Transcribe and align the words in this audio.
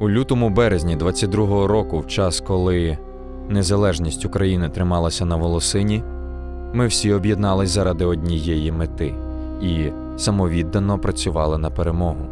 У 0.00 0.10
лютому 0.10 0.50
березні 0.50 0.96
22-го 0.96 1.66
року, 1.66 1.98
в 1.98 2.06
час, 2.06 2.40
коли 2.40 2.98
незалежність 3.48 4.24
України 4.24 4.68
трималася 4.68 5.24
на 5.24 5.36
волосині, 5.36 6.02
ми 6.72 6.86
всі 6.86 7.12
об'єднались 7.12 7.70
заради 7.70 8.04
однієї 8.04 8.72
мети 8.72 9.14
і 9.62 9.92
самовіддано 10.16 10.98
працювали 10.98 11.58
на 11.58 11.70
перемогу. 11.70 12.26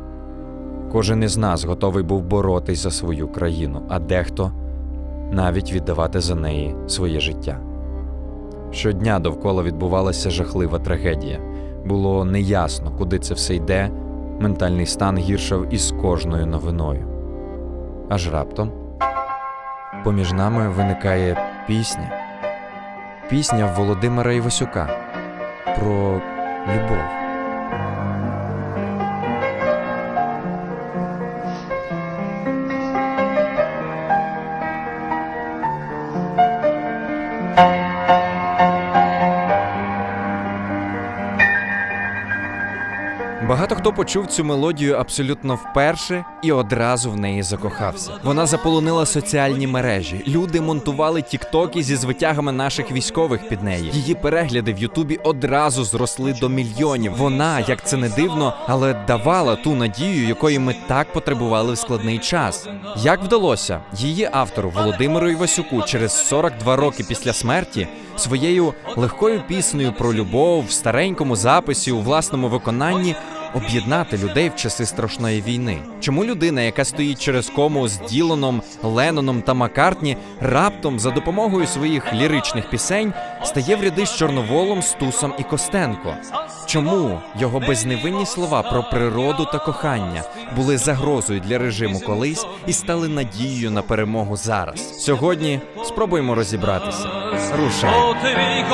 Кожен 0.92 1.22
із 1.22 1.37
нас 1.37 1.64
готовий 1.64 2.04
був 2.04 2.22
боротись 2.22 2.82
за 2.82 2.90
свою 2.90 3.28
країну, 3.28 3.83
а 3.88 3.99
дехто 3.99 4.53
навіть 5.31 5.72
віддавати 5.72 6.21
за 6.21 6.35
неї 6.35 6.74
своє 6.87 7.21
життя. 7.21 7.60
Щодня 8.71 9.19
довкола 9.19 9.62
відбувалася 9.62 10.31
жахлива 10.31 10.78
трагедія. 10.78 11.40
Було 11.87 12.24
неясно, 12.24 12.92
куди 12.99 13.19
це 13.19 13.35
все 13.35 13.54
йде, 13.54 13.90
ментальний 14.40 14.87
стан 14.87 15.19
гіршав 15.19 15.74
із 15.74 15.94
кожною 16.02 16.46
новиною. 16.46 17.13
Аж 18.09 18.32
раптом 18.32 18.72
поміж 20.04 20.32
нами 20.32 20.68
виникає 20.68 21.36
пісня. 21.66 22.10
Пісня 23.30 23.74
Володимира 23.76 24.32
Івасюка 24.32 24.88
про 25.78 26.20
любов. 26.74 27.23
Хто 43.84 43.93
почув 43.93 44.27
цю 44.27 44.45
мелодію 44.45 44.97
абсолютно 44.97 45.55
вперше 45.55 46.24
і 46.43 46.52
одразу 46.52 47.11
в 47.11 47.16
неї 47.16 47.43
закохався. 47.43 48.10
Вона 48.23 48.47
заполонила 48.47 49.07
соціальні 49.07 49.66
мережі. 49.66 50.24
Люди 50.27 50.60
монтували 50.60 51.23
тіктоки 51.23 51.82
зі 51.82 51.96
звитягами 51.96 52.52
наших 52.52 52.93
військових 52.93 53.49
під 53.49 53.63
неї. 53.63 53.91
Її 53.95 54.15
перегляди 54.15 54.73
в 54.73 54.79
Ютубі 54.79 55.21
одразу 55.24 55.85
зросли 55.85 56.32
до 56.32 56.49
мільйонів. 56.49 57.16
Вона, 57.16 57.60
як 57.60 57.87
це 57.87 57.96
не 57.96 58.09
дивно, 58.09 58.54
але 58.66 58.95
давала 59.07 59.57
ту 59.57 59.74
надію, 59.74 60.29
якої 60.29 60.59
ми 60.59 60.74
так 60.87 61.13
потребували 61.13 61.73
в 61.73 61.79
складний 61.79 62.19
час. 62.19 62.69
Як 62.96 63.23
вдалося 63.23 63.80
її 63.93 64.29
автору 64.33 64.71
Володимиру 64.71 65.31
Івасюку 65.31 65.83
через 65.83 66.27
42 66.27 66.77
роки 66.77 67.05
після 67.09 67.33
смерті 67.33 67.89
своєю 68.17 68.75
легкою 68.97 69.43
піснею 69.48 69.93
про 69.93 70.15
любов 70.15 70.65
в 70.67 70.71
старенькому 70.71 71.37
записі 71.37 71.93
у 71.93 72.01
власному 72.01 72.48
виконанні 72.48 73.17
об'єднати 73.55 74.19
людей 74.19 74.49
в 74.49 74.57
часи 74.57 74.87
страшної 74.87 75.43
війни. 75.43 75.79
Чому 76.01 76.25
людина, 76.25 76.63
яка 76.63 76.85
стоїть 76.85 77.21
через 77.21 77.51
кому 77.51 77.89
з 77.89 77.99
Ділоном, 77.99 78.63
Ленноном 78.83 79.43
та 79.43 79.55
Маккартні, 79.55 80.17
раптом 80.41 80.99
за 80.99 81.11
допомогою 81.11 81.67
своїх 81.67 82.15
ліричних 82.15 82.71
пісень 82.71 83.13
стає 83.45 83.77
в 83.77 83.83
ряди 83.83 84.07
з 84.07 84.17
Чорноволом, 84.17 84.83
Стусом 84.83 85.33
і 85.39 85.43
Костенко? 85.43 86.15
Чому 86.67 87.21
його 87.39 87.61
безневинні 87.61 88.27
слова 88.27 88.63
про 88.63 88.83
природу 88.83 89.49
та 89.53 89.59
кохання 89.59 90.23
були 90.57 90.79
загрозою 90.79 91.41
для 91.41 91.59
режиму 91.59 92.01
колись 92.01 92.47
і 92.67 92.73
стали 92.73 93.09
надією 93.09 93.71
на 93.71 93.83
перемогу 93.83 94.37
зараз? 94.37 95.05
Сьогодні 95.05 95.61
спробуємо 95.85 96.35
розібратися. 96.35 97.09
Рушаємо. 97.57 98.09
О, 98.09 98.15
твій 98.15 98.65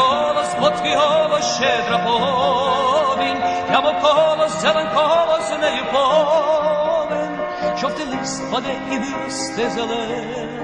голос, 3.82 4.54
о, 4.54 4.60
зелен 4.60 4.88
колос 4.94 5.50
нею 5.60 5.84
повен, 5.92 7.38
жовтий 7.78 8.06
лист 8.06 8.50
паде 8.50 8.74
і 8.92 8.98
виросте 8.98 9.70
зелений. 9.70 10.59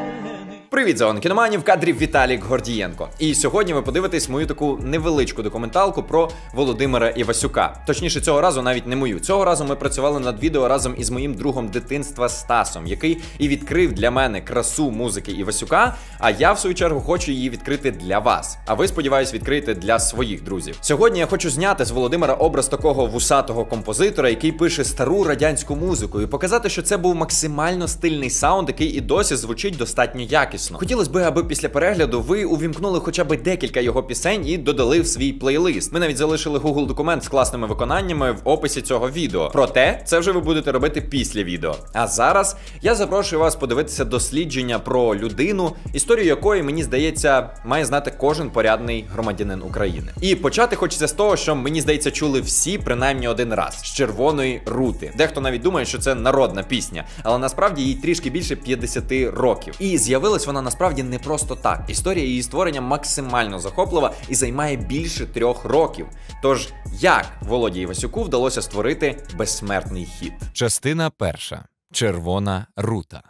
Привіт, 0.77 0.99
зон 0.99 1.21
кіноманів, 1.21 1.61
в 1.61 1.65
кадрі 1.65 1.93
Віталік 1.93 2.45
Гордієнко. 2.45 3.09
І 3.19 3.35
сьогодні 3.35 3.73
ви 3.73 3.83
подивитесь 3.83 4.29
мою 4.29 4.47
таку 4.47 4.79
невеличку 4.83 5.43
документалку 5.43 6.03
про 6.03 6.31
Володимира 6.55 7.09
Івасюка. 7.09 7.81
Точніше, 7.87 8.21
цього 8.21 8.41
разу 8.41 8.63
навіть 8.63 8.87
не 8.87 8.97
мою. 8.97 9.21
Цього 9.21 9.45
разу 9.45 9.65
ми 9.65 9.77
працювали 9.77 10.21
над 10.21 10.43
відео 10.43 10.69
разом 10.69 10.95
із 10.99 11.11
моїм 11.11 11.35
другом 11.35 11.69
дитинства 11.69 12.29
Стасом, 12.29 12.87
який 12.87 13.19
і 13.39 13.49
відкрив 13.49 13.93
для 13.93 14.11
мене 14.11 14.41
красу 14.41 14.91
музики 14.91 15.33
Івасюка. 15.33 15.95
А 16.19 16.31
я, 16.31 16.53
в 16.53 16.59
свою 16.59 16.75
чергу, 16.75 17.01
хочу 17.01 17.33
її 17.33 17.51
відкрити 17.51 17.91
для 17.91 18.19
вас. 18.19 18.59
А 18.67 18.75
ви, 18.75 18.89
сподіваюсь, 18.89 19.35
відкриєте 19.35 19.75
для 19.75 19.99
своїх 19.99 20.45
друзів. 20.45 20.77
Сьогодні 20.81 21.19
я 21.19 21.27
хочу 21.27 21.51
зняти 21.51 21.85
з 21.85 21.91
Володимира 21.91 22.35
образ 22.35 22.69
такого 22.69 23.07
вусатого 23.07 23.65
композитора, 23.65 24.29
який 24.29 24.53
пише 24.53 24.85
стару 24.85 25.25
радянську 25.25 25.77
музику, 25.77 26.21
і 26.21 26.27
показати, 26.27 26.69
що 26.69 26.83
це 26.83 26.97
був 26.97 27.15
максимально 27.15 27.89
стильний 27.89 28.31
саунд, 28.31 28.69
який 28.69 28.89
і 28.89 29.01
досі 29.01 29.37
звучить 29.37 29.77
достатньо 29.77 30.23
якісно. 30.23 30.66
Хотілося 30.75 31.11
б, 31.11 31.17
аби 31.17 31.45
після 31.45 31.69
перегляду 31.69 32.21
ви 32.21 32.45
увімкнули 32.45 33.01
хоча 33.01 33.25
б 33.25 33.43
декілька 33.43 33.81
його 33.81 34.03
пісень 34.03 34.47
і 34.47 34.59
додали 34.59 35.01
в 35.01 35.07
свій 35.07 35.33
плейлист. 35.33 35.93
Ми 35.93 36.01
навіть 36.01 36.17
залишили 36.17 36.59
Google 36.59 36.87
документ 36.87 37.25
з 37.25 37.29
класними 37.29 37.67
виконаннями 37.67 38.33
в 38.33 38.41
описі 38.45 38.83
цього 38.83 39.11
відео. 39.11 39.51
Проте 39.53 40.03
це 40.05 40.19
вже 40.19 40.33
ви 40.33 40.41
будете 40.41 40.73
робити 40.73 41.01
після 41.01 41.43
відео. 41.43 41.77
А 41.93 42.07
зараз 42.07 42.57
я 42.83 42.95
запрошую 42.95 43.41
вас 43.41 43.57
подивитися 43.57 44.05
дослідження 44.05 44.79
про 44.79 45.17
людину, 45.17 45.73
історію 45.93 46.27
якої 46.27 46.63
мені 46.63 46.83
здається 46.83 47.51
має 47.65 47.85
знати 47.85 48.13
кожен 48.19 48.51
порядний 48.51 49.05
громадянин 49.13 49.63
України. 49.63 50.13
І 50.21 50.35
почати 50.35 50.77
хочеться 50.77 51.09
з 51.09 51.13
того, 51.13 51.37
що 51.37 51.57
мені 51.57 51.81
здається, 51.81 52.11
чули 52.11 52.41
всі 52.41 52.79
принаймні 52.79 53.29
один 53.29 53.55
раз 53.55 53.79
з 53.79 53.83
червоної 53.83 54.63
рути. 54.67 55.13
Дехто 55.17 55.41
навіть 55.41 55.63
думає, 55.63 55.87
що 55.87 55.99
це 55.99 56.15
народна 56.15 56.63
пісня, 56.63 57.05
але 57.23 57.39
насправді 57.39 57.83
їй 57.83 57.95
трішки 57.95 58.31
більше 58.31 58.57
50 58.57 59.05
років. 59.37 59.75
І 59.79 59.99
з'явилась 59.99 60.46
вона 60.47 60.63
насправді 60.63 61.03
не 61.03 61.19
просто 61.19 61.57
так. 61.57 61.85
Історія 61.89 62.25
її 62.25 62.43
створення 62.43 62.81
максимально 62.81 63.59
захоплива 63.59 64.13
і 64.29 64.35
займає 64.35 64.77
більше 64.77 65.27
трьох 65.27 65.65
років. 65.65 66.07
Тож 66.43 66.69
як 67.01 67.27
Володі 67.41 67.81
Івасюку 67.81 68.23
вдалося 68.23 68.63
створити 68.63 69.23
безсмертний 69.39 70.05
хіт? 70.05 70.33
Частина 70.53 71.11
перша 71.11 71.65
червона 71.93 72.67
рута. 72.77 73.23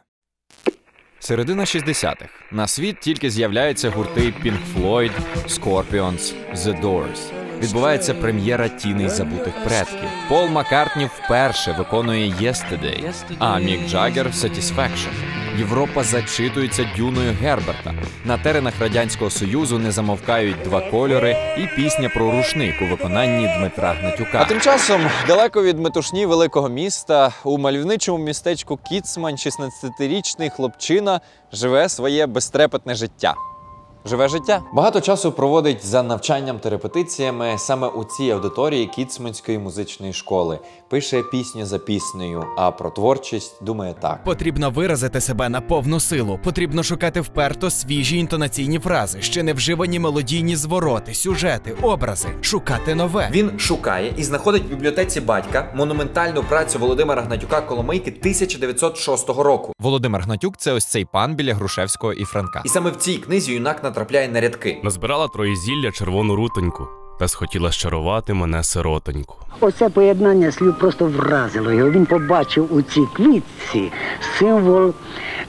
Середина 1.19 1.65
60-х. 1.65 2.29
На 2.53 2.67
світ 2.67 3.01
тільки 3.01 3.31
з'являються 3.31 3.91
гурти 3.91 4.21
Pink 4.21 4.59
Floyd, 4.77 5.13
Scorpions, 5.49 6.35
The 6.55 6.83
Doors. 6.83 7.46
Відбувається 7.63 8.15
прем'єра 8.15 8.69
тіней 8.69 9.09
забутих 9.09 9.65
предків. 9.65 10.09
Пол 10.29 10.49
Маккартні 10.49 11.09
вперше 11.15 11.73
виконує 11.79 12.31
Yesterday, 12.31 13.13
а 13.39 13.59
Мік 13.59 13.89
Джаггер 13.89 14.27
Satisfaction. 14.27 15.13
Європа 15.59 16.05
зачитується 16.05 16.91
дюною 16.97 17.33
Герберта. 17.41 17.95
На 18.25 18.39
теренах 18.39 18.75
радянського 18.81 19.31
союзу 19.31 19.79
не 19.79 19.93
замовкають 19.93 20.63
два 20.65 20.91
кольори 20.91 21.37
і 21.59 21.77
пісня 21.77 22.09
про 22.09 22.31
рушник 22.31 22.75
у 22.83 22.87
виконанні 22.87 23.51
Дмитра 23.59 23.93
Гнатюка. 23.93 24.41
А 24.41 24.45
тим 24.45 24.61
часом 24.61 25.01
далеко 25.29 25.63
від 25.63 25.79
метушні 25.79 26.27
великого 26.27 26.69
міста 26.69 27.33
у 27.45 27.59
мальовничому 27.59 28.25
містечку 28.25 28.77
Кіцмань, 28.77 29.35
16-річний 29.35 30.51
хлопчина 30.51 31.21
живе 31.53 31.89
своє 31.89 32.27
безтрепетне 32.27 32.95
життя. 32.95 33.35
Живе 34.07 34.29
життя. 34.29 34.63
Багато 34.73 35.01
часу 35.01 35.33
проводить 35.33 35.87
за 35.87 36.03
навчанням 36.03 36.59
та 36.59 36.71
репетиціями 36.71 37.55
саме 37.59 37.87
у 37.87 38.05
цій 38.05 38.31
аудиторії 38.31 38.87
Кіцманської 38.87 39.59
музичної 39.59 40.13
школи. 40.13 40.59
Пише 40.89 41.23
пісню 41.23 41.67
за 41.67 41.79
піснею, 41.79 42.45
а 42.57 42.71
про 42.71 42.91
творчість 42.91 43.65
думає 43.65 43.95
так. 44.01 44.25
Потрібно 44.25 44.71
виразити 44.71 45.21
себе 45.21 45.49
на 45.49 45.61
повну 45.61 46.01
силу. 46.01 46.39
Потрібно 46.45 46.83
шукати 46.83 47.21
вперто 47.21 47.71
свіжі 47.71 48.19
інтонаційні 48.19 48.79
фрази, 48.79 49.23
ще 49.23 49.43
не 49.43 49.53
вживані 49.53 49.99
мелодійні 49.99 50.57
звороти, 50.57 51.15
сюжети, 51.15 51.77
образи, 51.83 52.29
шукати 52.41 52.95
нове. 52.95 53.29
Він 53.33 53.59
шукає 53.59 54.15
і 54.17 54.25
знаходить 54.25 54.63
в 54.65 54.69
бібліотеці 54.69 55.21
батька 55.21 55.73
монументальну 55.77 56.43
працю 56.43 56.79
Володимира 56.79 57.23
Гнатюка 57.23 57.61
Коломийки 57.61 58.11
1906 58.11 59.29
року. 59.29 59.73
Володимир 59.79 60.21
Гнатюк 60.23 60.57
це 60.57 60.73
ось 60.73 60.85
цей 60.85 61.05
пан 61.05 61.35
біля 61.35 61.55
Грушевського 61.55 62.13
і 62.13 62.25
Франка. 62.25 62.63
І 62.65 62.69
саме 62.69 62.91
в 62.91 62.97
цій 62.97 63.17
книзі 63.17 63.53
юнак 63.53 63.83
натрапляє 63.97 64.29
на 64.29 64.41
рядки. 64.41 64.81
Назбирала 64.83 65.29
троєзілля 65.29 65.93
червону 65.93 66.37
рутоньку 66.37 66.89
та 67.19 67.29
схотіла 67.29 67.73
щарувати 67.73 68.35
мене 68.35 68.65
сиротоньку. 68.65 69.37
Оце 69.61 69.89
поєднання 69.89 70.53
слів 70.53 70.79
просто 70.79 71.07
вразило 71.07 71.73
його. 71.73 71.91
Він 71.91 72.07
побачив 72.07 72.75
у 72.75 72.83
цій 72.83 73.07
квітці 73.17 73.93
символ 74.39 74.95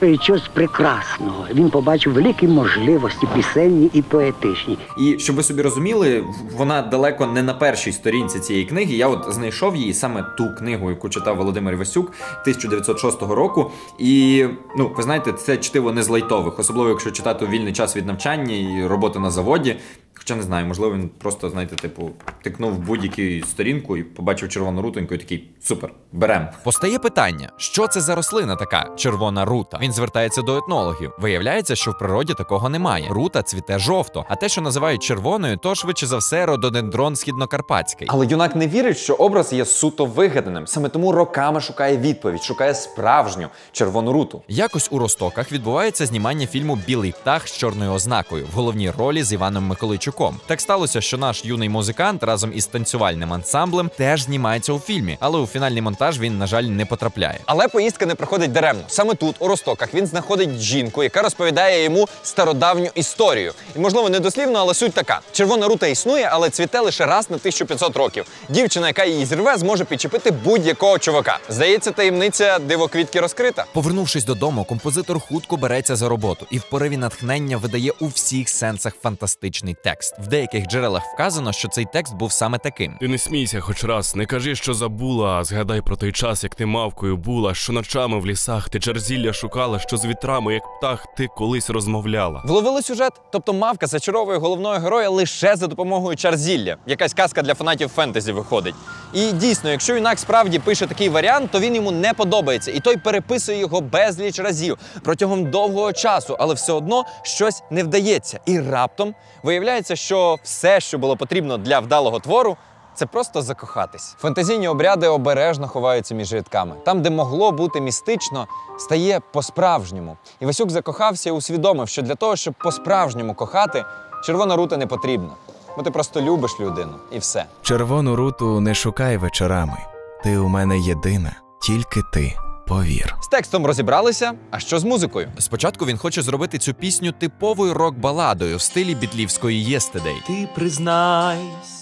е, 0.02 0.16
чогось 0.16 0.48
прекрасного. 0.48 1.46
Він 1.54 1.70
побачив 1.70 2.12
великі 2.12 2.48
можливості 2.48 3.26
пісенні 3.34 3.90
і 3.92 4.02
поетичні. 4.02 4.78
І 4.98 5.18
щоб 5.18 5.36
ви 5.36 5.42
собі 5.42 5.62
розуміли, 5.62 6.24
вона 6.56 6.82
далеко 6.82 7.26
не 7.26 7.42
на 7.42 7.54
першій 7.54 7.92
сторінці 7.92 8.40
цієї 8.40 8.64
книги. 8.64 8.94
Я 8.94 9.08
от 9.08 9.26
знайшов 9.28 9.76
її 9.76 9.94
саме 9.94 10.22
ту 10.38 10.54
книгу, 10.58 10.90
яку 10.90 11.08
читав 11.08 11.36
Володимир 11.36 11.74
Івасюк 11.74 12.06
1906 12.06 13.22
року. 13.22 13.70
І 13.98 14.44
ну, 14.78 14.92
ви 14.96 15.02
знаєте, 15.02 15.32
це 15.32 15.56
чтиво 15.56 15.92
не 15.92 16.02
з 16.02 16.08
лайтових, 16.08 16.58
особливо 16.58 16.88
якщо 16.88 17.10
читати 17.10 17.44
у 17.44 17.48
вільний 17.48 17.72
час 17.72 17.96
від 17.96 18.06
навчання 18.06 18.54
і 18.54 18.86
роботи 18.86 19.18
на 19.18 19.30
заводі. 19.30 19.76
Хоча 20.18 20.34
не 20.34 20.42
знаю, 20.42 20.66
можливо, 20.66 20.94
він 20.94 21.08
просто, 21.18 21.50
знаєте, 21.50 21.76
типу, 21.76 22.10
тикнув 22.42 22.78
будь-яку 22.78 23.46
сторінку 23.46 23.96
і 23.96 24.02
побачив 24.02 24.48
червону 24.48 24.82
рутоньку 24.82 25.14
і 25.14 25.18
такий 25.18 25.50
супер, 25.60 25.92
берем. 26.12 26.48
Постає 26.64 26.98
питання, 26.98 27.50
що 27.56 27.86
це 27.86 28.00
за 28.00 28.14
рослина 28.14 28.56
така 28.56 28.90
червона 28.96 29.44
рута. 29.44 29.78
Він 29.82 29.92
звертається 29.92 30.42
до 30.42 30.56
етнологів. 30.58 31.12
Виявляється, 31.18 31.76
що 31.76 31.90
в 31.90 31.98
природі 31.98 32.34
такого 32.34 32.68
немає. 32.68 33.06
Рута 33.10 33.42
цвіте 33.42 33.78
жовто, 33.78 34.24
а 34.28 34.36
те, 34.36 34.48
що 34.48 34.60
називають 34.60 35.02
червоною, 35.02 35.56
то 35.56 35.74
швидше 35.74 36.06
за 36.06 36.16
все 36.16 36.46
рододендрон 36.46 37.16
східнокарпатський. 37.16 38.06
Але 38.10 38.26
юнак 38.26 38.56
не 38.56 38.66
вірить, 38.66 38.98
що 38.98 39.14
образ 39.14 39.52
є 39.52 39.64
суто 39.64 40.04
вигаданим. 40.04 40.66
Саме 40.66 40.88
тому 40.88 41.12
роками 41.12 41.60
шукає 41.60 41.96
відповідь, 41.96 42.42
шукає 42.42 42.74
справжню 42.74 43.48
червону 43.72 44.12
руту. 44.12 44.42
Якось 44.48 44.88
у 44.92 44.98
Ростоках 44.98 45.52
відбувається 45.52 46.06
знімання 46.06 46.46
фільму 46.46 46.78
Білий 46.86 47.12
птах 47.12 47.48
з 47.48 47.56
чорною 47.56 47.92
ознакою 47.92 48.46
в 48.52 48.56
головній 48.56 48.90
ролі 48.90 49.22
з 49.22 49.32
Іваном 49.32 49.64
Миколайчуком. 50.08 50.40
Так 50.46 50.60
сталося, 50.60 51.00
що 51.00 51.18
наш 51.18 51.44
юний 51.44 51.68
музикант 51.68 52.22
разом 52.22 52.52
із 52.54 52.66
танцювальним 52.66 53.32
ансамблем 53.32 53.90
теж 53.96 54.22
знімається 54.22 54.72
у 54.72 54.78
фільмі, 54.78 55.16
але 55.20 55.38
у 55.38 55.46
фінальний 55.46 55.82
монтаж 55.82 56.20
він, 56.20 56.38
на 56.38 56.46
жаль, 56.46 56.62
не 56.62 56.86
потрапляє. 56.86 57.40
Але 57.46 57.68
поїздка 57.68 58.06
не 58.06 58.14
проходить 58.14 58.52
даремно. 58.52 58.82
Саме 58.88 59.14
тут, 59.14 59.36
у 59.38 59.48
Ростоках, 59.48 59.94
він 59.94 60.06
знаходить 60.06 60.60
жінку, 60.60 61.02
яка 61.02 61.22
розповідає 61.22 61.84
йому 61.84 62.08
стародавню 62.22 62.90
історію. 62.94 63.52
І 63.76 63.78
можливо 63.78 64.08
не 64.08 64.20
дослівно, 64.20 64.58
але 64.58 64.74
суть 64.74 64.92
така: 64.92 65.20
червона 65.32 65.68
рута 65.68 65.86
існує, 65.86 66.28
але 66.32 66.50
цвіте 66.50 66.80
лише 66.80 67.06
раз 67.06 67.30
на 67.30 67.36
1500 67.36 67.96
років. 67.96 68.24
Дівчина, 68.48 68.86
яка 68.86 69.04
її 69.04 69.26
зірве, 69.26 69.56
зможе 69.56 69.84
підчепити 69.84 70.30
будь-якого 70.30 70.98
чувака. 70.98 71.38
Здається, 71.48 71.90
таємниця 71.90 72.58
дивоквітки 72.58 73.20
розкрита. 73.20 73.64
Повернувшись 73.72 74.24
додому, 74.24 74.64
композитор 74.64 75.20
хутко 75.20 75.56
береться 75.56 75.96
за 75.96 76.08
роботу 76.08 76.46
і 76.50 76.58
в 76.58 76.62
пориві 76.62 76.96
натхнення 76.96 77.56
видає 77.56 77.90
у 78.00 78.06
всіх 78.06 78.48
сенсах 78.48 78.92
фантастичний 79.02 79.76
текст. 79.84 79.97
В 80.18 80.26
деяких 80.26 80.66
джерелах 80.66 81.02
вказано, 81.14 81.52
що 81.52 81.68
цей 81.68 81.86
текст 81.92 82.14
був 82.14 82.32
саме 82.32 82.58
таким. 82.58 82.96
Ти 83.00 83.08
не 83.08 83.18
смійся 83.18 83.60
хоч 83.60 83.84
раз, 83.84 84.16
не 84.16 84.26
кажи, 84.26 84.54
що 84.54 84.74
забула, 84.74 85.28
а 85.28 85.44
згадай 85.44 85.80
про 85.80 85.96
той 85.96 86.12
час, 86.12 86.44
як 86.44 86.54
ти 86.54 86.66
мавкою 86.66 87.16
була, 87.16 87.54
що 87.54 87.72
ночами 87.72 88.18
в 88.20 88.26
лісах 88.26 88.68
ти 88.68 88.80
черзілля 88.80 89.32
шукала, 89.32 89.78
що 89.78 89.96
з 89.96 90.04
вітрами, 90.04 90.54
як 90.54 90.62
птах, 90.78 91.06
ти 91.16 91.28
колись 91.36 91.70
розмовляла. 91.70 92.42
Вловили 92.44 92.82
сюжет, 92.82 93.12
тобто 93.32 93.52
мавка 93.52 93.86
зачаровує 93.86 94.38
головного 94.38 94.74
героя 94.78 95.08
лише 95.08 95.56
за 95.56 95.66
допомогою 95.66 96.16
чарзілля. 96.16 96.76
Якась 96.86 97.14
казка 97.14 97.42
для 97.42 97.54
фанатів 97.54 97.88
фентезі 97.88 98.32
виходить. 98.32 98.74
І 99.14 99.32
дійсно, 99.32 99.70
якщо 99.70 99.94
юнак 99.94 100.18
справді 100.18 100.58
пише 100.58 100.86
такий 100.86 101.08
варіант, 101.08 101.50
то 101.52 101.60
він 101.60 101.74
йому 101.74 101.90
не 101.90 102.12
подобається, 102.12 102.70
і 102.70 102.80
той 102.80 102.96
переписує 102.96 103.58
його 103.58 103.80
безліч 103.80 104.38
разів 104.38 104.78
протягом 105.02 105.50
довгого 105.50 105.92
часу, 105.92 106.36
але 106.38 106.54
все 106.54 106.72
одно 106.72 107.04
щось 107.22 107.62
не 107.70 107.82
вдається. 107.82 108.40
І 108.46 108.60
раптом 108.60 109.14
виявляється, 109.42 109.87
що 109.96 110.38
все, 110.42 110.80
що 110.80 110.98
було 110.98 111.16
потрібно 111.16 111.58
для 111.58 111.80
вдалого 111.80 112.20
твору. 112.20 112.56
Це 112.94 113.06
просто 113.06 113.42
закохатись. 113.42 114.16
Фантазійні 114.18 114.68
обряди 114.68 115.08
обережно 115.08 115.68
ховаються 115.68 116.14
між 116.14 116.32
рядками. 116.32 116.74
Там, 116.84 117.02
де 117.02 117.10
могло 117.10 117.52
бути 117.52 117.80
містично, 117.80 118.46
стає 118.78 119.20
по-справжньому. 119.32 120.16
І 120.40 120.46
Васюк 120.46 120.70
закохався 120.70 121.30
і 121.30 121.32
усвідомив, 121.32 121.88
що 121.88 122.02
для 122.02 122.14
того, 122.14 122.36
щоб 122.36 122.54
по-справжньому 122.54 123.34
кохати, 123.34 123.84
червона 124.24 124.56
рута 124.56 124.76
не 124.76 124.86
потрібна. 124.86 125.30
Бо 125.76 125.82
ти 125.82 125.90
просто 125.90 126.20
любиш 126.20 126.60
людину 126.60 126.94
і 127.12 127.18
все. 127.18 127.44
Червону 127.62 128.16
руту 128.16 128.60
не 128.60 128.74
шукай 128.74 129.16
вечорами. 129.16 129.78
Ти 130.24 130.38
у 130.38 130.48
мене 130.48 130.78
єдина, 130.78 131.32
тільки 131.60 132.00
ти. 132.12 132.47
Повір. 132.68 133.14
З 133.20 133.28
текстом 133.28 133.66
розібралися. 133.66 134.32
А 134.50 134.60
що 134.60 134.78
з 134.78 134.84
музикою? 134.84 135.32
Спочатку 135.38 135.86
він 135.86 135.98
хоче 135.98 136.22
зробити 136.22 136.58
цю 136.58 136.74
пісню 136.74 137.12
типовою 137.12 137.74
рок-баладою 137.74 138.56
в 138.56 138.60
стилі 138.60 138.94
бітлівської 138.94 139.76
«Yesterday». 139.76 140.26
Ти 140.26 140.48
признайсь, 140.54 141.77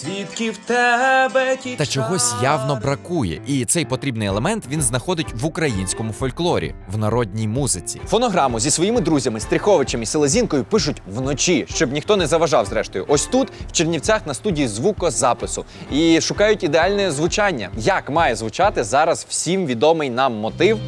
звідки 0.00 0.50
в 0.50 0.56
тебе 0.56 1.56
ті 1.56 1.76
Та 1.76 1.86
чогось 1.86 2.34
явно 2.42 2.76
бракує, 2.76 3.40
і 3.46 3.64
цей 3.64 3.84
потрібний 3.84 4.28
елемент 4.28 4.64
він 4.70 4.82
знаходить 4.82 5.26
в 5.34 5.46
українському 5.46 6.12
фольклорі, 6.12 6.74
в 6.92 6.98
народній 6.98 7.48
музиці. 7.48 8.00
Фонограму 8.08 8.60
зі 8.60 8.70
своїми 8.70 9.00
друзями 9.00 9.40
Стріховичем 9.40 10.02
і 10.02 10.06
Селезінкою 10.06 10.64
пишуть 10.64 11.02
вночі, 11.06 11.66
щоб 11.68 11.92
ніхто 11.92 12.16
не 12.16 12.26
заважав. 12.26 12.66
Зрештою, 12.66 13.04
ось 13.08 13.26
тут, 13.26 13.48
в 13.68 13.72
Чернівцях, 13.72 14.26
на 14.26 14.34
студії 14.34 14.68
звукозапису, 14.68 15.64
і 15.92 16.20
шукають 16.20 16.64
ідеальне 16.64 17.10
звучання. 17.10 17.70
Як 17.76 18.10
має 18.10 18.36
звучати 18.36 18.84
зараз 18.84 19.26
всім 19.28 19.66
відомий 19.66 20.10
нам 20.10 20.34
мотив? 20.34 20.78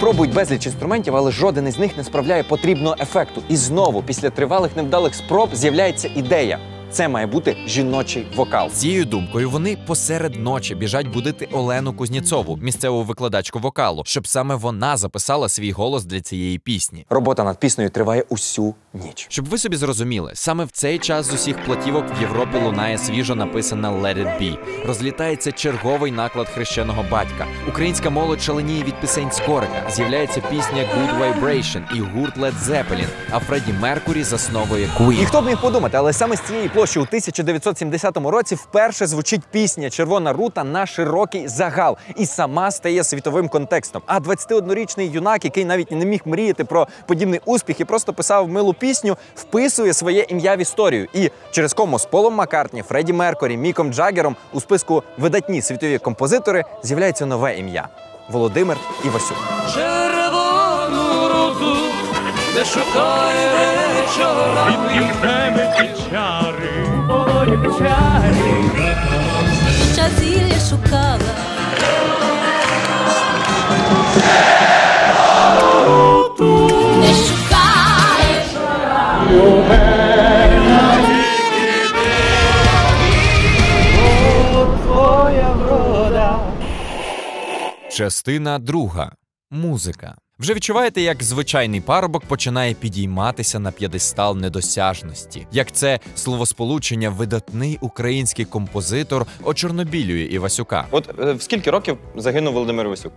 Пробують 0.00 0.34
безліч 0.34 0.66
інструментів, 0.66 1.16
але 1.16 1.30
жоден 1.30 1.68
із 1.68 1.78
них 1.78 1.96
не 1.96 2.04
справляє 2.04 2.42
потрібного 2.42 2.96
ефекту. 3.00 3.42
І 3.48 3.56
знову, 3.56 4.02
після 4.02 4.30
тривалих 4.30 4.76
невдалих 4.76 5.14
спроб, 5.14 5.48
з'являється 5.52 6.10
ідея. 6.16 6.58
Це 6.90 7.08
має 7.08 7.26
бути 7.26 7.56
жіночий 7.66 8.26
вокал. 8.36 8.70
Цією 8.70 9.04
думкою 9.04 9.50
вони 9.50 9.78
посеред 9.86 10.34
ночі 10.34 10.74
біжать 10.74 11.08
будити 11.08 11.48
Олену 11.52 11.92
Кузніцову, 11.92 12.56
місцеву 12.56 13.02
викладачку 13.02 13.58
вокалу, 13.58 14.02
щоб 14.06 14.26
саме 14.26 14.54
вона 14.54 14.96
записала 14.96 15.48
свій 15.48 15.70
голос 15.70 16.04
для 16.04 16.20
цієї 16.20 16.58
пісні. 16.58 17.06
Робота 17.10 17.44
над 17.44 17.60
піснею 17.60 17.90
триває 17.90 18.24
усю 18.28 18.74
ніч. 18.94 19.26
Щоб 19.28 19.48
ви 19.48 19.58
собі 19.58 19.76
зрозуміли, 19.76 20.32
саме 20.34 20.64
в 20.64 20.70
цей 20.70 20.98
час 20.98 21.26
з 21.26 21.34
усіх 21.34 21.64
платівок 21.64 22.04
в 22.18 22.20
Європі 22.20 22.58
лунає 22.64 22.98
свіжо 22.98 23.34
написана 23.34 23.90
«Let 23.90 24.18
it 24.18 24.42
be». 24.42 24.58
Розлітається 24.86 25.52
черговий 25.52 26.12
наклад 26.12 26.48
хрещеного 26.48 27.04
батька. 27.10 27.46
Українська 27.68 28.10
молодь 28.10 28.42
шаленіє 28.42 28.84
від 28.84 29.00
пісень 29.00 29.30
Скорика. 29.32 29.90
З'являється 29.90 30.40
пісня 30.40 30.88
«Good 30.94 31.18
Vibration» 31.18 31.96
і 31.96 32.00
гурт 32.00 32.36
Led 32.36 32.54
Zeppelin, 32.64 33.08
а 33.30 33.38
Фредді 33.38 33.72
Меркурі 33.72 34.22
засновує 34.22 34.88
Queen. 34.98 35.22
І 35.22 35.24
хто 35.24 35.40
б 35.40 35.46
міг 35.46 35.60
подумати, 35.60 35.96
але 35.96 36.12
саме 36.12 36.36
з 36.36 36.40
цієї 36.40 36.68
площі 36.68 36.98
у 36.98 37.02
1970 37.02 38.16
році 38.16 38.54
вперше 38.54 39.06
звучить 39.06 39.42
пісня 39.50 39.90
Червона 39.90 40.32
рута 40.32 40.64
на 40.64 40.86
широкий 40.86 41.48
загал 41.48 41.96
і 42.16 42.26
сама 42.26 42.70
стає 42.70 43.04
світовим 43.04 43.48
контекстом. 43.48 44.02
А 44.06 44.18
21-річний 44.18 45.10
юнак, 45.10 45.44
який 45.44 45.64
навіть 45.64 45.90
не 45.90 46.04
міг 46.04 46.20
мріяти 46.24 46.64
про 46.64 46.86
подібний 47.06 47.40
успіх 47.44 47.80
і 47.80 47.84
просто 47.84 48.12
писав 48.12 48.48
милу 48.48 48.74
пісню, 48.80 49.16
вписує 49.34 49.94
своє 49.94 50.26
ім'я 50.28 50.56
в 50.56 50.58
історію. 50.58 51.08
І 51.14 51.30
через 51.50 51.72
кому 51.74 51.98
з 51.98 52.04
Полом 52.04 52.34
Маккартні, 52.34 52.82
Фредді 52.82 53.12
Меркурі, 53.12 53.56
Міком 53.56 53.92
Джаггером 53.92 54.36
у 54.52 54.60
списку 54.60 55.02
видатні 55.18 55.62
світові 55.62 55.98
композитори 55.98 56.64
з'являється 56.82 57.26
нове 57.26 57.58
ім'я 57.58 57.88
Володимир 58.30 58.76
Івасюк. 59.04 59.36
червону 59.74 61.28
руту, 61.28 61.76
не 62.54 62.60
ой, 67.08 67.58
чари. 67.78 68.40
Чазілля 69.96 70.60
шукала. 70.70 71.50
Шукаєш. 76.40 76.69
Частина 88.00 88.58
друга. 88.58 89.12
Музика. 89.50 90.16
Вже 90.38 90.54
відчуваєте, 90.54 91.00
як 91.00 91.22
звичайний 91.22 91.80
парубок 91.80 92.24
починає 92.24 92.74
підійматися 92.74 93.58
на 93.58 93.72
п'єдестал 93.72 94.36
недосяжності, 94.36 95.46
як 95.52 95.72
це 95.72 96.00
словосполучення 96.14 97.10
видатний 97.10 97.78
український 97.80 98.44
композитор 98.44 99.26
очорнобілює 99.44 100.22
Івасюка. 100.22 100.86
От 100.90 101.20
е, 101.20 101.32
в 101.32 101.42
скільки 101.42 101.70
років 101.70 101.98
загинув 102.16 102.54
Володимир 102.54 102.86
Івасюк? 102.86 103.12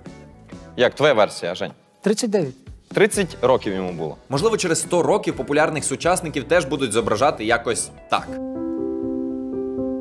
Як 0.77 0.95
твоя 0.95 1.13
версія, 1.13 1.55
Жень? 1.55 1.71
39. 2.01 2.62
30 2.93 3.37
років 3.41 3.73
йому 3.73 3.91
було. 3.91 4.17
Можливо, 4.29 4.57
через 4.57 4.79
100 4.79 5.03
років 5.03 5.35
популярних 5.35 5.83
сучасників 5.83 6.43
теж 6.43 6.65
будуть 6.65 6.91
зображати 6.91 7.45
якось 7.45 7.89
так. 8.09 8.27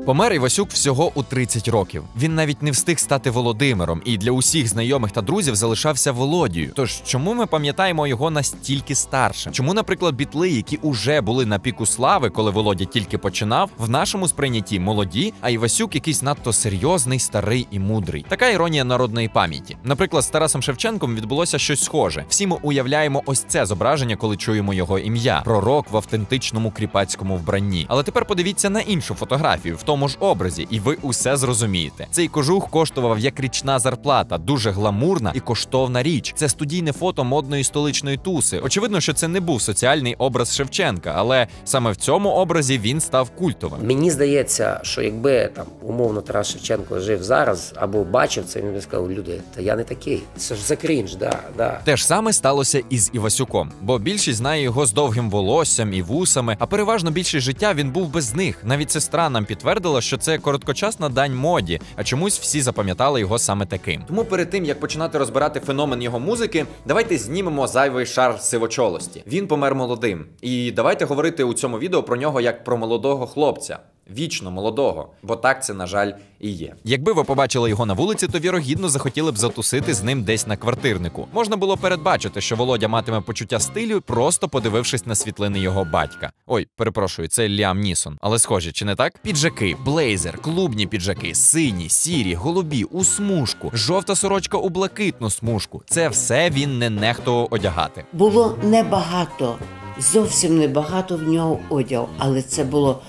Помер 0.05 0.33
Івасюк 0.33 0.69
всього 0.69 1.11
у 1.15 1.23
30 1.23 1.67
років. 1.67 2.03
Він 2.17 2.35
навіть 2.35 2.61
не 2.61 2.71
встиг 2.71 2.99
стати 2.99 3.29
Володимиром, 3.29 4.01
і 4.05 4.17
для 4.17 4.31
усіх 4.31 4.67
знайомих 4.67 5.11
та 5.11 5.21
друзів 5.21 5.55
залишався 5.55 6.11
Володією. 6.11 6.71
Тож 6.75 7.01
чому 7.05 7.33
ми 7.33 7.45
пам'ятаємо 7.45 8.07
його 8.07 8.31
настільки 8.31 8.95
старшим? 8.95 9.53
Чому, 9.53 9.73
наприклад, 9.73 10.15
бітли, 10.15 10.49
які 10.49 10.77
уже 10.77 11.21
були 11.21 11.45
на 11.45 11.59
піку 11.59 11.85
слави, 11.85 12.29
коли 12.29 12.51
Володя 12.51 12.85
тільки 12.85 13.17
починав, 13.17 13.69
в 13.77 13.89
нашому 13.89 14.27
сприйнятті 14.27 14.79
молоді, 14.79 15.33
а 15.41 15.49
Івасюк 15.49 15.95
якийсь 15.95 16.21
надто 16.21 16.53
серйозний, 16.53 17.19
старий 17.19 17.67
і 17.71 17.79
мудрий. 17.79 18.25
Така 18.29 18.49
іронія 18.49 18.83
народної 18.83 19.27
пам'яті. 19.27 19.77
Наприклад, 19.83 20.23
з 20.23 20.27
Тарасом 20.27 20.61
Шевченком 20.61 21.15
відбулося 21.15 21.59
щось 21.59 21.83
схоже. 21.83 22.25
Всі 22.29 22.47
ми 22.47 22.57
уявляємо 22.61 23.23
ось 23.25 23.45
це 23.47 23.65
зображення, 23.65 24.15
коли 24.15 24.37
чуємо 24.37 24.73
його 24.73 24.99
ім'я. 24.99 25.41
Пророк 25.45 25.91
в 25.91 25.97
автентичному 25.97 26.71
кріпацькому 26.71 27.37
вбранні. 27.37 27.85
Але 27.89 28.03
тепер 28.03 28.25
подивіться 28.25 28.69
на 28.69 28.81
іншу 28.81 29.15
фотографію. 29.15 29.75
В 29.75 29.83
тому 29.93 30.07
ж 30.07 30.17
образі, 30.19 30.67
і 30.69 30.79
ви 30.79 30.97
усе 31.01 31.37
зрозумієте. 31.37 32.07
Цей 32.11 32.27
кожух 32.27 32.69
коштував 32.69 33.19
як 33.19 33.39
річна 33.39 33.79
зарплата, 33.79 34.37
дуже 34.37 34.71
гламурна 34.71 35.31
і 35.35 35.39
коштовна 35.39 36.03
річ. 36.03 36.33
Це 36.35 36.49
студійне 36.49 36.91
фото 36.91 37.23
модної 37.23 37.63
столичної 37.63 38.17
туси. 38.17 38.59
Очевидно, 38.59 39.01
що 39.01 39.13
це 39.13 39.27
не 39.27 39.39
був 39.39 39.61
соціальний 39.61 40.15
образ 40.15 40.55
Шевченка, 40.55 41.13
але 41.15 41.47
саме 41.65 41.91
в 41.91 41.95
цьому 41.95 42.29
образі 42.29 42.79
він 42.79 43.01
став 43.01 43.29
культовим. 43.29 43.79
Мені 43.87 44.11
здається, 44.11 44.79
що 44.83 45.01
якби 45.01 45.49
там 45.55 45.65
умовно 45.81 46.21
Тарас 46.21 46.51
Шевченко 46.51 46.99
жив 46.99 47.23
зараз 47.23 47.73
або 47.75 48.03
бачив 48.03 48.45
це, 48.45 48.61
він 48.61 48.73
би 48.73 48.81
сказав, 48.81 49.11
люди, 49.11 49.41
та 49.55 49.61
я 49.61 49.75
не 49.75 49.83
такий. 49.83 50.23
Це 50.37 50.55
ж 50.55 50.61
за 50.61 50.75
крінж, 50.75 51.15
да, 51.15 51.39
да. 51.57 51.79
Те 51.83 51.97
ж 51.97 52.07
саме 52.07 52.33
сталося 52.33 52.81
і 52.89 52.97
з 52.97 53.09
Івасюком, 53.13 53.71
бо 53.81 53.99
більшість 53.99 54.37
знає 54.37 54.63
його 54.63 54.85
з 54.85 54.93
довгим 54.93 55.29
волоссям 55.29 55.93
і 55.93 56.01
вусами, 56.01 56.57
а 56.59 56.65
переважно 56.65 57.11
більшість 57.11 57.45
життя 57.45 57.73
він 57.73 57.91
був 57.91 58.07
без 58.07 58.35
них. 58.35 58.57
Навіть 58.63 58.91
сестра 58.91 59.29
нам 59.29 59.45
підтвердила, 59.45 59.82
що 60.01 60.17
це 60.17 60.37
короткочасна 60.37 61.09
дань 61.09 61.35
моді, 61.35 61.81
а 61.95 62.03
чомусь 62.03 62.39
всі 62.39 62.61
запам'ятали 62.61 63.19
його 63.19 63.39
саме 63.39 63.65
таким. 63.65 64.03
Тому 64.07 64.25
перед 64.25 64.49
тим 64.49 64.65
як 64.65 64.79
починати 64.79 65.17
розбирати 65.17 65.59
феномен 65.59 66.01
його 66.01 66.19
музики, 66.19 66.65
давайте 66.85 67.17
знімемо 67.17 67.67
зайвий 67.67 68.05
шар 68.05 68.39
сивочолості. 68.39 69.23
Він 69.27 69.47
помер 69.47 69.75
молодим. 69.75 70.25
І 70.41 70.71
давайте 70.71 71.05
говорити 71.05 71.43
у 71.43 71.53
цьому 71.53 71.79
відео 71.79 72.03
про 72.03 72.15
нього 72.15 72.41
як 72.41 72.63
про 72.63 72.77
молодого 72.77 73.27
хлопця. 73.27 73.79
Вічно 74.11 74.51
молодого, 74.51 75.09
бо 75.23 75.35
так 75.35 75.63
це, 75.65 75.73
на 75.73 75.87
жаль, 75.87 76.11
і 76.39 76.49
є. 76.49 76.75
Якби 76.83 77.13
ви 77.13 77.23
побачили 77.23 77.69
його 77.69 77.85
на 77.85 77.93
вулиці, 77.93 78.27
то 78.27 78.39
вірогідно 78.39 78.89
захотіли 78.89 79.31
б 79.31 79.37
затусити 79.37 79.93
з 79.93 80.03
ним 80.03 80.23
десь 80.23 80.47
на 80.47 80.57
квартирнику. 80.57 81.27
Можна 81.33 81.55
було 81.57 81.77
передбачити, 81.77 82.41
що 82.41 82.55
Володя 82.55 82.87
матиме 82.87 83.21
почуття 83.21 83.59
стилю, 83.59 84.01
просто 84.01 84.49
подивившись 84.49 85.05
на 85.05 85.15
світлини 85.15 85.59
його 85.59 85.85
батька. 85.85 86.31
Ой, 86.47 86.67
перепрошую, 86.75 87.27
це 87.27 87.49
Ліам 87.49 87.79
Нісон. 87.79 88.17
Але 88.21 88.39
схожі, 88.39 88.71
чи 88.71 88.85
не 88.85 88.95
так? 88.95 89.13
Піджаки, 89.21 89.77
блейзер, 89.85 90.37
клубні 90.41 90.87
піджаки, 90.87 91.35
сині, 91.35 91.89
сірі, 91.89 92.33
голубі, 92.33 92.83
у 92.83 93.03
смужку, 93.03 93.71
жовта 93.73 94.15
сорочка 94.15 94.57
у 94.57 94.69
блакитну 94.69 95.29
смужку. 95.29 95.81
Це 95.85 96.09
все 96.09 96.49
він 96.49 96.77
не 96.79 96.89
нехтував 96.89 97.47
одягати. 97.51 98.05
Було 98.13 98.57
небагато, 98.63 99.55
зовсім 99.99 100.57
небагато 100.57 101.17
в 101.17 101.23
нього 101.23 101.59
одягу, 101.69 102.09
але 102.17 102.41
це 102.41 102.63
було 102.63 103.01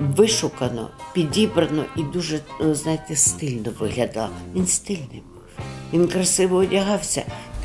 вишукано, 0.00 0.90
підібрано 1.12 1.84
і 1.96 2.02
дуже, 2.02 2.40
ну, 2.60 2.74
знаєте, 2.74 3.16
стильно 3.16 3.70
виглядало. 3.80 4.32
Він 4.54 4.66
стильний 4.66 5.22
був. 5.34 5.64
Він 5.92 6.08
красиво 6.08 6.56
одягався. 6.56 7.22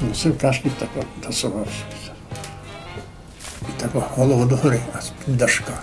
Носив 0.10 0.38
кашки 0.38 0.72
тако 0.80 1.06
тасувався. 1.24 1.72
І 3.62 3.82
тако 3.82 4.04
голову 4.16 4.46
догори, 4.46 4.80
а 4.94 5.02
з-під 5.02 5.38
дашка. 5.38 5.82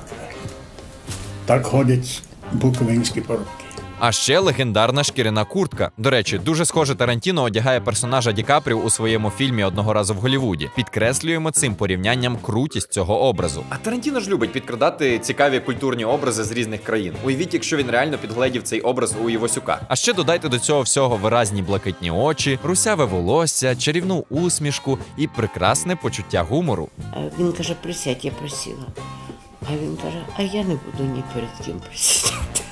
Так 1.45 1.67
ходять 1.67 2.23
буковинські 2.53 3.21
поробки. 3.21 3.62
А 4.05 4.13
ще 4.13 4.39
легендарна 4.39 5.05
шкіряна 5.05 5.45
куртка. 5.45 5.91
До 5.99 6.11
речі, 6.11 6.39
дуже 6.39 6.65
схоже 6.65 6.95
Тарантіно 6.95 7.43
одягає 7.43 7.81
персонажа 7.81 8.33
Ді 8.33 8.43
Капріо 8.43 8.77
у 8.77 8.91
своєму 8.91 9.31
фільмі 9.31 9.65
одного 9.65 9.93
разу 9.93 10.15
в 10.15 10.17
Голлівуді. 10.17 10.71
Підкреслюємо 10.77 11.51
цим 11.51 11.75
порівнянням 11.75 12.37
крутість 12.37 12.93
цього 12.93 13.21
образу. 13.21 13.65
А 13.69 13.77
Тарантіно 13.77 14.21
ж 14.21 14.31
любить 14.31 14.53
підкрадати 14.53 15.19
цікаві 15.19 15.61
культурні 15.61 16.05
образи 16.05 16.45
з 16.45 16.53
різних 16.53 16.83
країн. 16.85 17.15
Уявіть, 17.25 17.55
якщо 17.55 17.77
він 17.77 17.91
реально 17.91 18.19
підгледів 18.19 18.63
цей 18.63 18.81
образ 18.81 19.15
у 19.25 19.31
Івасюка. 19.31 19.81
А 19.89 19.97
ще 19.97 20.13
додайте 20.13 20.49
до 20.49 20.59
цього 20.59 20.83
всього 20.83 21.17
виразні 21.17 21.63
блакитні 21.63 22.11
очі, 22.11 22.59
русяве 22.63 23.05
волосся, 23.05 23.77
чарівну 23.77 24.25
усмішку 24.31 24.99
і 25.17 25.27
прекрасне 25.27 25.97
почуття 25.97 26.43
гумору. 26.43 26.89
Він 27.39 27.53
каже, 27.53 27.75
присядь, 27.83 28.25
я 28.25 28.31
присіла. 28.31 28.85
А 29.69 29.73
він 29.73 29.97
каже, 30.03 30.25
а 30.37 30.43
я 30.43 30.65
не 30.65 30.75
буду 30.75 31.13
ні 31.15 31.23
перед 31.35 31.51
ким 31.67 31.81
присідати. 31.81 32.63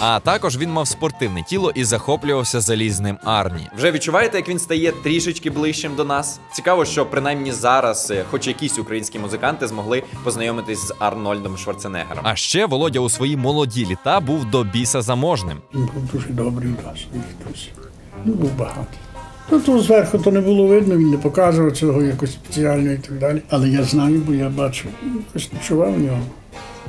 А 0.00 0.20
також 0.20 0.56
він 0.56 0.70
мав 0.70 0.88
спортивне 0.88 1.42
тіло 1.42 1.72
і 1.74 1.84
захоплювався 1.84 2.60
залізним 2.60 3.18
Арні. 3.24 3.68
Вже 3.76 3.90
відчуваєте, 3.92 4.36
як 4.36 4.48
він 4.48 4.58
стає 4.58 4.92
трішечки 4.92 5.50
ближчим 5.50 5.94
до 5.96 6.04
нас? 6.04 6.40
Цікаво, 6.52 6.84
що 6.84 7.06
принаймні 7.06 7.52
зараз, 7.52 8.10
е, 8.10 8.24
хоч 8.30 8.46
якісь 8.46 8.78
українські 8.78 9.18
музиканти 9.18 9.68
змогли 9.68 10.02
познайомитись 10.24 10.86
з 10.86 10.94
Арнольдом 10.98 11.58
Шварценеггером. 11.58 12.24
А 12.26 12.36
ще 12.36 12.66
Володя 12.66 13.00
у 13.00 13.08
свої 13.08 13.36
молоді 13.36 13.86
літа 13.86 14.20
був 14.20 14.44
до 14.44 14.64
біса 14.64 15.02
заможним. 15.02 15.58
Він 15.74 15.88
був 15.94 16.06
дуже 16.12 16.28
добрий 16.28 16.68
до 16.70 16.82
своїх 16.82 17.26
друзів. 17.44 17.72
Ну, 18.24 18.32
був 18.34 18.52
багатий. 18.52 18.98
Ну, 19.50 19.60
тут 19.60 19.82
зверху 19.82 20.18
то 20.18 20.30
не 20.32 20.40
було 20.40 20.66
видно, 20.66 20.96
він 20.96 21.10
не 21.10 21.18
показував 21.18 21.72
цього 21.72 22.02
якось 22.02 22.32
спеціально 22.32 22.92
і 22.92 22.98
так 22.98 23.18
далі. 23.18 23.42
Але 23.48 23.68
я 23.68 23.82
знаю, 23.82 24.22
бо 24.26 24.34
я 24.34 24.48
бачив, 24.48 24.90
якось 25.26 25.52
ночував 25.52 25.94
у 25.94 25.98
нього, 25.98 26.22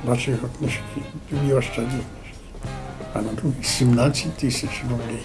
бачив 0.07 0.35
його 0.35 0.47
книжки, 0.59 0.81
його 1.47 1.61
ще. 1.61 1.81
А 3.13 3.21
на 3.21 3.31
другий 3.33 3.63
17 3.63 4.33
тисяч 4.33 4.69
рублей. 4.89 5.21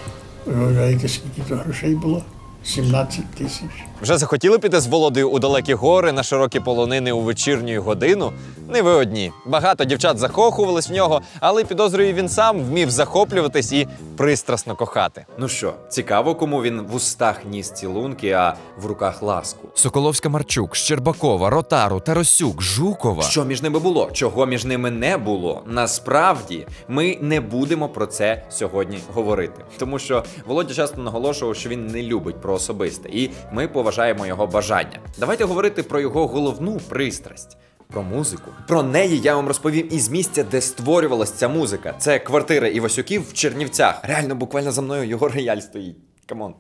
Ви 0.47 0.65
уявляєте, 0.65 1.09
скільки 1.09 1.43
то 1.49 1.55
грошей 1.57 1.95
було? 1.95 2.25
17 2.65 3.25
тисяч. 3.39 3.69
Вже 4.03 4.19
захотіли 4.19 4.59
піти 4.59 4.81
з 4.81 4.87
Володою 4.87 5.31
у 5.31 5.39
далекі 5.39 5.75
гори 5.75 6.13
на 6.13 6.23
широкі 6.23 6.61
полонини 6.61 7.13
у 7.13 7.21
вечірню 7.21 7.83
годину? 7.83 8.33
Не 8.69 8.83
ви 8.83 8.91
одні. 8.91 9.33
Багато 9.47 9.85
дівчат 9.85 10.19
закохувались 10.19 10.89
в 10.91 10.93
нього, 10.93 11.21
але 11.41 11.65
підозрюю, 11.65 12.13
він 12.13 12.29
сам 12.29 12.61
вмів 12.61 12.91
захоплюватись 12.91 13.73
і 13.73 13.89
пристрасно 14.17 14.77
кохати. 14.77 15.27
Ну 15.39 15.49
що, 15.49 15.75
цікаво, 15.89 16.35
кому 16.35 16.63
він 16.63 16.81
в 16.81 16.95
устах 16.95 17.45
ніс 17.51 17.71
цілунки, 17.71 18.31
а 18.31 18.55
в 18.79 18.87
руках 18.87 19.23
ласку. 19.23 19.69
Соколовська 19.75 20.29
Марчук, 20.29 20.77
Щербакова, 20.77 21.51
Ротару, 21.51 22.01
Тарасюк, 22.01 22.63
Жукова. 22.63 23.23
Що 23.23 23.45
між 23.45 23.63
ними 23.63 23.79
було? 23.79 24.11
Чого 24.13 24.47
між 24.47 24.65
ними 24.65 24.91
не 24.91 25.17
було? 25.17 25.63
Насправді 25.67 26.67
ми 26.89 27.19
не 27.21 27.41
будемо 27.41 27.89
про 27.89 28.07
це 28.07 28.43
сьогодні 28.51 28.99
говорити, 29.15 29.65
тому 29.79 29.99
що 29.99 30.25
Володя 30.47 30.75
часто 30.75 31.01
наголошував, 31.01 31.57
що 31.57 31.69
він 31.69 31.87
не 31.87 32.03
любить 32.03 32.41
про 32.41 32.52
особисте, 32.55 33.09
і 33.09 33.31
ми 33.53 33.69
поважаємо 33.69 34.27
його 34.27 34.47
бажання. 34.47 34.99
Давайте 35.19 35.45
говорити 35.45 35.83
про 35.83 36.01
його 36.01 36.27
головну 36.27 36.81
пристрасть. 36.89 37.57
Про 37.93 38.03
музику. 38.03 38.51
Про 38.69 38.83
неї 38.83 39.21
я 39.21 39.37
вам 39.37 39.49
розповім 39.49 39.89
із 39.91 40.09
місця, 40.09 40.45
де 40.51 40.61
створювалася 40.61 41.35
ця 41.37 41.49
музика. 41.49 41.95
Це 41.99 42.19
квартира 42.19 42.69
Івасюків 42.69 43.29
в 43.31 43.33
Чернівцях. 43.33 44.01
Реально, 44.03 44.35
буквально 44.35 44.73
за 44.73 44.83
мною 44.83 45.05
його 45.05 45.29
рояль 45.29 45.59
стоїть. 45.59 45.97
Come 46.27 46.43
on. 46.43 46.55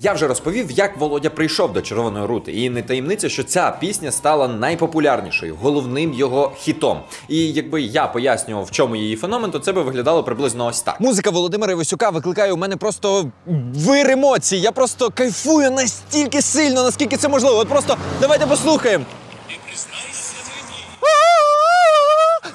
Я 0.00 0.12
вже 0.12 0.26
розповів, 0.28 0.70
як 0.70 0.96
Володя 0.96 1.30
прийшов 1.30 1.72
до 1.72 1.82
червоної 1.82 2.26
рути, 2.26 2.52
і 2.52 2.70
не 2.70 2.82
таємниця, 2.82 3.28
що 3.28 3.44
ця 3.44 3.76
пісня 3.80 4.12
стала 4.12 4.48
найпопулярнішою, 4.48 5.56
головним 5.62 6.12
його 6.14 6.52
хітом. 6.58 7.00
І 7.28 7.52
якби 7.52 7.82
я 7.82 8.06
пояснював, 8.06 8.64
в 8.64 8.70
чому 8.70 8.96
її 8.96 9.16
феномен, 9.16 9.50
то 9.50 9.58
це 9.58 9.72
би 9.72 9.82
виглядало 9.82 10.24
приблизно 10.24 10.66
ось 10.66 10.82
так. 10.82 11.00
Музика 11.00 11.30
Володимира 11.30 11.72
Івасюка 11.72 12.10
викликає 12.10 12.52
у 12.52 12.56
мене 12.56 12.76
просто 12.76 13.30
вир 13.74 14.10
емоцій. 14.10 14.56
Я 14.56 14.72
просто 14.72 15.10
кайфую 15.10 15.70
настільки 15.70 16.42
сильно, 16.42 16.82
наскільки 16.82 17.16
це 17.16 17.28
можливо. 17.28 17.56
От 17.58 17.68
просто 17.68 17.96
давайте 18.20 18.46
послухаємо. 18.46 19.04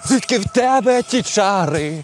Звідки 0.05 0.38
в 0.39 0.46
тебе 0.46 1.01
ті 1.01 1.22
чари? 1.22 2.03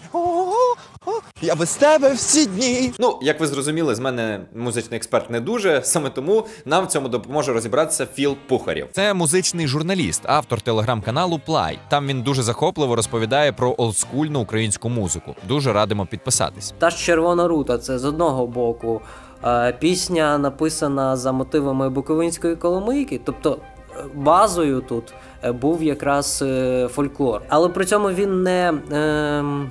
Я 1.42 1.54
без 1.54 1.74
тебе 1.76 2.12
всі 2.12 2.46
дні. 2.46 2.92
Ну, 2.98 3.18
як 3.22 3.40
ви 3.40 3.46
зрозуміли, 3.46 3.94
з 3.94 3.98
мене 3.98 4.40
музичний 4.54 4.96
експерт 4.96 5.30
не 5.30 5.40
дуже, 5.40 5.80
саме 5.84 6.10
тому 6.10 6.46
нам 6.64 6.84
в 6.84 6.86
цьому 6.88 7.08
допоможе 7.08 7.52
розібратися 7.52 8.06
Філ 8.14 8.36
Пухарєв. 8.48 8.88
Це 8.92 9.14
музичний 9.14 9.66
журналіст, 9.66 10.22
автор 10.26 10.60
телеграм-каналу 10.60 11.40
Плай. 11.46 11.78
Там 11.88 12.06
він 12.06 12.22
дуже 12.22 12.42
захопливо 12.42 12.96
розповідає 12.96 13.52
про 13.52 13.74
олдскульну 13.78 14.40
українську 14.40 14.88
музику. 14.88 15.34
Дуже 15.48 15.72
радимо 15.72 16.06
підписатись. 16.06 16.74
Та 16.78 16.90
ж 16.90 16.96
червона 17.04 17.48
рута, 17.48 17.78
це 17.78 17.98
з 17.98 18.04
одного 18.04 18.46
боку. 18.46 19.00
е, 19.44 19.72
Пісня 19.80 20.38
написана 20.38 21.16
за 21.16 21.32
мотивами 21.32 21.90
Буковинської 21.90 22.56
коломийки, 22.56 23.20
тобто 23.24 23.58
е, 23.98 24.04
базою 24.14 24.80
тут 24.80 25.14
е, 25.44 25.52
був 25.52 25.82
якраз 25.82 26.42
е, 26.46 26.88
фольклор. 26.92 27.42
Але 27.48 27.68
при 27.68 27.84
цьому 27.84 28.10
він 28.10 28.42
не. 28.42 28.72
ем, 28.92 29.70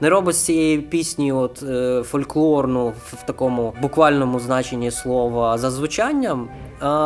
не 0.00 0.10
робить 0.10 0.36
з 0.36 0.44
цієї 0.44 0.78
пісні 0.78 1.32
от 1.32 1.62
е, 1.62 2.02
фольклорну 2.02 2.92
в, 3.06 3.26
такому 3.26 3.74
буквальному 3.82 4.40
значенні 4.40 4.90
слова 4.90 5.58
за 5.58 5.70
звучанням, 5.70 6.48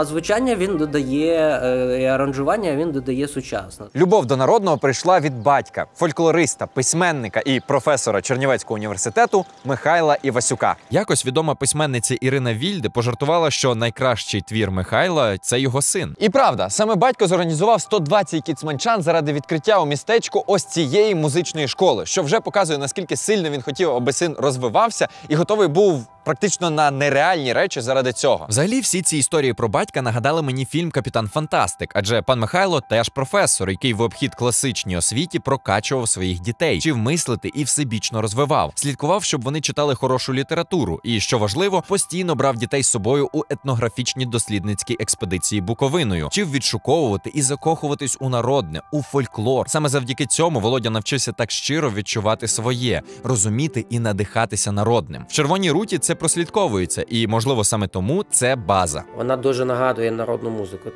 звучання 0.04 0.54
він 0.54 0.76
додає 0.76 1.60
е, 1.62 2.02
і 2.02 2.04
аранжування 2.04 2.76
він 2.76 2.92
додає 2.92 3.28
сучасно. 3.28 3.86
Любов 3.96 4.26
до 4.26 4.36
народного 4.36 4.78
прийшла 4.78 5.20
від 5.20 5.42
батька, 5.42 5.86
фольклориста, 5.96 6.66
письменника 6.66 7.42
і 7.46 7.60
професора 7.60 8.22
Чернівецького 8.22 8.74
університету 8.74 9.44
Михайла 9.64 10.16
Івасюка. 10.22 10.76
Якось 10.90 11.26
відома 11.26 11.54
письменниця 11.54 12.14
Ірина 12.20 12.54
Вільде 12.54 12.88
пожартувала, 12.88 13.50
що 13.50 13.74
найкращий 13.74 14.40
твір 14.40 14.70
Михайла 14.70 15.38
це 15.38 15.60
його 15.60 15.82
син. 15.82 16.14
І 16.18 16.28
правда, 16.28 16.70
саме 16.70 16.94
батько 16.94 17.26
зорганізував 17.26 17.80
120 17.80 18.42
кіцманчан 18.42 19.02
заради 19.02 19.32
відкриття 19.32 19.78
у 19.80 19.86
містечку 19.86 20.44
ось 20.46 20.64
цієї 20.64 21.14
музичної 21.14 21.68
школи, 21.68 22.06
що 22.06 22.22
вже 22.22 22.40
показує 22.40 22.78
наскільки 22.78 23.16
сильно 23.16 23.50
він 23.50 23.62
хотів, 23.62 23.90
аби 23.90 24.12
син 24.12 24.36
розвивався 24.38 25.08
і 25.28 25.34
готовий 25.34 25.68
був 25.68 26.06
практично 26.24 26.70
на 26.70 26.90
нереальні 26.90 27.52
речі 27.52 27.80
заради 27.80 28.12
цього. 28.12 28.46
Взагалі, 28.48 28.80
всі 28.80 29.02
ці 29.02 29.16
історії 29.16 29.52
про 29.52 29.68
батька 29.68 30.02
нагадали 30.02 30.42
мені 30.42 30.64
фільм 30.64 30.90
Капітан 30.90 31.28
Фантастик, 31.28 31.90
адже 31.94 32.22
пан 32.22 32.40
Михайло 32.40 32.80
теж 32.80 33.08
професор, 33.08 33.70
який 33.70 33.94
в 33.94 34.00
обхід 34.00 34.34
класичній 34.34 34.96
освіті 34.96 35.38
прокачував 35.38 36.08
своїх 36.08 36.40
дітей, 36.40 36.78
вчив 36.78 36.96
мислити 36.96 37.50
і 37.54 37.64
всебічно 37.64 38.22
розвивав. 38.22 38.72
Слідкував, 38.74 39.24
щоб 39.24 39.42
вони 39.42 39.60
читали 39.60 39.94
хорошу 39.94 40.34
літературу, 40.34 41.00
і 41.04 41.20
що 41.20 41.38
важливо, 41.38 41.82
постійно 41.88 42.34
брав 42.34 42.56
дітей 42.56 42.82
з 42.82 42.88
собою 42.88 43.28
у 43.32 43.42
етнографічні 43.50 44.26
дослідницькі 44.26 44.96
експедиції 45.00 45.60
Буковиною, 45.60 46.28
вчив 46.28 46.50
відшуковувати 46.50 47.30
і 47.34 47.42
закохуватись 47.42 48.16
у 48.20 48.28
народне, 48.28 48.80
у 48.92 49.02
фольклор. 49.02 49.70
Саме 49.70 49.88
завдяки 49.88 50.26
цьому 50.26 50.60
Володя 50.60 50.90
навчився 50.90 51.32
так 51.32 51.50
щиро 51.50 51.90
відчувати 51.90 52.48
своє, 52.48 53.02
розуміти 53.24 53.86
і 53.90 53.98
надихатися 53.98 54.72
народним. 54.72 55.24
В 55.28 55.32
червоній 55.32 55.70
руті 55.70 55.98
це 55.98 56.13
прослідковується, 56.14 57.04
і 57.08 57.26
можливо 57.26 57.64
саме 57.64 57.88
тому 57.88 58.24
це 58.30 58.56
база. 58.56 59.04
Вона 59.16 59.36
дуже 59.36 59.64
нагадує 59.64 60.10
народну 60.10 60.50
музику. 60.50 60.90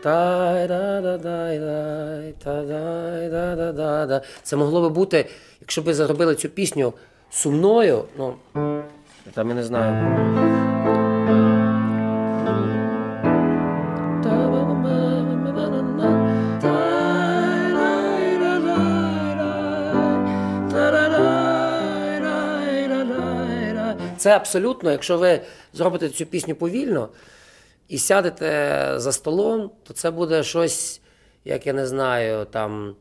Це 4.42 4.56
могло 4.56 4.82
би 4.82 4.88
бути, 4.88 5.26
якщо 5.60 5.82
б 5.82 5.94
зробили 5.94 6.34
цю 6.34 6.48
пісню 6.48 6.92
сумною, 7.30 8.04
ну 8.18 8.34
там 9.34 9.48
я 9.48 9.54
не 9.54 9.64
знаю. 9.64 10.77
Це 24.18 24.36
абсолютно, 24.36 24.90
якщо 24.90 25.18
ви 25.18 25.40
зробите 25.72 26.08
цю 26.08 26.26
пісню 26.26 26.54
повільно 26.54 27.08
і 27.88 27.98
сядете 27.98 28.92
за 28.96 29.12
столом, 29.12 29.70
то 29.82 29.94
це 29.94 30.10
буде 30.10 30.42
щось, 30.42 31.00
як 31.44 31.66
я 31.66 31.72
не 31.72 31.86
знаю, 31.86 32.44
там 32.44 32.94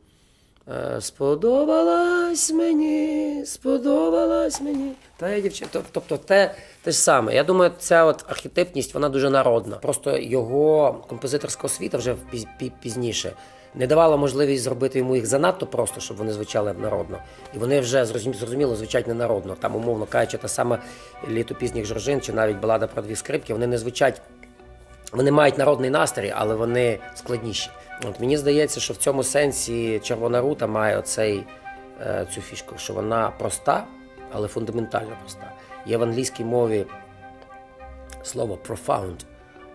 е, 0.68 1.00
сподобалась 1.00 2.50
мені, 2.50 3.42
сподобалась 3.46 4.60
мені. 4.60 4.92
Та 5.16 5.30
я 5.30 5.40
дівчата. 5.40 5.80
Тобто 5.92 6.16
те, 6.16 6.54
те 6.82 6.90
ж 6.90 6.98
саме. 6.98 7.34
Я 7.34 7.44
думаю, 7.44 7.72
ця 7.78 8.04
от 8.04 8.24
архетипність 8.28 8.94
вона 8.94 9.08
дуже 9.08 9.30
народна. 9.30 9.76
Просто 9.76 10.18
його 10.18 10.92
композиторська 11.08 11.66
освіта 11.66 11.98
вже 11.98 12.16
пізніше 12.82 13.32
не 13.74 13.86
давала 13.86 14.16
можливість 14.16 14.62
зробити 14.62 14.98
йому 14.98 15.16
їх 15.16 15.26
занадто 15.26 15.66
просто, 15.66 16.00
щоб 16.00 16.16
вони 16.16 16.32
звучали 16.32 16.72
народно. 16.72 17.18
І 17.54 17.58
вони 17.58 17.80
вже 17.80 18.04
зрозуміло 18.04 18.76
звучать 18.76 19.06
не 19.06 19.14
народно. 19.14 19.56
Там, 19.60 19.76
умовно 19.76 20.06
кажучи, 20.06 20.38
та 20.38 20.48
сама 20.48 20.78
літо 21.28 21.54
пізніх 21.54 21.84
жоржин 21.84 22.20
чи 22.20 22.32
навіть 22.32 22.56
балада 22.56 22.86
про 22.86 23.02
дві 23.02 23.16
скрипки, 23.16 23.52
вони 23.52 23.66
не 23.66 23.78
звучать. 23.78 24.22
Вони 25.12 25.32
мають 25.32 25.58
народний 25.58 25.90
настрій, 25.90 26.32
але 26.36 26.54
вони 26.54 26.98
складніші. 27.14 27.70
От 28.08 28.20
мені 28.20 28.36
здається, 28.36 28.80
що 28.80 28.94
в 28.94 28.96
цьому 28.96 29.22
сенсі 29.22 30.00
Червона 30.02 30.40
рута 30.40 30.66
має 30.66 30.98
оцей, 30.98 31.44
е, 32.00 32.26
цю 32.34 32.40
фішку, 32.40 32.74
що 32.78 32.92
вона 32.94 33.30
проста, 33.38 33.84
але 34.32 34.48
фундаментально 34.48 35.16
проста. 35.20 35.52
Є 35.86 35.96
в 35.96 36.02
англійській 36.02 36.44
мові 36.44 36.86
слово 38.22 38.58
profound. 38.68 39.16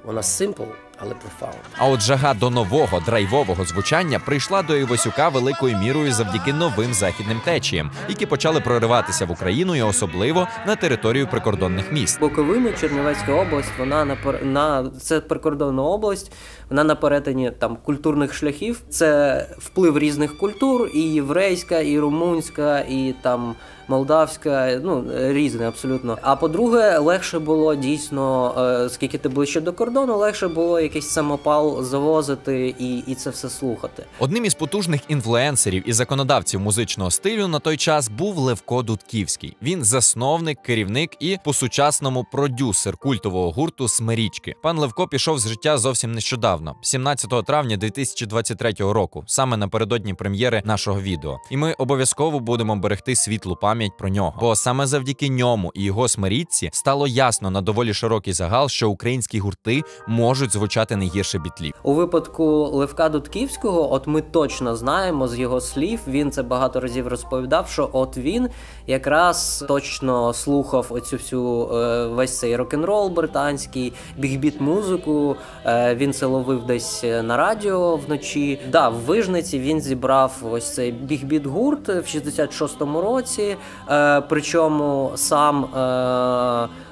Вона 0.04 0.22
simple, 0.22 0.68
але 1.04 1.14
profound. 1.14 1.56
А 1.78 1.88
от 1.88 2.02
жага 2.02 2.34
до 2.34 2.50
нового 2.50 3.00
драйвового 3.00 3.66
звучання 3.66 4.20
прийшла 4.20 4.62
до 4.64 4.76
Івасюка 4.78 5.30
великою 5.30 5.78
мірою 5.78 6.14
завдяки 6.14 6.54
новим 6.54 6.94
західним 6.94 7.42
течіям, 7.46 7.92
які 8.10 8.26
почали 8.26 8.62
прориватися 8.62 9.26
в 9.26 9.32
Україну 9.32 9.76
і 9.76 9.82
особливо 9.82 10.48
на 10.68 10.76
територію 10.76 11.28
прикордонних 11.28 11.92
міст. 11.92 12.20
Буковина, 12.20 12.72
Чернівецька 12.82 13.34
область, 13.34 13.72
вона 13.80 14.06
на 14.06 14.16
пер- 14.16 14.46
на 14.46 14.90
це 15.02 15.20
прикордонна 15.20 15.84
область. 15.84 16.32
Вона 16.70 16.84
на 16.84 16.96
перетині 16.96 17.52
там 17.60 17.78
культурних 17.86 18.34
шляхів. 18.34 18.82
Це 18.90 19.46
вплив 19.58 19.98
різних 20.00 20.38
культур, 20.38 20.90
і 20.94 21.00
єврейська, 21.02 21.80
і 21.80 22.00
румунська, 22.00 22.80
і 22.80 23.16
там 23.22 23.56
молдавська, 23.88 24.80
ну 24.84 25.06
різне 25.18 25.68
абсолютно. 25.68 26.18
А 26.22 26.36
по-друге, 26.36 26.98
легше 26.98 27.40
було 27.40 27.76
дійсно, 27.76 28.54
е, 28.86 28.90
скільки 28.90 29.18
ти 29.18 29.30
ближче 29.30 29.62
до 29.62 29.74
кордону, 29.74 30.18
легше 30.18 30.48
було 30.48 30.80
якийсь 30.80 31.10
самопал 31.10 31.84
завозити 31.84 32.76
і, 32.80 32.98
і 32.98 33.16
це 33.16 33.30
все 33.30 33.50
слухати. 33.50 34.04
Одним 34.20 34.46
із 34.46 34.54
потужних 34.54 35.02
інфлюенсерів 35.08 35.90
і 35.90 35.94
законодавців 35.94 36.60
музичного 36.60 37.12
стилю 37.12 37.48
на 37.48 37.60
той 37.60 37.78
час 37.78 38.10
був 38.10 38.38
Левко 38.38 38.84
Дудківський. 38.84 39.58
Він 39.62 39.84
засновник, 39.84 40.62
керівник 40.62 41.12
і 41.20 41.38
по-сучасному 41.46 42.26
продюсер 42.32 42.98
культового 42.98 43.52
гурту 43.52 43.88
Смирічки. 43.88 44.56
Пан 44.64 44.78
Левко 44.78 45.08
пішов 45.08 45.40
з 45.40 45.48
життя 45.48 45.78
зовсім 45.78 46.12
нещодавно, 46.12 46.76
17 46.82 47.46
травня 47.46 47.78
2023 47.78 48.74
року, 48.80 49.24
саме 49.28 49.58
напередодні 49.58 50.14
прем'єри 50.14 50.62
нашого 50.66 51.02
відео. 51.02 51.38
І 51.52 51.58
ми 51.58 51.74
обов'язково 51.74 52.40
будемо 52.40 52.76
берегти 52.76 53.16
світлу 53.16 53.56
пам'ять 53.56 53.73
про 53.98 54.10
нього. 54.10 54.34
Бо 54.40 54.56
саме 54.56 54.88
завдяки 54.88 55.30
ньому 55.30 55.72
і 55.76 55.84
його 55.84 56.08
смирічці 56.08 56.70
стало 56.74 57.08
ясно 57.08 57.52
на 57.52 57.62
доволі 57.62 57.94
широкий 57.94 58.34
загал, 58.34 58.70
що 58.70 58.90
українські 58.90 59.40
гурти 59.40 59.84
можуть 60.08 60.54
звучати 60.54 60.96
не 60.96 61.06
гірше 61.06 61.40
бітлів. 61.40 61.74
У 61.84 61.94
випадку 61.94 62.46
Левка 62.74 63.10
Дудківського, 63.10 63.94
от 63.94 64.08
ми 64.08 64.22
точно 64.22 64.76
знаємо 64.76 65.28
з 65.28 65.40
його 65.40 65.62
слів, 65.62 66.00
він 66.08 66.32
це 66.32 66.44
багато 66.44 66.80
разів 66.80 67.08
розповідав, 67.08 67.68
що 67.68 67.90
от 67.94 68.18
він 68.18 68.50
якраз 68.88 69.66
точно 69.68 70.34
слухав 70.34 70.88
оцю 70.90 71.18
всю 71.18 71.70
е, 71.74 72.08
весь 72.08 72.40
цей 72.40 72.56
рок-н-рол 72.56 73.10
британський, 73.10 73.94
бігбіт 74.18 74.62
музику. 74.62 75.36
Е, 75.66 75.96
він 75.96 76.14
це 76.14 76.26
ловив 76.26 76.66
десь 76.66 77.04
на 77.04 77.38
радіо 77.38 77.96
вночі. 77.96 78.60
Да, 78.72 78.90
в 78.90 78.96
Вижниці 78.96 79.60
він 79.60 79.82
зібрав 79.82 80.34
ось 80.52 80.74
цей 80.74 80.92
бігбіт 80.92 81.46
гурт 81.46 81.88
в 81.88 81.92
66-му 81.92 83.02
році. 83.02 83.56
Е, 83.90 84.22
причому 84.22 85.12
сам. 85.16 85.66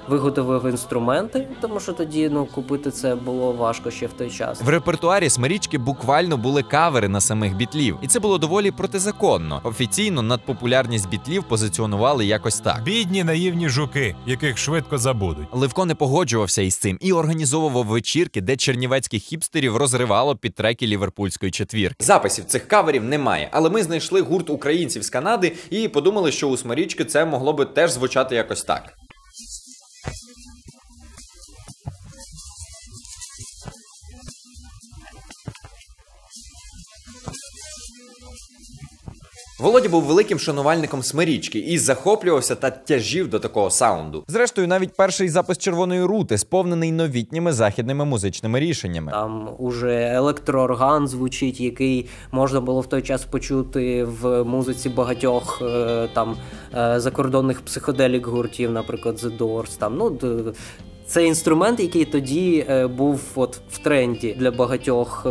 Виготовив 0.07 0.65
інструменти, 0.65 1.47
тому 1.61 1.79
що 1.79 1.93
тоді 1.93 2.29
ну 2.29 2.45
купити 2.45 2.91
це 2.91 3.15
було 3.15 3.51
важко 3.51 3.91
ще 3.91 4.07
в 4.07 4.13
той 4.13 4.29
час. 4.29 4.61
В 4.61 4.69
репертуарі 4.69 5.29
Смирічки 5.29 5.77
буквально 5.77 6.37
були 6.37 6.63
кавери 6.63 7.07
на 7.07 7.21
самих 7.21 7.55
бітлів, 7.55 7.97
і 8.01 8.07
це 8.07 8.19
було 8.19 8.37
доволі 8.37 8.71
протизаконно. 8.71 9.61
Офіційно 9.63 10.21
надпопулярність 10.21 11.09
бітлів 11.09 11.43
позиціонували 11.43 12.25
якось 12.25 12.59
так. 12.59 12.83
Бідні 12.83 13.23
наївні 13.23 13.69
жуки, 13.69 14.15
яких 14.25 14.57
швидко 14.57 14.97
забудуть. 14.97 15.47
Левко 15.51 15.85
не 15.85 15.95
погоджувався 15.95 16.61
із 16.61 16.75
цим 16.75 16.97
і 17.01 17.13
організовував 17.13 17.85
вечірки, 17.85 18.41
де 18.41 18.55
чернівецьких 18.55 19.23
хіпстерів 19.23 19.77
розривало 19.77 20.35
під 20.35 20.55
треки 20.55 20.87
ліверпульської 20.87 21.51
четвірки. 21.51 21.95
Записів 21.99 22.45
цих 22.45 22.67
каверів 22.67 23.03
немає, 23.03 23.49
але 23.51 23.69
ми 23.69 23.83
знайшли 23.83 24.21
гурт 24.21 24.49
українців 24.49 25.03
з 25.03 25.09
Канади 25.09 25.55
і 25.69 25.87
подумали, 25.87 26.31
що 26.31 26.47
у 26.49 26.57
Смарічки 26.57 27.05
це 27.05 27.25
могло 27.25 27.53
би 27.53 27.65
теж 27.65 27.91
звучати 27.91 28.35
якось 28.35 28.63
так. 28.63 28.93
Володя 39.61 39.89
був 39.89 40.03
великим 40.03 40.39
шанувальником 40.39 41.03
смирічки 41.03 41.59
і 41.59 41.77
захоплювався 41.77 42.55
та 42.55 42.69
тяжів 42.69 43.29
до 43.29 43.39
такого 43.39 43.69
саунду. 43.69 44.23
Зрештою, 44.27 44.67
навіть 44.67 44.93
перший 44.93 45.29
запис 45.29 45.57
червоної 45.57 46.03
рути 46.03 46.37
сповнений 46.37 46.91
новітніми 46.91 47.53
західними 47.53 48.05
музичними 48.05 48.59
рішеннями. 48.59 49.11
Там 49.11 49.49
уже 49.57 50.11
електроорган 50.13 51.07
звучить, 51.07 51.59
який 51.59 52.09
можна 52.31 52.61
було 52.61 52.81
в 52.81 52.87
той 52.89 53.01
час 53.01 53.25
почути 53.25 54.03
в 54.03 54.43
музиці 54.43 54.89
багатьох 54.89 55.61
е, 55.61 56.09
там 56.13 56.37
е, 56.77 56.99
закордонних 56.99 57.61
психоделік 57.61 58.27
гуртів, 58.27 58.71
наприклад, 58.71 59.15
The 59.15 59.37
Doors. 59.37 59.77
Там 59.77 59.97
ну 59.97 60.17
це 61.11 61.25
інструмент, 61.25 61.79
який 61.79 62.05
тоді 62.05 62.65
е, 62.69 62.87
був 62.87 63.21
от 63.35 63.61
в 63.71 63.77
тренді 63.77 64.35
для 64.39 64.51
багатьох 64.51 65.25
е, 65.25 65.29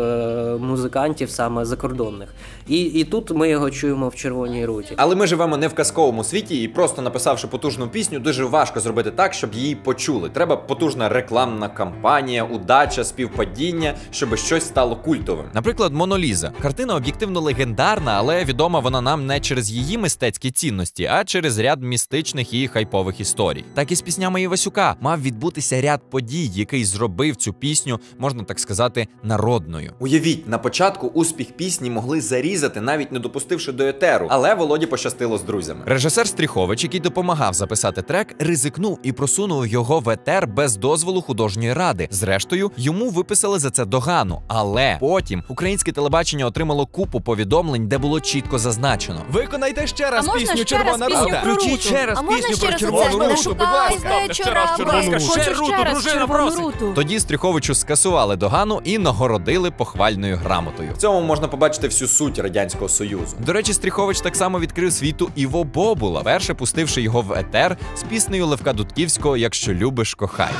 музикантів, 0.61 1.31
саме 1.31 1.65
закордонних. 1.65 2.35
І, 2.69 2.81
і 2.81 3.05
тут 3.05 3.31
ми 3.31 3.49
його 3.49 3.71
чуємо 3.71 4.09
в 4.09 4.15
червоній 4.15 4.67
руті. 4.67 4.95
Але 4.97 5.15
ми 5.15 5.27
живемо 5.27 5.57
не 5.57 5.69
в 5.69 5.75
казковому 5.75 6.25
світі, 6.25 6.63
і 6.63 6.69
просто 6.69 7.03
написавши 7.03 7.47
потужну 7.47 7.89
пісню, 7.89 8.19
дуже 8.19 8.45
важко 8.45 8.81
зробити 8.81 9.11
так, 9.11 9.35
щоб 9.35 9.55
її 9.55 9.75
почули. 9.75 10.31
Треба 10.31 10.57
потужна 10.57 11.09
рекламна 11.09 11.69
кампанія, 11.69 12.45
удача, 12.45 13.05
співпадіння, 13.05 13.95
щоб 14.11 14.37
щось 14.37 14.65
стало 14.65 14.97
культовим. 14.97 15.45
Наприклад, 15.55 15.95
Моноліза. 15.95 16.53
Картина 16.63 16.95
об'єктивно 16.95 17.41
легендарна, 17.41 18.13
але 18.13 18.45
відома 18.45 18.79
вона 18.79 19.01
нам 19.01 19.27
не 19.27 19.41
через 19.41 19.71
її 19.71 19.99
мистецькі 19.99 20.51
цінності, 20.51 21.05
а 21.13 21.25
через 21.25 21.59
ряд 21.59 21.83
містичних 21.83 22.53
і 22.53 22.69
хайпових 22.69 23.21
історій. 23.21 23.65
Так 23.75 23.93
і 23.93 23.97
з 23.97 24.03
піснями 24.03 24.43
Івасюка 24.43 24.97
мав 25.01 25.23
відбутися 25.23 25.81
ряд 25.81 26.01
подій, 26.11 26.51
який 26.55 26.85
зробив 26.85 27.37
цю 27.37 27.53
пісню, 27.53 28.01
можна 28.19 28.45
так 28.45 28.61
сказати, 28.61 29.09
народною. 29.23 29.93
Уявіть, 29.99 30.49
на 30.49 30.59
початку 30.59 31.07
успіх 31.07 31.53
пісні 31.53 31.91
могли 31.91 32.21
зарізати, 32.57 32.81
навіть 32.81 33.13
не 33.13 33.19
допустивши 33.19 33.73
до 33.73 33.85
етеру, 33.85 34.27
але 34.31 34.55
Володі 34.55 34.87
пощастило 34.87 35.39
з 35.39 35.43
друзями. 35.43 35.81
Режисер 35.87 36.29
Стріхович, 36.29 36.85
який 36.85 37.01
допомагав 37.01 37.55
записати 37.55 38.03
трек, 38.03 38.35
ризикнув 38.39 38.99
і 39.03 39.13
просунув 39.13 39.67
його 39.67 40.01
в 40.01 40.11
етер 40.11 40.47
без 40.47 40.77
дозволу 40.77 41.23
художньої 41.23 41.73
ради. 41.73 42.09
Зрештою, 42.11 42.71
йому 42.77 43.11
виписали 43.11 43.59
за 43.59 43.71
це 43.71 43.85
догану. 43.85 44.43
Але 44.49 44.97
потім 45.01 45.43
українське 45.49 45.93
телебачення 45.93 46.47
отримало 46.47 46.87
купу 46.87 47.21
повідомлень, 47.21 47.89
де 47.89 47.99
було 47.99 48.21
чітко 48.21 48.59
зазначено. 48.59 49.21
Виконайте 49.31 49.87
ще 49.87 50.11
раз 50.11 50.29
А 50.29 50.39
пісню 50.39 50.65
Червона 50.65 51.09
рута. 51.09 51.43
Включіть 51.45 51.81
ще 51.81 52.07
раз 52.07 52.19
пісню 52.29 52.69
про 52.69 52.79
червону? 52.79 53.29
Руту. 53.29 53.51
Будь 53.51 53.61
ласка, 53.61 54.33
ще 54.33 54.51
раз 54.51 54.77
червону 54.77 55.11
руту. 55.11 55.13
хочу 55.29 55.41
Ще 55.41 55.53
руту, 55.53 55.65
ще 55.73 55.85
раз 55.85 56.03
дружина 56.03 56.27
просить. 56.27 56.95
Тоді 56.95 57.21
Стріховичу 57.21 57.75
скасували 57.75 58.37
догану 58.37 58.81
і 58.85 58.99
нагородили 58.99 59.71
похвальною 59.71 60.37
грамотою. 60.37 60.93
В 60.95 60.97
цьому 60.97 61.21
можна 61.21 61.49
побачити 61.49 61.87
всю 61.89 62.09
суть 62.09 62.39
радянського 62.43 62.89
союзу. 62.89 63.37
До 63.39 63.53
речі, 63.53 63.73
Стріхович 63.73 64.21
так 64.21 64.37
само 64.37 64.61
відкрив 64.61 64.93
світу 64.93 65.31
Іво 65.35 65.65
Бобула, 65.65 66.23
перше 66.23 66.55
пустивши 66.55 67.03
його 67.03 67.23
в 67.23 67.33
етер 67.33 67.77
з 67.97 68.03
піснею 68.03 68.47
Левка 68.47 68.73
Дудківського 68.73 69.37
Якщо 69.37 69.75
любиш, 69.75 70.15
кохай. 70.15 70.51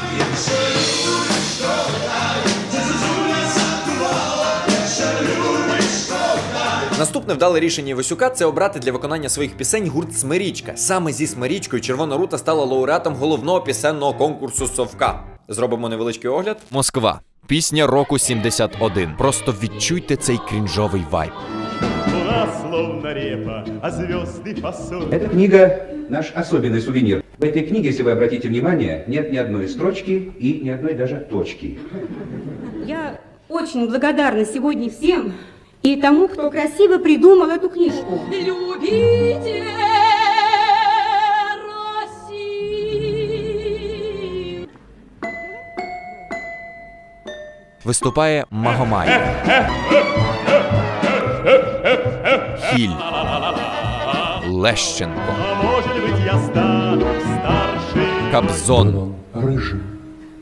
Наступне 7.01 7.35
вдале 7.35 7.61
рішення 7.61 7.91
Івасюка 7.91 8.31
це 8.31 8.45
обрати 8.45 8.79
для 8.79 8.93
виконання 8.93 9.29
своїх 9.29 9.57
пісень 9.57 9.89
гурт 9.89 10.19
Смирічка. 10.19 10.73
Саме 10.77 11.13
зі 11.13 11.27
Смирічкою 11.27 11.83
Червона 11.83 12.17
рута 12.17 12.39
стала 12.39 12.65
лауреатом 12.65 13.15
головного 13.15 13.61
пісенного 13.61 14.15
конкурсу 14.15 14.67
Совка. 14.67 15.25
Зробимо 15.49 15.89
невеличкий 15.89 16.31
огляд. 16.31 16.59
Москва. 16.71 17.21
Пісня 17.47 17.87
року 17.87 18.19
71. 18.19 19.15
Просто 19.19 19.55
відчуйте 19.63 20.17
цей 20.17 20.39
крінжовий 20.49 21.03
вайб. 21.11 21.33
Словно 22.71 23.13
репа, 23.13 23.65
а 23.83 23.91
звезды 23.91 24.55
фасоль. 24.55 25.13
Эта 25.13 25.29
книга– 25.29 25.89
наш 26.09 26.31
особенный 26.33 26.81
сувенир. 26.81 27.25
В 27.37 27.43
этой 27.43 27.63
книге, 27.63 27.89
если 27.89 28.05
вы 28.05 28.13
обратите 28.13 28.47
внимание, 28.47 29.03
нет 29.09 29.33
ни 29.33 29.37
одной 29.39 29.69
строчки 29.69 30.33
и 30.39 30.61
ни 30.63 30.69
одной 30.69 30.95
даже 30.95 31.17
точки. 31.17 31.81
Я 32.87 33.19
очень 33.49 33.89
благодарна 33.89 34.45
сегодня 34.45 34.89
всем 34.89 35.33
и 35.83 36.01
тому, 36.01 36.29
кто 36.29 36.49
красиво 36.49 36.99
придумал 36.99 37.51
эту 37.51 37.69
книжку. 37.71 38.21
Любите 38.31 39.65
Виступає 47.85 48.45
Магомай. 48.51 49.09
Хіль. 52.70 52.92
Лещенко. 54.64 55.20
А 55.20 55.64
может 55.64 55.94
быть, 56.04 56.26
я 56.26 56.40
стану 56.40 57.06
старше. 57.22 58.08
Кобзон. 58.32 59.16
Рыжий, 59.34 59.82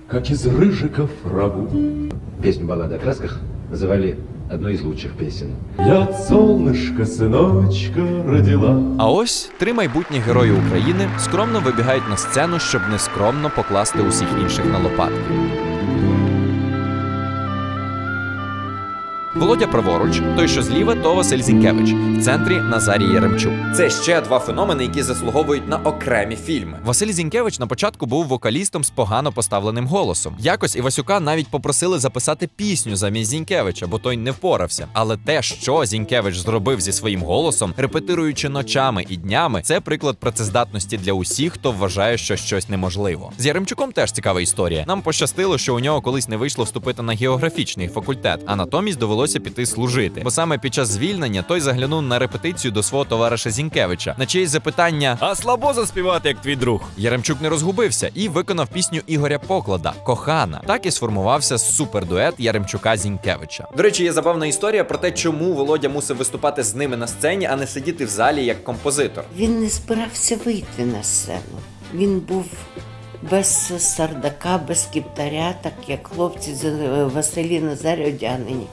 как 0.07 0.29
из 0.29 0.45
рыжиков 0.45 1.09
рагу. 1.25 1.69
Песню 2.41 2.67
«Баллада 2.67 2.95
о 2.95 2.99
красках» 2.99 3.39
называли 3.71 4.17
одной 4.51 4.73
из 4.73 4.81
лучших 4.81 5.13
песен. 5.13 5.55
Я 5.79 6.03
от 6.03 6.27
солнышка 6.27 7.05
сыночка 7.05 8.01
родила. 8.27 8.77
А 8.99 9.09
ось 9.09 9.51
три 9.57 9.73
майбутні 9.73 10.19
герої 10.19 10.51
України 10.51 11.09
скромно 11.19 11.59
вибігають 11.59 12.09
на 12.09 12.17
сцену, 12.17 12.59
щоб 12.59 12.81
нескромно 12.91 13.51
покласти 13.55 14.01
усіх 14.01 14.27
інших 14.41 14.65
на 14.65 14.77
лопатки. 14.77 15.33
Володя 19.38 19.66
праворуч, 19.66 20.22
той, 20.36 20.48
що 20.48 20.62
зліва, 20.62 20.94
то 20.94 21.14
Василь 21.14 21.42
Зінкевич. 21.42 21.92
В 21.92 22.24
центрі 22.24 22.54
Назарій 22.54 23.12
Яремчук. 23.14 23.52
Це 23.76 23.90
ще 23.90 24.20
два 24.20 24.38
феномени, 24.38 24.84
які 24.84 25.02
заслуговують 25.02 25.68
на 25.68 25.76
окремі 25.76 26.36
фільми. 26.36 26.78
Василь 26.84 27.12
Зінкевич 27.12 27.58
на 27.58 27.66
початку 27.66 28.06
був 28.06 28.26
вокалістом 28.26 28.84
з 28.84 28.90
погано 28.90 29.32
поставленим 29.32 29.86
голосом. 29.86 30.36
Якось 30.38 30.76
Івасюка 30.76 31.20
навіть 31.20 31.48
попросили 31.48 31.98
записати 31.98 32.48
пісню 32.56 32.96
замість 32.96 33.30
Зінкевича, 33.30 33.86
бо 33.86 33.98
той 33.98 34.16
не 34.16 34.30
впорався. 34.30 34.86
Але 34.92 35.16
те, 35.16 35.42
що 35.42 35.84
Зінкевич 35.84 36.38
зробив 36.38 36.80
зі 36.80 36.92
своїм 36.92 37.22
голосом, 37.22 37.74
репетируючи 37.76 38.48
ночами 38.48 39.06
і 39.08 39.16
днями, 39.16 39.60
це 39.64 39.80
приклад 39.80 40.18
працездатності 40.18 40.96
для 40.96 41.12
усіх, 41.12 41.52
хто 41.52 41.72
вважає, 41.72 42.18
що 42.18 42.36
щось 42.36 42.68
неможливо. 42.68 43.32
З 43.38 43.46
Яремчуком 43.46 43.92
теж 43.92 44.12
цікава 44.12 44.40
історія. 44.40 44.84
Нам 44.88 45.02
пощастило, 45.02 45.58
що 45.58 45.74
у 45.74 45.80
нього 45.80 46.00
колись 46.00 46.28
не 46.28 46.36
вийшло 46.36 46.64
вступити 46.64 47.02
на 47.02 47.12
географічний 47.12 47.88
факультет, 47.88 48.40
а 48.46 48.56
натомість 48.56 48.98
довелося 48.98 49.27
піти 49.36 49.66
служити. 49.66 50.20
Бо 50.24 50.30
саме 50.30 50.58
під 50.58 50.74
час 50.74 50.88
звільнення 50.88 51.42
той 51.42 51.60
заглянув 51.60 52.02
на 52.02 52.18
репетицію 52.18 52.72
до 52.72 52.82
свого 52.82 53.04
товариша 53.04 53.50
Зінкевича, 53.50 54.14
на 54.18 54.26
чиєсь 54.26 54.50
запитання 54.50 55.16
А 55.20 55.34
слабо 55.34 55.72
заспівати, 55.72 56.28
як 56.28 56.40
твій 56.40 56.56
друг. 56.56 56.80
Яремчук 56.96 57.40
не 57.40 57.48
розгубився 57.48 58.10
і 58.14 58.28
виконав 58.28 58.68
пісню 58.68 59.00
Ігоря 59.06 59.38
Поклада 59.38 59.92
Кохана. 60.04 60.60
Так 60.66 60.86
і 60.86 60.90
сформувався 60.90 61.58
супердует 61.58 62.34
Яремчука 62.38 62.96
Зінкевича. 62.96 63.68
До 63.76 63.82
речі, 63.82 64.04
є 64.04 64.12
забавна 64.12 64.46
історія 64.46 64.84
про 64.84 64.98
те, 64.98 65.12
чому 65.12 65.52
Володя 65.54 65.88
мусив 65.88 66.16
виступати 66.16 66.62
з 66.62 66.74
ними 66.74 66.96
на 66.96 67.06
сцені, 67.06 67.46
а 67.46 67.56
не 67.56 67.66
сидіти 67.66 68.04
в 68.04 68.08
залі 68.08 68.44
як 68.44 68.64
композитор. 68.64 69.24
Він 69.36 69.60
не 69.60 69.68
збирався 69.68 70.38
вийти 70.44 70.84
на 70.84 71.02
сцену. 71.02 71.58
Він 71.94 72.20
був 72.20 72.44
без 73.30 73.72
сардака, 73.78 74.60
без 74.68 74.84
кіптаря, 74.84 75.54
так 75.62 75.72
як 75.88 76.06
хлопці 76.06 76.54
з 76.54 76.64
Василі 77.04 77.60
Назарі 77.60 78.06
одягнені. 78.06 78.66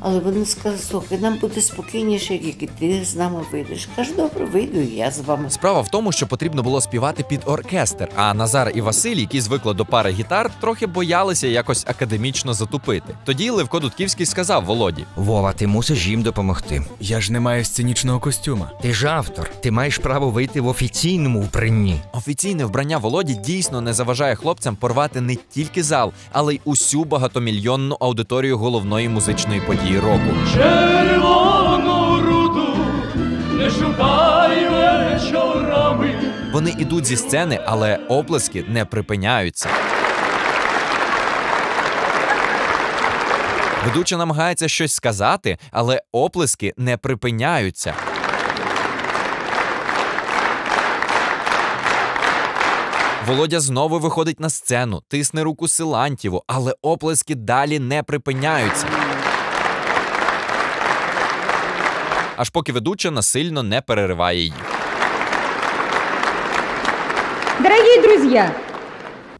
Але 0.00 0.18
вони 0.18 0.46
сказали, 0.46 0.78
слухай, 0.78 1.18
нам 1.18 1.38
буде 1.40 1.60
спокійніше, 1.60 2.34
як 2.34 2.62
і 2.62 2.66
ти 2.66 3.04
з 3.04 3.16
нами 3.16 3.40
вийдеш. 3.52 3.88
Каже, 3.96 4.14
добре, 4.16 4.44
вийду, 4.44 4.80
я 4.80 5.10
з 5.10 5.20
вами. 5.20 5.50
Справа 5.50 5.80
в 5.80 5.88
тому, 5.88 6.12
що 6.12 6.26
потрібно 6.26 6.62
було 6.62 6.80
співати 6.80 7.22
під 7.28 7.40
оркестр. 7.46 8.08
А 8.16 8.34
Назар 8.34 8.72
і 8.74 8.80
Василь, 8.80 9.16
які 9.16 9.40
звикли 9.40 9.74
до 9.74 9.84
пари 9.84 10.10
гітар, 10.10 10.50
трохи 10.60 10.86
боялися 10.86 11.46
якось 11.46 11.84
академічно 11.86 12.54
затупити. 12.54 13.14
Тоді 13.24 13.50
Левко 13.50 13.80
Дудківський 13.80 14.26
сказав 14.26 14.64
Володі: 14.64 15.04
Вова, 15.16 15.52
ти 15.52 15.66
мусиш 15.66 16.06
їм 16.06 16.22
допомогти. 16.22 16.82
Я 17.00 17.20
ж 17.20 17.32
не 17.32 17.40
маю 17.40 17.64
сценічного 17.64 18.20
костюма. 18.20 18.70
Ти 18.82 18.92
ж 18.94 19.06
автор, 19.08 19.50
ти 19.60 19.70
маєш 19.70 19.98
право 19.98 20.30
вийти 20.30 20.60
в 20.60 20.66
офіційному 20.66 21.40
вбранні. 21.40 22.00
Офіційне 22.12 22.64
вбрання 22.64 22.98
Володі 22.98 23.34
дійсно 23.34 23.80
не 23.80 23.92
заважає 23.92 24.34
хлопцям 24.34 24.76
порвати 24.76 25.20
не 25.20 25.36
тільки 25.50 25.82
зал, 25.82 26.12
але 26.32 26.54
й 26.54 26.60
усю 26.64 27.04
багатомільйонну 27.04 27.96
аудиторію 28.00 28.58
головної 28.58 29.08
музичної 29.08 29.60
події 29.60 29.89
року. 29.98 30.34
Червону 30.54 32.20
руду 32.22 32.76
не 33.52 33.70
шукай 33.70 34.68
вечорами. 34.68 36.14
Вони 36.52 36.74
ідуть 36.78 37.04
зі 37.04 37.16
сцени, 37.16 37.60
але 37.66 37.96
оплески 38.08 38.64
не 38.68 38.84
припиняються. 38.84 39.68
Ведуча 43.84 44.16
намагається 44.16 44.68
щось 44.68 44.94
сказати, 44.94 45.58
але 45.70 46.02
оплески 46.12 46.74
не 46.76 46.96
припиняються. 46.96 47.94
Володя 53.26 53.60
знову 53.60 53.98
виходить 53.98 54.40
на 54.40 54.50
сцену, 54.50 55.02
тисне 55.08 55.42
руку 55.42 55.68
Силантьєву, 55.68 56.42
але 56.46 56.74
оплески 56.82 57.34
далі 57.34 57.78
не 57.78 58.02
припиняються. 58.02 58.86
Аж 62.40 62.50
поки 62.50 62.72
ведуча 62.72 63.10
насильно 63.10 63.62
не 63.62 63.80
перериває 63.80 64.42
їх. 64.42 64.54
Дорогие 67.62 68.02
друзья, 68.02 68.54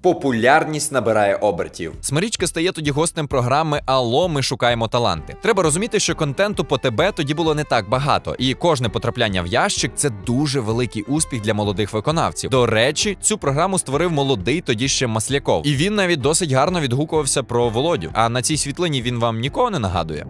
Популярність 0.03 0.93
набирає 0.93 1.37
обертів. 1.37 1.93
Смирічка 2.01 2.47
стає 2.47 2.73
тоді 2.73 2.91
гостем 2.91 3.29
програми 3.29 3.81
Алло, 3.87 4.29
ми 4.29 4.43
шукаємо 4.43 4.89
таланти. 4.89 5.37
Треба 5.43 5.63
розуміти, 5.63 6.01
що 6.01 6.15
контенту 6.15 6.65
по 6.65 6.79
тебе 6.79 7.13
тоді 7.13 7.35
було 7.35 7.55
не 7.55 7.65
так 7.65 7.89
багато, 7.89 8.37
і 8.39 8.55
кожне 8.55 8.89
потрапляння 8.89 9.43
в 9.43 9.47
ящик 9.47 9.93
це 9.95 10.11
дуже 10.27 10.61
великий 10.61 11.03
успіх 11.03 11.41
для 11.41 11.55
молодих 11.55 11.93
виконавців. 11.93 12.51
До 12.51 12.67
речі, 12.67 13.19
цю 13.21 13.39
програму 13.39 13.79
створив 13.79 14.13
молодий 14.13 14.61
тоді 14.61 14.89
ще 14.89 15.07
Масляков, 15.07 15.67
і 15.67 15.75
він 15.75 15.95
навіть 15.95 16.21
досить 16.21 16.53
гарно 16.53 16.81
відгукувався 16.81 17.43
про 17.43 17.69
Володю. 17.69 18.11
А 18.13 18.29
на 18.29 18.43
цій 18.43 18.57
світлині 18.57 19.03
він 19.03 19.19
вам 19.19 19.41
нікого 19.41 19.71
не 19.71 19.79
нагадує. 19.79 20.27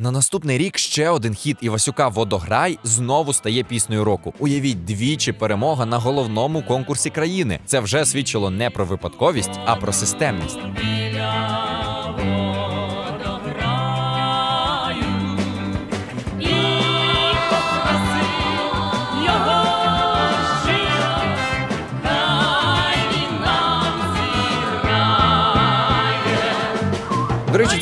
На 0.00 0.10
наступний 0.10 0.58
рік 0.58 0.78
ще 0.78 1.10
один 1.10 1.34
хіт 1.34 1.56
Івасюка 1.60 2.08
Водограй 2.08 2.78
знову 2.84 3.32
стає 3.32 3.64
піснею 3.64 4.04
року. 4.04 4.34
Уявіть, 4.38 4.84
двічі 4.84 5.32
перемога 5.32 5.86
на 5.86 5.98
головному 5.98 6.62
конкурсі 6.62 7.10
країни. 7.10 7.60
Це 7.66 7.80
вже 7.80 8.04
свідчило 8.04 8.50
не 8.50 8.70
про 8.70 8.84
випадковість, 8.84 9.60
а 9.64 9.76
про 9.76 9.92
системність. 9.92 10.58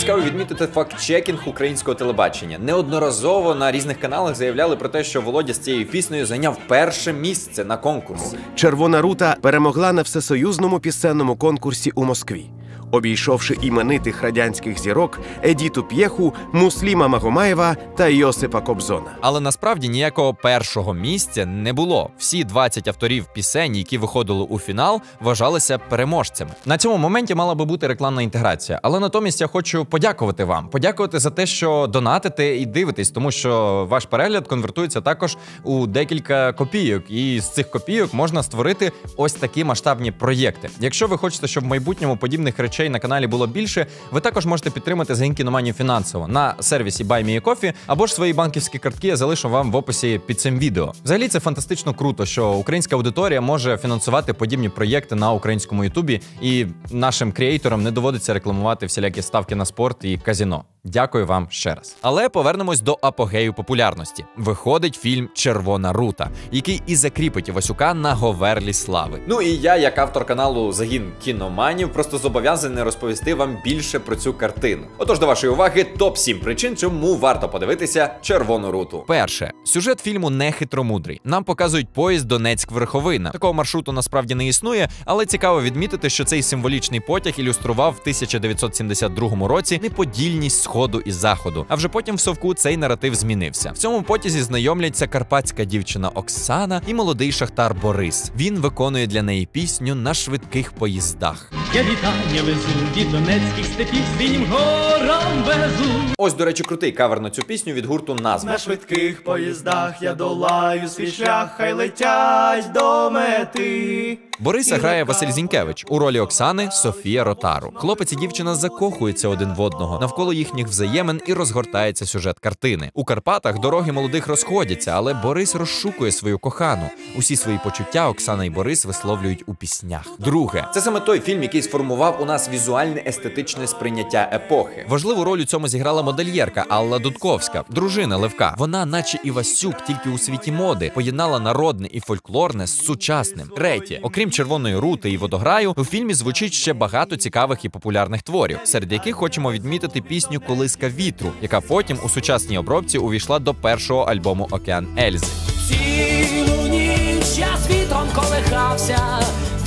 Цікаво 0.09 0.27
відмітити 0.27 0.66
факт-чекінг 0.66 1.49
українського 1.49 1.94
телебачення. 1.94 2.59
Неодноразово 2.59 3.55
на 3.55 3.73
різних 3.73 4.01
каналах 4.01 4.35
заявляли 4.35 4.77
про 4.77 4.88
те, 4.88 5.05
що 5.05 5.21
Володя 5.21 5.55
з 5.55 5.59
цією 5.59 5.87
піснею 5.87 6.27
зайняв 6.27 6.59
перше 6.68 7.12
місце 7.12 7.64
на 7.64 7.77
конкурсі. 7.77 8.37
Червона 8.55 9.03
рута 9.03 9.37
перемогла 9.42 9.92
на 9.92 10.03
всесоюзному 10.03 10.81
пісенному 10.81 11.37
конкурсі 11.37 11.90
у 11.90 12.05
Москві. 12.05 12.47
Обійшовши 12.92 13.57
іменитих 13.62 14.22
радянських 14.22 14.79
зірок 14.79 15.20
Едіту 15.44 15.83
П'єху, 15.83 16.35
Мусліма 16.53 17.09
Магомаєва 17.09 17.77
та 17.96 18.09
Йосипа 18.09 18.61
Кобзона. 18.61 19.11
Але 19.20 19.40
насправді 19.40 19.88
ніякого 19.88 20.35
першого 20.35 20.94
місця 20.94 21.46
не 21.46 21.72
було. 21.72 22.11
Всі 22.18 22.44
20 22.44 22.88
авторів 22.88 23.27
пісень, 23.35 23.77
які 23.77 23.98
виходили 23.98 24.42
у 24.42 24.59
фінал, 24.59 25.01
вважалися 25.20 25.79
переможцями. 25.79 26.51
На 26.66 26.79
цьому 26.79 26.96
моменті 26.96 27.35
мала 27.35 27.55
би 27.55 27.64
бути 27.64 27.87
рекламна 27.87 28.22
інтеграція. 28.22 28.81
Але 28.83 29.01
натомість 29.01 29.40
я 29.40 29.46
хочу 29.46 29.85
подякувати 29.85 30.44
вам, 30.44 30.68
подякувати 30.68 31.18
за 31.18 31.31
те, 31.31 31.46
що 31.46 31.87
донатите 31.87 32.57
і 32.57 32.66
дивитесь, 32.66 33.11
тому 33.11 33.31
що 33.31 33.87
ваш 33.90 34.05
перегляд 34.05 34.48
конвертується 34.48 35.01
також 35.01 35.37
у 35.64 35.87
декілька 35.87 36.53
копійок, 36.53 37.11
і 37.11 37.40
з 37.40 37.48
цих 37.51 37.70
копійок 37.70 38.14
можна 38.14 38.42
створити 38.42 38.92
ось 39.16 39.33
такі 39.33 39.64
масштабні 39.64 40.12
проєкти. 40.12 40.70
Якщо 40.81 41.07
ви 41.07 41.18
хочете, 41.18 41.46
щоб 41.46 41.64
в 41.64 41.66
майбутньому 41.66 42.16
подібних 42.16 42.59
речей 42.59 42.78
на 42.83 42.99
каналі 42.99 43.27
було 43.27 43.47
більше, 43.47 43.87
ви 44.11 44.21
також 44.21 44.47
можете 44.47 44.71
підтримати 44.71 45.14
загін 45.14 45.35
кіноманію 45.35 45.75
фінансово 45.75 46.29
на 46.29 46.55
сервісі 46.61 47.05
BuyMeACoffee 47.05 47.73
або 47.87 48.07
ж 48.07 48.14
свої 48.14 48.33
банківські 48.33 48.79
картки 48.79 49.09
я 49.09 49.17
залишу 49.17 49.49
вам 49.49 49.73
в 49.73 49.77
описі 49.77 50.21
під 50.27 50.41
цим 50.41 50.59
відео. 50.59 50.93
Взагалі 51.05 51.29
це 51.29 51.41
фантастично 51.41 51.95
круто, 51.95 52.27
що 52.27 52.53
українська 52.53 52.97
аудиторія 52.97 53.41
може 53.41 53.77
фінансувати 53.77 54.33
подібні 54.33 54.69
проєкти 54.69 55.14
на 55.14 55.33
українському 55.33 55.85
Ютубі, 55.85 56.21
і 56.41 56.67
нашим 56.91 57.33
креаторам 57.33 57.83
не 57.83 57.91
доводиться 57.91 58.35
рекламувати 58.35 58.87
всілякі 58.87 59.23
ставки 59.23 59.55
на 59.55 59.64
спорт 59.64 60.05
і 60.05 60.19
казіно. 60.19 60.64
Дякую 60.88 61.27
вам 61.27 61.46
ще 61.51 61.74
раз. 61.74 61.96
Але 62.03 62.29
повернемось 62.29 62.81
до 62.81 62.98
апогею 63.03 63.55
популярності. 63.55 64.24
Виходить 64.37 64.94
фільм 64.94 65.29
Червона 65.35 65.92
рута, 65.92 66.31
який 66.53 66.83
і 66.87 66.96
закріпить 66.96 67.48
Івасюка 67.48 67.94
на 67.94 68.14
говерлі 68.14 68.72
слави. 68.72 69.20
Ну 69.27 69.42
і 69.42 69.57
я, 69.57 69.77
як 69.77 69.98
автор 69.98 70.24
каналу 70.27 70.72
Загін 70.72 71.12
кіноманів, 71.24 71.92
просто 71.92 72.18
зобов'язаний 72.18 72.85
розповісти 72.85 73.35
вам 73.35 73.59
більше 73.64 73.98
про 73.98 74.16
цю 74.16 74.35
картину. 74.35 74.83
Отож, 74.98 75.18
до 75.18 75.27
вашої 75.27 75.53
уваги, 75.53 75.85
топ 75.85 76.18
7 76.18 76.40
причин, 76.40 76.77
чому 76.77 77.16
варто 77.16 77.48
подивитися 77.48 78.14
червону 78.22 78.70
руту. 78.70 79.05
Перше, 79.09 79.53
сюжет 79.64 80.01
фільму 80.01 80.31
не 80.31 80.53
хитромудрий. 80.53 81.20
Нам 81.24 81.44
показують 81.44 81.92
поїзд 81.92 82.33
Донецьк-Верховина. 82.33 83.31
Такого 83.31 83.53
маршруту 83.53 83.92
насправді 83.92 84.35
не 84.35 84.46
існує, 84.46 84.88
але 85.05 85.27
цікаво 85.27 85.62
відмітити, 85.62 86.11
що 86.11 86.24
цей 86.24 86.42
символічний 86.42 87.01
потяг 87.01 87.33
ілюстрував 87.37 87.92
в 87.92 88.01
1972 88.01 89.48
році 89.48 89.81
неподільність 89.83 90.62
сходу 90.62 90.78
і 91.07 91.12
заходу. 91.12 91.67
А 91.69 91.75
вже 91.75 91.88
потім 91.88 92.17
в 92.17 92.21
совку 92.21 92.55
цей 92.55 92.77
наратив 92.77 93.14
змінився. 93.14 93.71
В 93.71 93.79
цьому 93.79 94.03
потязі 94.03 94.43
знайомляться 94.43 95.07
карпатська 95.07 95.64
дівчина 95.64 96.09
Оксана 96.09 96.83
і 96.87 96.95
молодий 96.95 97.33
шахтар 97.33 97.75
Борис. 97.75 98.33
Він 98.37 98.59
виконує 98.59 99.07
для 99.07 99.23
неї 99.23 99.47
пісню 99.47 99.95
на 99.95 100.14
швидких 100.14 100.73
поїздах. 100.73 101.53
Я 101.75 101.83
вітання 101.83 102.43
везу 102.47 102.69
від 102.97 103.11
донецьких 103.12 103.67
степів 103.67 104.03
синім 104.19 104.47
горам 104.51 105.43
везу. 105.47 105.91
Ось, 106.19 106.35
до 106.35 106.45
речі, 106.45 106.62
крутий 106.62 106.93
кавер 106.93 107.21
на 107.21 107.31
цю 107.31 107.43
пісню 107.43 107.73
від 107.73 107.87
гурту 107.87 108.14
назва. 108.14 108.53
На 108.53 108.59
швидких 108.59 109.25
поїздах 109.25 110.03
я 110.03 110.14
долаю 110.14 110.88
свій 110.88 111.11
шлях, 111.11 111.55
хай 111.57 111.73
летять 111.73 112.73
до 112.73 113.11
мети. 113.11 114.19
Бориса 114.40 114.77
грає 114.77 115.05
Василь 115.05 115.31
Зінькевич 115.31 115.85
у 115.88 115.98
ролі 115.98 116.20
Оксани 116.20 116.70
Софія 116.72 117.24
Ротару. 117.24 117.72
Хлопець 117.74 118.12
і 118.12 118.16
дівчина 118.16 118.55
закохуються 118.55 119.29
один 119.29 119.55
в 119.55 119.61
одного 119.61 120.01
навколо 120.01 120.33
їхніх 120.33 120.66
взаємин 120.68 121.20
і 121.27 121.33
розгортається 121.33 122.07
сюжет 122.07 122.38
картини. 122.38 122.90
У 122.94 123.05
Карпатах 123.05 123.59
дороги 123.59 123.92
молодих 123.92 124.29
розходяться, 124.29 124.90
але 124.90 125.14
Борис 125.14 125.55
розшукує 125.55 126.12
свою 126.12 126.38
кохану. 126.38 126.90
Усі 127.16 127.37
свої 127.37 127.59
почуття 127.64 128.09
Оксана 128.09 128.44
і 128.44 128.51
Борис 128.51 128.85
висловлюють 128.85 129.42
у 129.46 129.55
піснях. 129.55 130.07
Друге, 130.18 130.68
Це 130.74 130.81
саме 130.81 131.01
той 131.01 131.20
фільм, 131.20 131.42
який 131.42 131.62
сформував 131.62 132.22
у 132.22 132.24
нас 132.24 132.48
візуальне 132.48 133.03
естетичне 133.07 133.66
сприйняття 133.66 134.31
епохи. 134.33 134.87
Важливу 134.88 135.24
роль 135.24 135.38
у 135.38 135.44
цьому 135.44 135.68
зіграла 135.68 136.03
модельєрка 136.03 136.64
Алла 136.68 136.98
Дудковська, 136.98 137.64
дружина 137.70 138.16
Левка. 138.16 138.55
Вона, 138.59 138.87
наче 138.87 139.18
Івасюк, 139.24 139.85
тільки 139.87 140.11
у 140.11 140.18
світі 140.18 140.53
моди, 140.53 140.92
поєднала 140.94 141.38
народне 141.40 141.88
і 141.92 142.01
фольклорне 142.01 142.66
з 142.66 142.85
сучасним. 142.85 143.48
Третє, 143.57 144.01
окрім 144.03 144.28
червоної 144.31 144.77
рути 144.77 145.11
і 145.11 145.17
водограю, 145.17 145.75
у 145.77 145.85
фільмі 145.85 146.14
звучить 146.14 146.53
ще 146.53 146.73
багато 146.73 147.17
цікавих 147.17 147.64
і 147.64 147.69
популярних 147.69 148.23
творів, 148.23 148.59
серед 148.64 148.93
яких 148.93 149.17
хочемо 149.17 149.53
відмітити 149.53 150.01
пісню 150.01 150.41
Колиска 150.41 150.88
вітру, 150.88 151.33
яка 151.43 151.61
потім 151.61 151.99
у 152.05 152.09
сучасній 152.09 152.59
обробці 152.59 152.99
увійшла 152.99 153.38
до 153.38 153.55
першого 153.55 154.03
альбому 154.03 154.49
Океан 154.51 154.87
Ельзи. 154.99 155.27
Цілу 155.69 156.69
ніч 156.69 157.38
я 157.38 157.57
з 157.57 157.71
вітром 157.71 158.09
колихався, 158.14 158.99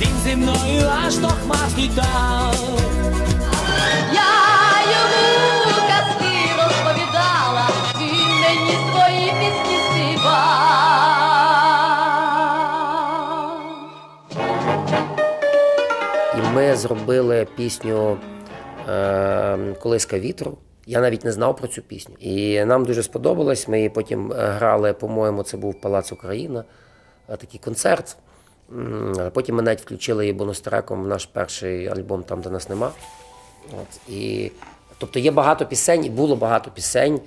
він 0.00 0.08
зі 0.24 0.36
мною 0.36 0.90
аж 1.06 1.16
до 1.16 1.28
хмар 1.28 1.68
злітав. 1.74 2.54
Ми 16.54 16.76
зробили 16.76 17.46
пісню 17.56 18.18
е, 18.88 19.74
Колиска 19.80 20.18
вітру. 20.18 20.58
Я 20.86 21.00
навіть 21.00 21.24
не 21.24 21.32
знав 21.32 21.56
про 21.56 21.68
цю 21.68 21.82
пісню. 21.82 22.14
І 22.20 22.64
нам 22.64 22.84
дуже 22.84 23.02
сподобалось. 23.02 23.68
Ми 23.68 23.76
її 23.76 23.88
потім 23.88 24.32
е, 24.32 24.34
грали, 24.36 24.92
по-моєму, 24.92 25.42
це 25.42 25.56
був 25.56 25.80
Палац 25.80 26.12
Україна, 26.12 26.64
е, 27.28 27.36
такий 27.36 27.60
концерт. 27.64 28.16
Потім 29.32 29.56
ми 29.56 29.62
навіть 29.62 29.80
включили 29.80 30.24
її 30.24 30.32
бонустреком 30.32 31.02
в 31.02 31.06
наш 31.06 31.26
перший 31.26 31.88
альбом, 31.88 32.22
там, 32.22 32.40
де 32.40 32.50
нас 32.50 32.68
нема. 32.68 32.90
От, 33.72 34.10
і, 34.12 34.52
тобто 34.98 35.18
є 35.18 35.30
багато 35.30 35.66
пісень, 35.66 36.04
і 36.04 36.10
було 36.10 36.36
багато 36.36 36.70
пісень, 36.70 37.20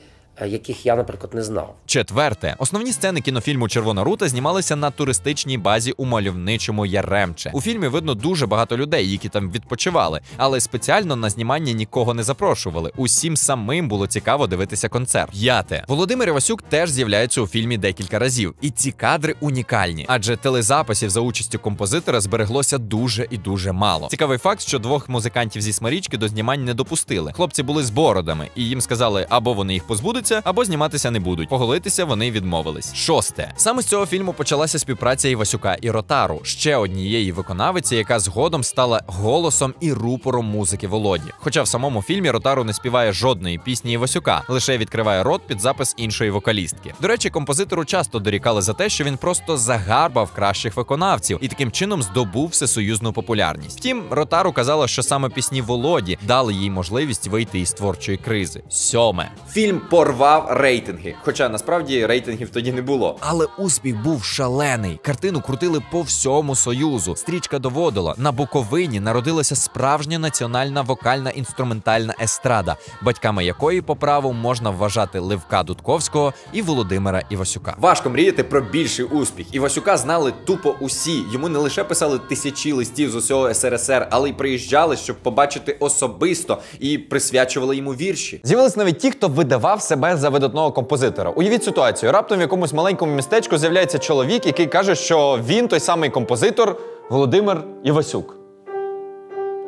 яких 0.46 0.86
я, 0.86 0.96
наприклад, 0.96 1.34
не 1.34 1.44
знав. 1.44 1.76
Четверте, 1.86 2.56
основні 2.58 2.92
сцени 2.92 3.22
кінофільму 3.22 3.70
Червона 3.70 4.04
рута 4.04 4.28
знімалися 4.28 4.76
на 4.76 4.92
туристичній 4.92 5.58
базі 5.58 5.92
у 5.92 6.06
мальовничому 6.06 6.86
Яремче. 6.86 7.52
У 7.54 7.62
фільмі 7.62 7.88
видно 7.88 8.14
дуже 8.14 8.48
багато 8.48 8.78
людей, 8.78 9.12
які 9.12 9.30
там 9.30 9.52
відпочивали, 9.52 10.22
але 10.38 10.60
спеціально 10.60 11.16
на 11.16 11.30
знімання 11.30 11.74
нікого 11.74 12.14
не 12.14 12.24
запрошували. 12.24 12.92
Усім 12.96 13.38
самим 13.38 13.88
було 13.88 14.08
цікаво 14.08 14.48
дивитися 14.48 14.90
концерт. 14.90 15.32
П'яте 15.32 15.84
Володимир 15.88 16.30
Івасюк 16.30 16.62
теж 16.62 16.90
з'являється 16.90 17.42
у 17.42 17.48
фільмі 17.48 17.78
декілька 17.78 18.20
разів, 18.20 18.56
і 18.62 18.70
ці 18.70 18.92
кадри 18.92 19.36
унікальні, 19.40 20.06
адже 20.10 20.36
телезаписів 20.36 21.10
за 21.10 21.20
участю 21.20 21.60
композитора 21.60 22.22
збереглося 22.22 22.78
дуже 22.78 23.28
і 23.30 23.38
дуже 23.38 23.72
мало. 23.72 24.08
Цікавий 24.08 24.38
факт, 24.38 24.62
що 24.62 24.80
двох 24.80 25.10
музикантів 25.10 25.62
зі 25.62 25.74
Смарічки 25.74 26.18
до 26.18 26.28
знімань 26.28 26.66
не 26.66 26.74
допустили. 26.74 27.34
Хлопці 27.34 27.64
були 27.64 27.84
з 27.84 27.90
бородами, 27.90 28.50
і 28.56 28.64
їм 28.64 28.82
сказали, 28.82 29.26
або 29.30 29.54
вони 29.54 29.74
їх 29.74 29.88
позбудуться, 30.26 30.50
або 30.50 30.66
зніматися 30.66 31.12
не 31.12 31.20
будуть. 31.20 31.50
Поголитися 31.50 32.06
вони 32.06 32.32
відмовились. 32.32 32.96
Шосте 32.96 33.54
саме 33.56 33.82
з 33.82 33.86
цього 33.86 34.06
фільму 34.06 34.34
почалася 34.34 34.80
співпраця 34.80 35.30
Івасюка 35.30 35.78
і 35.82 35.92
Ротару, 35.92 36.40
ще 36.44 36.78
однієї 36.78 37.32
виконавиці, 37.32 37.96
яка 37.96 38.20
згодом 38.20 38.64
стала 38.64 39.02
голосом 39.08 39.74
і 39.80 39.94
рупором 39.94 40.46
музики 40.46 40.88
Володі. 40.88 41.32
Хоча 41.38 41.64
в 41.64 41.68
самому 41.68 42.02
фільмі 42.02 42.32
Ротару 42.32 42.64
не 42.64 42.74
співає 42.74 43.12
жодної 43.12 43.58
пісні 43.58 43.94
Івасюка, 43.94 44.44
лише 44.48 44.78
відкриває 44.78 45.24
рот 45.24 45.42
під 45.48 45.62
запис 45.62 45.94
іншої 45.98 46.32
вокалістки. 46.32 46.94
До 47.02 47.08
речі, 47.08 47.30
композитору 47.30 47.86
часто 47.86 48.20
дорікали 48.20 48.62
за 48.62 48.74
те, 48.74 48.90
що 48.90 49.04
він 49.04 49.18
просто 49.18 49.58
загарбав 49.58 50.32
кращих 50.32 50.78
виконавців 50.78 51.40
і 51.42 51.48
таким 51.48 51.72
чином 51.72 52.04
здобув 52.04 52.48
всесоюзну 52.48 53.14
популярність. 53.14 53.80
Втім, 53.80 54.04
Ротару 54.10 54.52
казала, 54.52 54.88
що 54.88 55.04
саме 55.04 55.30
пісні 55.30 55.62
Володі 55.62 56.18
дали 56.22 56.54
їй 56.54 56.70
можливість 56.70 57.28
вийти 57.28 57.60
із 57.60 57.74
творчої 57.74 58.18
кризи. 58.18 58.64
Сьоме 58.70 59.32
Фільм 59.50 59.82
порвав 60.16 60.48
рейтинги, 60.50 61.16
хоча 61.24 61.50
насправді 61.50 62.06
рейтингів 62.06 62.50
тоді 62.50 62.72
не 62.72 62.82
було. 62.82 63.18
Але 63.20 63.48
успіх 63.58 64.02
був 64.04 64.24
шалений. 64.24 65.00
Картину 65.04 65.42
крутили 65.42 65.82
по 65.92 66.02
всьому 66.02 66.56
союзу. 66.56 67.16
Стрічка 67.16 67.60
доводила 67.60 68.16
на 68.18 68.32
Буковині 68.32 69.00
народилася 69.00 69.56
справжня 69.56 70.20
національна 70.20 70.82
вокальна 70.82 71.30
інструментальна 71.30 72.16
естрада, 72.22 72.76
батьками 73.02 73.46
якої 73.46 73.82
по 73.82 73.96
праву 73.96 74.34
можна 74.34 74.70
вважати 74.70 75.20
Левка 75.20 75.64
Дудковського 75.64 76.34
і 76.54 76.62
Володимира 76.62 77.22
Івасюка. 77.30 77.76
Важко 77.78 78.10
мріяти 78.10 78.44
про 78.44 78.62
більший 78.62 79.06
успіх. 79.06 79.56
Івасюка 79.56 79.98
знали 79.98 80.34
тупо 80.46 80.76
усі. 80.80 81.24
Йому 81.34 81.50
не 81.50 81.60
лише 81.60 81.84
писали 81.84 82.20
тисячі 82.20 82.72
листів 82.72 83.12
з 83.12 83.16
усього 83.16 83.54
СРСР, 83.54 84.08
але 84.12 84.30
й 84.30 84.34
приїжджали, 84.34 84.98
щоб 84.98 85.16
побачити 85.16 85.78
особисто 85.80 86.62
і 86.80 86.98
присвячували 86.98 87.76
йому 87.76 87.92
вірші. 87.92 88.42
З'явились 88.44 88.76
навіть 88.76 89.00
ті, 89.00 89.12
хто 89.12 89.28
видавав 89.28 89.82
себе 89.82 90.05
за 90.14 90.30
видатного 90.30 90.72
композитора. 90.72 91.30
Уявіть 91.30 91.64
ситуацію. 91.64 92.12
Раптом 92.12 92.38
в 92.38 92.42
якомусь 92.42 92.74
маленькому 92.74 93.16
містечку 93.16 93.58
з'являється 93.58 94.00
чоловік, 94.00 94.46
який 94.46 94.68
каже, 94.68 94.96
що 94.96 95.40
він 95.48 95.68
той 95.68 95.80
самий 95.80 96.10
композитор 96.10 96.76
Володимир 97.10 97.64
Івасюк. 97.84 98.35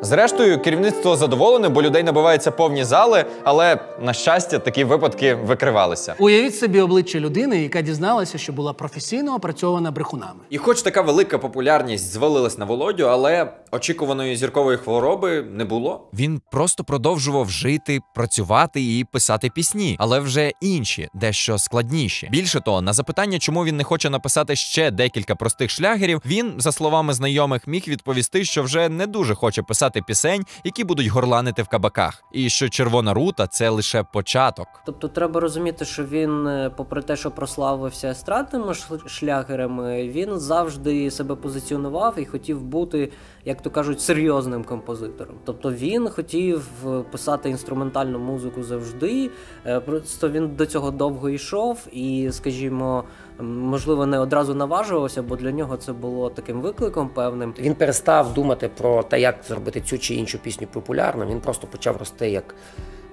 Зрештою, 0.01 0.61
керівництво 0.61 1.15
задоволене, 1.15 1.69
бо 1.69 1.81
людей 1.81 2.03
набиваються 2.03 2.51
повні 2.51 2.83
зали, 2.83 3.25
але 3.43 3.79
на 4.01 4.13
щастя, 4.13 4.59
такі 4.59 4.83
випадки 4.83 5.35
викривалися. 5.35 6.15
Уявіть 6.19 6.55
собі 6.55 6.81
обличчя 6.81 7.19
людини, 7.19 7.63
яка 7.63 7.81
дізналася, 7.81 8.37
що 8.37 8.53
була 8.53 8.73
професійно 8.73 9.35
опрацьована 9.35 9.91
брехунами. 9.91 10.39
І 10.49 10.57
хоч 10.57 10.81
така 10.81 11.01
велика 11.01 11.37
популярність 11.37 12.11
звалилась 12.11 12.57
на 12.57 12.65
Володю, 12.65 13.03
але 13.03 13.53
очікуваної 13.71 14.35
зіркової 14.35 14.77
хвороби 14.77 15.41
не 15.41 15.65
було. 15.65 16.09
Він 16.13 16.41
просто 16.51 16.83
продовжував 16.83 17.49
жити, 17.49 17.99
працювати 18.15 18.81
і 18.81 19.05
писати 19.11 19.49
пісні, 19.49 19.95
але 19.99 20.19
вже 20.19 20.51
інші, 20.61 21.09
дещо 21.13 21.57
складніші. 21.57 22.27
Більше 22.31 22.61
того, 22.61 22.81
на 22.81 22.93
запитання, 22.93 23.39
чому 23.39 23.65
він 23.65 23.77
не 23.77 23.83
хоче 23.83 24.09
написати 24.09 24.55
ще 24.55 24.91
декілька 24.91 25.35
простих 25.35 25.69
шлягерів, 25.71 26.21
він, 26.25 26.53
за 26.57 26.71
словами 26.71 27.13
знайомих, 27.13 27.67
міг 27.67 27.83
відповісти, 27.87 28.45
що 28.45 28.63
вже 28.63 28.89
не 28.89 29.07
дуже 29.07 29.35
хоче 29.35 29.61
писати 29.61 29.86
пісень, 30.01 30.43
які 30.63 30.83
будуть 30.83 31.07
горланити 31.07 31.63
в 31.63 31.67
кабаках, 31.67 32.23
і 32.31 32.49
що 32.49 32.69
червона 32.69 33.13
рута 33.13 33.47
це 33.47 33.69
лише 33.69 34.03
початок. 34.03 34.67
Тобто 34.85 35.07
треба 35.07 35.39
розуміти, 35.39 35.85
що 35.85 36.05
він, 36.05 36.47
е, 36.47 36.71
попри 36.77 37.01
те, 37.01 37.15
що 37.15 37.31
прославився 37.31 38.07
естрадними 38.07 38.73
шлягерами, 39.07 40.07
він 40.09 40.39
завжди 40.39 41.11
себе 41.11 41.35
позиціонував 41.35 42.19
і 42.19 42.25
хотів 42.25 42.61
бути, 42.61 43.11
як 43.45 43.61
то 43.61 43.69
кажуть, 43.69 44.01
серйозним 44.01 44.63
композитором. 44.63 45.35
Тобто 45.45 45.71
він 45.71 46.09
хотів 46.09 46.67
е, 46.87 46.99
писати 47.11 47.49
інструментальну 47.49 48.19
музику 48.19 48.63
завжди. 48.63 49.29
е, 49.65 49.79
Просто 49.79 50.29
він 50.29 50.55
до 50.55 50.65
цього 50.65 50.91
довго 50.91 51.29
йшов 51.29 51.87
і, 51.91 52.29
скажімо, 52.31 53.03
можливо, 53.43 54.05
не 54.05 54.19
одразу 54.19 54.55
наважувався, 54.55 55.21
бо 55.21 55.35
для 55.35 55.51
нього 55.51 55.77
це 55.77 55.93
було 55.93 56.29
таким 56.29 56.61
викликом 56.61 57.09
певним. 57.09 57.53
Він 57.59 57.75
перестав 57.75 58.33
думати 58.33 58.69
про 58.77 59.03
те, 59.03 59.19
як 59.19 59.35
зробити 59.47 59.81
цю 59.81 59.97
чи 59.97 60.15
іншу 60.15 60.39
пісню 60.39 60.67
популярною. 60.67 61.29
Він 61.29 61.39
просто 61.39 61.67
почав 61.67 61.97
рости 61.97 62.29
як, 62.29 62.55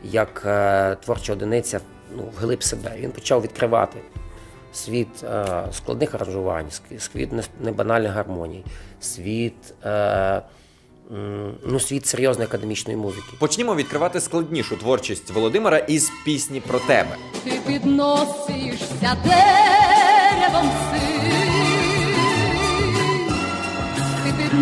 як 0.04 0.42
е, 0.46 0.96
творча 1.04 1.32
одиниця 1.32 1.80
ну, 2.16 2.22
вглиб 2.38 2.62
себе. 2.62 2.92
Він 2.98 3.10
почав 3.10 3.42
відкривати 3.42 3.98
світ 4.72 5.08
е, 5.24 5.46
складних 5.72 6.14
аранжувань, 6.14 6.66
світ 6.98 7.32
не- 7.32 7.42
небанальних 7.60 8.12
гармоній, 8.12 8.64
світ, 9.00 9.74
е, 9.84 9.90
м, 11.12 11.54
ну, 11.66 11.80
світ 11.80 12.06
серйозної 12.06 12.46
академічної 12.48 12.96
музики. 12.98 13.26
Почнімо 13.38 13.74
відкривати 13.74 14.20
складнішу 14.20 14.76
творчість 14.76 15.30
Володимира 15.30 15.78
із 15.78 16.10
пісні 16.24 16.60
про 16.60 16.78
тебе. 16.78 17.16
Ти 17.44 17.50
підносишся 17.66 19.16
Levam-se 20.44 21.04
e 24.28 24.32
de 24.32 24.56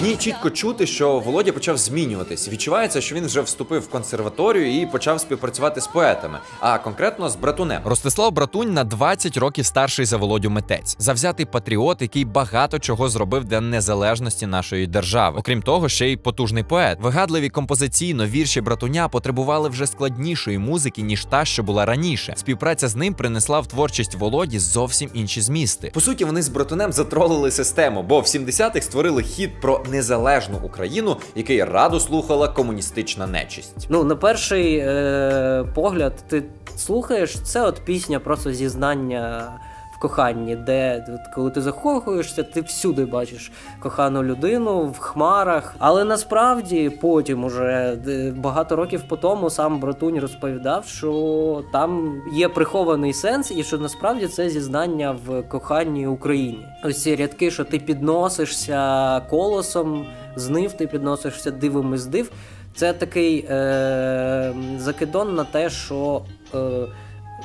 В 0.00 0.02
ній 0.02 0.16
чітко 0.16 0.50
чути, 0.50 0.86
що 0.86 1.18
Володя 1.18 1.52
почав 1.52 1.78
змінюватись. 1.78 2.48
Відчувається, 2.48 3.00
що 3.00 3.14
він 3.14 3.26
вже 3.26 3.40
вступив 3.40 3.82
в 3.82 3.88
консерваторію 3.88 4.82
і 4.82 4.86
почав 4.86 5.20
співпрацювати 5.20 5.80
з 5.80 5.86
поетами, 5.86 6.38
а 6.60 6.78
конкретно 6.78 7.28
з 7.28 7.36
братунем. 7.36 7.82
Ростислав 7.84 8.32
Братунь 8.32 8.72
на 8.72 8.84
20 8.84 9.36
років 9.36 9.66
старший 9.66 10.04
за 10.04 10.16
Володю 10.16 10.50
митець, 10.50 10.96
завзятий 10.98 11.46
патріот, 11.46 12.02
який 12.02 12.24
багато 12.24 12.78
чого 12.78 13.08
зробив 13.08 13.44
для 13.44 13.60
незалежності 13.60 14.46
нашої 14.46 14.86
держави. 14.86 15.36
Окрім 15.38 15.62
того, 15.62 15.88
ще 15.88 16.08
й 16.08 16.16
потужний 16.16 16.64
поет. 16.64 16.98
Вигадливі 17.00 17.48
композиційно 17.48 18.26
вірші 18.26 18.60
братуня 18.60 19.08
потребували 19.08 19.68
вже 19.68 19.86
складнішої 19.86 20.58
музики, 20.58 21.02
ніж 21.02 21.24
та, 21.24 21.44
що 21.44 21.62
була 21.62 21.84
раніше. 21.84 22.34
Співпраця 22.36 22.88
з 22.88 22.96
ним 22.96 23.14
принесла 23.14 23.60
в 23.60 23.66
творчість 23.66 24.14
Володі 24.14 24.58
зовсім 24.58 25.10
інші 25.14 25.40
змісти. 25.40 25.90
По 25.94 26.00
суті, 26.00 26.24
вони 26.24 26.42
з 26.42 26.48
братунем 26.48 26.92
затролили 26.92 27.50
систему, 27.50 28.02
бо 28.02 28.20
в 28.20 28.24
70-х 28.24 28.80
створили 28.80 29.22
хіт 29.22 29.60
про 29.60 29.84
незалежну 29.94 30.58
Україну, 30.62 31.16
який 31.34 31.64
радо 31.64 32.00
слухала 32.00 32.48
комуністична 32.48 33.26
нечисть. 33.26 33.86
Ну, 33.88 34.04
на 34.04 34.16
перший 34.16 34.76
е, 34.76 35.64
погляд, 35.74 36.12
ти 36.28 36.42
слухаєш, 36.76 37.40
це 37.40 37.62
от 37.62 37.80
пісня 37.84 38.20
просто 38.20 38.52
зізнання 38.52 39.52
в 39.94 39.98
коханні, 39.98 40.56
де 40.56 41.06
от 41.08 41.34
коли 41.34 41.50
ти 41.50 41.60
закохуєшся, 41.60 42.42
ти 42.42 42.60
всюди 42.60 43.04
бачиш 43.04 43.52
кохану 43.80 44.22
людину 44.22 44.86
в 44.86 44.98
хмарах. 44.98 45.74
Але 45.78 46.04
насправді 46.04 46.90
потім, 47.00 47.44
уже 47.44 47.98
е, 48.08 48.34
багато 48.36 48.76
років 48.76 49.02
по 49.08 49.16
тому, 49.16 49.50
сам 49.50 49.80
братунь 49.80 50.18
розповідав, 50.18 50.86
що 50.86 51.64
там 51.72 52.22
є 52.32 52.48
прихований 52.48 53.12
сенс, 53.12 53.50
і 53.50 53.62
що 53.62 53.78
насправді 53.78 54.26
це 54.26 54.48
зізнання 54.48 55.16
в 55.26 55.42
коханні 55.42 56.06
Україні. 56.06 56.66
Ось 56.84 57.02
ці 57.02 57.16
рядки, 57.16 57.50
що 57.50 57.64
ти 57.64 57.78
підносишся 57.78 59.20
колосом 59.30 60.06
з 60.36 60.48
нив, 60.48 60.72
ти 60.72 60.86
підносишся 60.86 61.50
дивом 61.50 61.94
із 61.94 62.06
див. 62.06 62.30
Це 62.74 62.92
такий 62.92 63.46
е, 63.50 64.54
закидон 64.78 65.34
на 65.34 65.44
те, 65.44 65.70
що 65.70 66.22
е, 66.54 66.58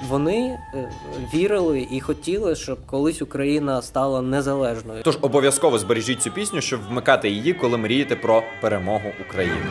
вони 0.07 0.59
е, 0.73 0.89
вірили 1.33 1.87
і 1.91 1.99
хотіли, 1.99 2.55
щоб 2.55 2.85
колись 2.85 3.21
Україна 3.21 3.81
стала 3.81 4.21
незалежною. 4.21 5.01
Тож 5.03 5.17
обов'язково 5.21 5.79
збережіть 5.79 6.21
цю 6.21 6.31
пісню, 6.31 6.61
щоб 6.61 6.79
вмикати 6.89 7.29
її, 7.29 7.53
коли 7.53 7.77
мрієте 7.77 8.15
про 8.15 8.43
перемогу 8.61 9.11
України. 9.27 9.65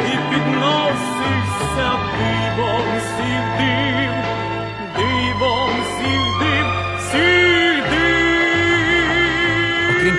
І 0.00 0.34
підносишся 0.34 1.92
дивом 2.18 2.83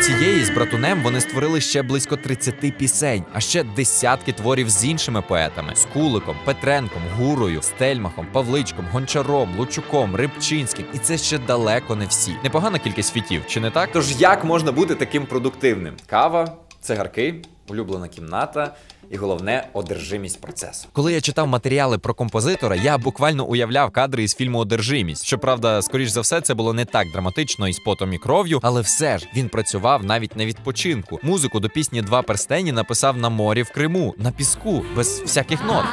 цієї, 0.06 0.46
з 0.46 0.50
братунем 0.50 1.04
вони 1.04 1.22
створили 1.22 1.62
ще 1.62 1.84
близько 1.84 2.18
30 2.18 2.78
пісень, 2.78 3.24
а 3.34 3.40
ще 3.40 3.64
десятки 3.64 4.32
творів 4.32 4.70
з 4.70 4.86
іншими 4.86 5.22
поетами: 5.22 5.76
з 5.76 5.86
Куликом, 5.86 6.38
Петренком, 6.46 7.02
Гурою, 7.18 7.62
Стельмахом, 7.62 8.28
Павличком, 8.32 8.86
Гончаром, 8.92 9.56
Лучуком, 9.58 10.16
Рибчинським. 10.16 10.86
І 10.94 10.98
це 10.98 11.18
ще 11.18 11.38
далеко 11.38 11.96
не 11.96 12.06
всі. 12.06 12.36
Непогана 12.44 12.80
кількість 12.80 13.14
фітів, 13.14 13.42
чи 13.48 13.60
не 13.60 13.72
так? 13.72 13.90
Тож 13.94 14.22
як 14.22 14.44
можна 14.44 14.72
бути 14.72 14.96
таким 14.96 15.26
продуктивним? 15.26 15.94
Кава, 16.08 16.58
цигарки, 16.82 17.42
улюблена 17.70 18.08
кімната 18.08 18.76
і 19.10 19.18
головне 19.18 19.68
одержимість 19.74 20.42
процесу. 20.42 20.88
Коли 20.94 21.14
я 21.14 21.22
читав 21.22 21.48
матеріали 21.48 21.98
про 21.98 22.14
композитора, 22.14 22.76
я 22.76 22.98
буквально 22.98 23.46
уявляв 23.46 23.92
кадри 23.92 24.24
із 24.24 24.36
фільму 24.36 24.60
Одержимість. 24.60 25.26
Щоправда, 25.26 25.82
скоріш 25.82 26.10
за 26.10 26.22
все, 26.22 26.42
це 26.42 26.54
було 26.54 26.74
не 26.74 26.86
так 26.86 27.12
драматично 27.12 27.68
із 27.68 27.80
потом 27.80 28.14
і 28.14 28.18
кров'ю, 28.18 28.60
але 28.64 28.82
все 28.82 29.18
ж 29.18 29.28
він 29.36 29.50
працював 29.50 30.06
навіть 30.06 30.36
на 30.36 30.46
відпочинку. 30.46 31.20
Музику 31.24 31.60
до 31.60 31.70
пісні 31.70 32.02
Два 32.02 32.22
перстені 32.22 32.72
написав 32.72 33.18
на 33.18 33.30
морі 33.30 33.64
в 33.64 33.70
Криму, 33.72 34.14
на 34.18 34.32
піску, 34.32 34.84
без 34.96 35.22
всяких 35.22 35.66
нот. 35.66 35.84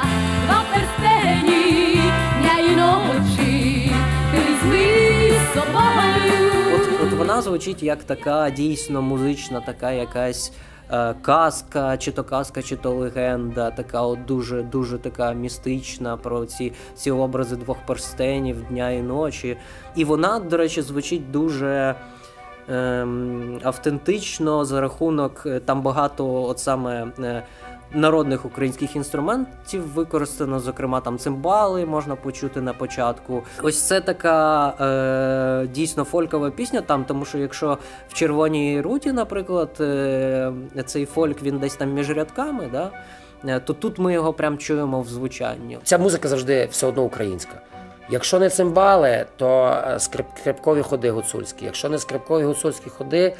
Два 0.45 0.63
перстені, 0.73 1.93
дня 2.41 2.59
і 2.59 2.75
ночі, 2.75 3.91
ти 4.31 4.39
з 5.33 5.53
собою. 5.53 6.51
От, 6.75 6.89
от 7.03 7.13
вона 7.19 7.41
звучить 7.41 7.83
як 7.83 8.03
така 8.03 8.49
дійсно 8.49 9.01
музична, 9.01 9.61
така 9.61 9.91
якась. 9.91 10.51
Е, 10.93 11.15
Казка, 11.21 11.97
чи 11.97 12.11
то 12.11 12.23
казка, 12.23 12.61
чи 12.61 12.75
то 12.75 12.91
легенда, 12.91 13.71
така 13.71 14.01
от 14.01 14.25
дуже 14.25 14.63
дуже 14.63 14.97
така 14.97 15.33
містична 15.33 16.17
про 16.17 16.45
ці, 16.45 16.73
ці 16.95 17.11
образи 17.11 17.55
двох 17.55 17.77
перстенів 17.85 18.63
дня 18.63 18.89
і 18.89 19.01
ночі. 19.01 19.57
І 19.95 20.05
вона, 20.05 20.39
до 20.39 20.57
речі, 20.57 20.81
звучить 20.81 21.31
дуже 21.31 21.95
ем, 22.69 23.59
автентично 23.63 24.65
за 24.65 24.81
рахунок 24.81 25.43
е, 25.45 25.59
там 25.59 25.81
багато, 25.81 26.43
от 26.43 26.59
саме. 26.59 27.11
Народних 27.93 28.45
українських 28.45 28.95
інструментів 28.95 29.93
використано, 29.93 30.59
зокрема 30.59 31.01
там 31.01 31.17
цимбали 31.17 31.85
можна 31.85 32.15
почути 32.15 32.61
на 32.61 32.73
початку. 32.73 33.43
Ось 33.61 33.81
це 33.81 34.01
така 34.01 34.67
е, 35.63 35.67
дійсно 35.67 36.03
фолькова 36.03 36.49
пісня, 36.49 36.81
там, 36.81 37.05
тому 37.05 37.25
що 37.25 37.37
якщо 37.37 37.77
в 38.09 38.13
червоній 38.13 38.81
руті, 38.81 39.11
наприклад, 39.11 39.77
е, 39.79 40.51
цей 40.85 41.05
фольк 41.05 41.41
він 41.41 41.57
десь 41.57 41.75
там 41.75 41.93
між 41.93 42.09
рядками, 42.09 42.69
да, 42.71 42.91
е, 43.45 43.59
то 43.59 43.73
тут 43.73 43.99
ми 43.99 44.13
його 44.13 44.33
прям 44.33 44.57
чуємо 44.57 45.01
в 45.01 45.07
звучанні. 45.07 45.77
Ця 45.83 45.97
музика 45.97 46.27
завжди 46.27 46.67
все 46.71 46.87
одно 46.87 47.03
українська. 47.03 47.61
Якщо 48.09 48.39
не 48.39 48.49
цимбали, 48.49 49.25
то 49.37 49.77
е, 49.87 49.99
скрип, 49.99 50.25
скрипкові 50.37 50.81
ходи 50.81 51.11
гуцульські. 51.11 51.65
Якщо 51.65 51.89
не 51.89 51.99
скрипкові 51.99 52.43
гуцульські 52.43 52.89
ходи, 52.89 53.35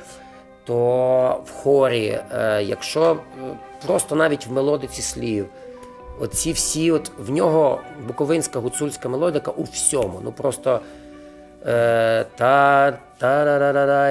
то 0.65 1.43
в 1.45 1.51
хорі, 1.51 2.19
е, 2.33 2.63
якщо 2.63 3.11
е, 3.11 3.17
просто 3.85 4.15
навіть 4.15 4.47
в 4.47 4.51
мелодиці 4.51 5.01
слів, 5.01 5.45
оці 6.19 6.51
всі, 6.51 6.91
от 6.91 7.11
в 7.17 7.31
нього 7.31 7.79
буковинська 8.07 8.59
гуцульська 8.59 9.09
мелодика 9.09 9.51
у 9.51 9.63
всьому. 9.63 10.19
Ну 10.23 10.31
просто 10.31 10.79
е, 11.65 12.25
та 12.35 12.93
дай 13.19 13.45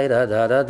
да 0.08 0.26
да 0.26 0.62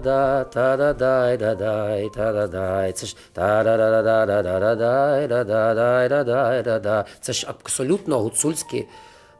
да 0.00 0.44
та 0.44 0.92
дай 0.92 1.36
да 1.36 1.54
дай 1.54 2.10
та 2.14 2.46
дай 2.46 2.92
Це 2.92 3.06
ж 3.06 3.16
та 3.32 3.64
да 3.64 3.76
да 3.76 4.02
да 4.02 4.26
да 4.26 4.42
да 4.42 4.60
да 4.60 4.74
дай 4.76 5.28
да 5.28 5.44
дай 5.74 6.08
да 6.08 6.24
дай 6.24 6.62
да 6.62 6.78
да. 6.78 7.04
Це 7.20 7.32
ж 7.32 7.46
абсолютно 7.48 8.18
гуцульські 8.18 8.86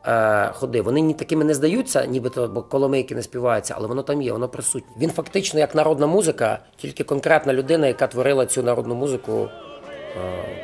е, 0.06 0.50
ходи. 0.52 0.82
Вони 0.82 1.00
ні 1.00 1.14
такими 1.14 1.44
не 1.44 1.54
здаються, 1.54 2.06
нібито 2.06 2.48
бо 2.48 2.62
коломийки 2.62 3.14
не 3.14 3.22
співаються, 3.22 3.74
але 3.78 3.88
воно 3.88 4.02
там 4.02 4.22
є, 4.22 4.32
воно 4.32 4.48
присутнє. 4.48 4.90
Він 4.98 5.10
фактично 5.10 5.60
як 5.60 5.74
народна 5.74 6.06
музика, 6.06 6.58
тільки 6.76 7.04
конкретна 7.04 7.52
людина, 7.52 7.86
яка 7.86 8.06
творила 8.06 8.46
цю 8.46 8.62
народну 8.62 8.94
музику 8.94 9.32
е, 9.32 9.48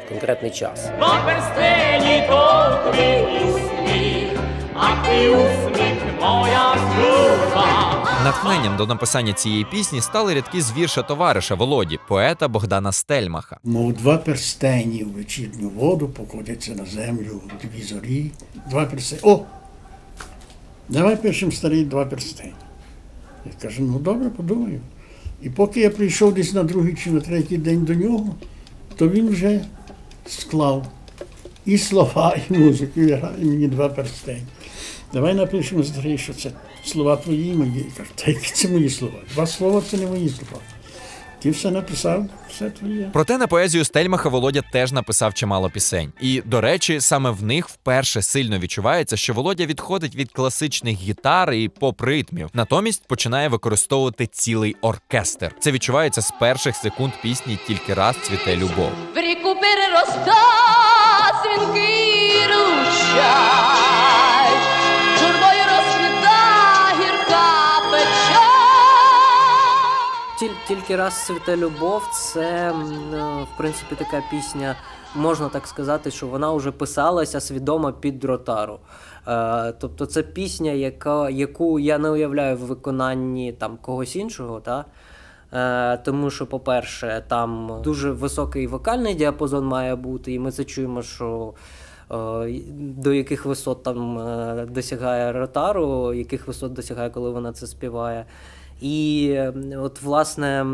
в 0.07 0.09
конкретний 0.09 0.51
час. 0.51 0.89
На 1.01 1.23
перстені 1.27 2.27
то 2.29 2.79
твій 2.93 3.49
усміх, 3.49 4.41
а 4.75 5.07
ти 5.07 5.29
усміх 5.31 5.76
моя 6.35 6.75
служба. 6.75 7.67
Натхненням 8.25 8.77
до 8.77 8.87
написання 8.87 9.33
цієї 9.33 9.65
пісні 9.65 10.01
стали 10.01 10.35
рядки 10.35 10.61
з 10.61 10.73
вірша 10.73 11.03
товариша 11.03 11.55
Володі, 11.55 11.99
поета 12.09 12.49
Богдана 12.49 12.93
Стельмаха. 12.93 13.59
Мов 13.65 13.93
два 13.93 14.19
перстені 14.19 15.05
в 15.05 15.13
вечірню 15.13 15.69
воду 15.69 16.09
покотяться 16.09 16.75
на 16.75 16.85
землю 16.85 17.41
дві 17.63 17.83
зорі. 17.83 18.31
Два 18.71 18.85
перстені. 18.85 19.21
О! 19.25 19.41
Давай 20.89 21.17
пишемо 21.17 21.53
старий 21.53 21.85
два 21.85 22.05
перстені. 22.05 22.53
Я 23.47 23.53
кажу, 23.63 23.83
ну 23.83 23.99
добре, 23.99 24.31
подумаю. 24.31 24.81
І 25.43 25.51
поки 25.51 25.81
я 25.81 25.91
прийшов 25.91 26.35
десь 26.35 26.53
на 26.55 26.63
другий 26.63 26.95
чи 26.95 27.11
на 27.11 27.21
третій 27.21 27.57
день 27.57 27.85
до 27.85 27.95
нього, 27.95 28.35
то 28.97 29.09
він 29.09 29.29
вже 29.29 29.65
склав 30.27 30.87
і 31.65 31.79
слова, 31.79 32.37
і 32.51 32.59
музику, 32.59 33.01
і 33.01 33.13
грає 33.13 33.45
мені 33.45 33.69
два 33.69 33.89
перстені. 33.89 34.43
Давай 35.13 35.35
напишемо 35.35 35.85
старий, 35.85 36.19
що 36.19 36.35
це 36.35 36.51
слова 36.85 37.17
твої 37.17 37.53
мої. 37.53 37.87
Кажу, 37.97 38.11
та 38.15 38.31
які 38.31 38.51
це 38.51 38.69
мої 38.69 38.91
слова? 38.91 39.15
Два 39.35 39.47
слова 39.47 39.83
це 39.91 39.97
не 39.97 40.07
мої 40.07 40.29
слова. 40.29 40.63
Ти 41.43 41.51
все 41.51 41.71
написав, 41.71 42.25
все 42.51 42.71
твоє. 42.71 43.11
Проте 43.13 43.39
на 43.39 43.47
поезію 43.47 43.85
Стельмаха 43.85 44.29
Володя 44.29 44.63
теж 44.73 44.93
написав 44.93 45.35
чимало 45.35 45.71
пісень. 45.71 46.13
І, 46.21 46.43
до 46.45 46.61
речі, 46.61 47.01
саме 47.01 47.31
в 47.31 47.43
них 47.43 47.69
вперше 47.69 48.23
сильно 48.23 48.59
відчувається, 48.59 49.17
що 49.17 49.35
Володя 49.35 49.67
відходить 49.67 50.17
від 50.17 50.33
класичних 50.33 50.97
гітар 50.99 51.53
і 51.53 51.69
поп-ритмів, 51.69 52.49
натомість 52.55 53.07
починає 53.07 53.49
використовувати 53.49 54.27
цілий 54.27 54.77
оркестр. 54.81 55.53
Це 55.61 55.73
відчувається 55.73 56.23
з 56.23 56.31
перших 56.41 56.77
секунд 56.77 57.13
пісні 57.23 57.59
Тільки 57.67 57.95
раз 57.95 58.17
цвіте 58.23 58.57
любов. 58.57 58.91
В 59.15 59.19
ріку 59.19 59.57
перероста 59.61 60.37
дзвінкий 61.43 62.47
ручай, 62.47 63.66
Тільки 70.39 70.97
раз 70.97 71.27
цвіте 71.27 71.57
любов, 71.57 72.03
це 72.13 72.71
е, 72.71 72.73
в 73.43 73.57
принципі 73.57 73.95
така 73.95 74.23
пісня, 74.31 74.77
можна 75.15 75.49
так 75.49 75.67
сказати, 75.67 76.11
що 76.11 76.27
вона 76.27 76.53
вже 76.53 76.73
писалася 76.73 77.41
свідомо 77.41 77.93
під 77.93 78.25
ротару. 78.25 78.79
Е, 79.29 79.73
тобто 79.73 80.07
це 80.07 80.23
пісня, 80.23 80.71
яка, 80.71 81.31
яку 81.31 81.79
я 81.79 81.99
не 81.99 82.11
уявляю 82.11 82.57
в 82.57 82.61
виконанні 82.61 83.53
там 83.53 83.79
когось 83.83 84.17
іншого. 84.17 84.61
Та? 84.61 84.85
Е, 85.53 85.97
тому 85.97 86.31
що, 86.31 86.47
по-перше, 86.47 87.25
там 87.29 87.81
дуже 87.85 88.11
високий 88.11 88.67
вокальний 88.67 89.15
діапазон 89.15 89.67
має 89.67 89.97
бути, 89.97 90.33
і 90.33 90.39
ми 90.39 90.53
це 90.53 90.65
чуємо, 90.65 91.03
що 91.03 91.55
до 92.79 93.13
яких 93.13 93.47
висот 93.47 93.83
там 93.83 94.21
досягає 94.71 95.33
ротару, 95.33 96.15
яких 96.15 96.47
висот 96.47 96.73
досягає, 96.73 97.11
коли 97.11 97.31
вона 97.31 97.53
це 97.53 97.67
співає. 97.67 98.27
І 98.81 99.29
е, 99.33 99.53
от, 99.79 100.03
власне, 100.03 100.67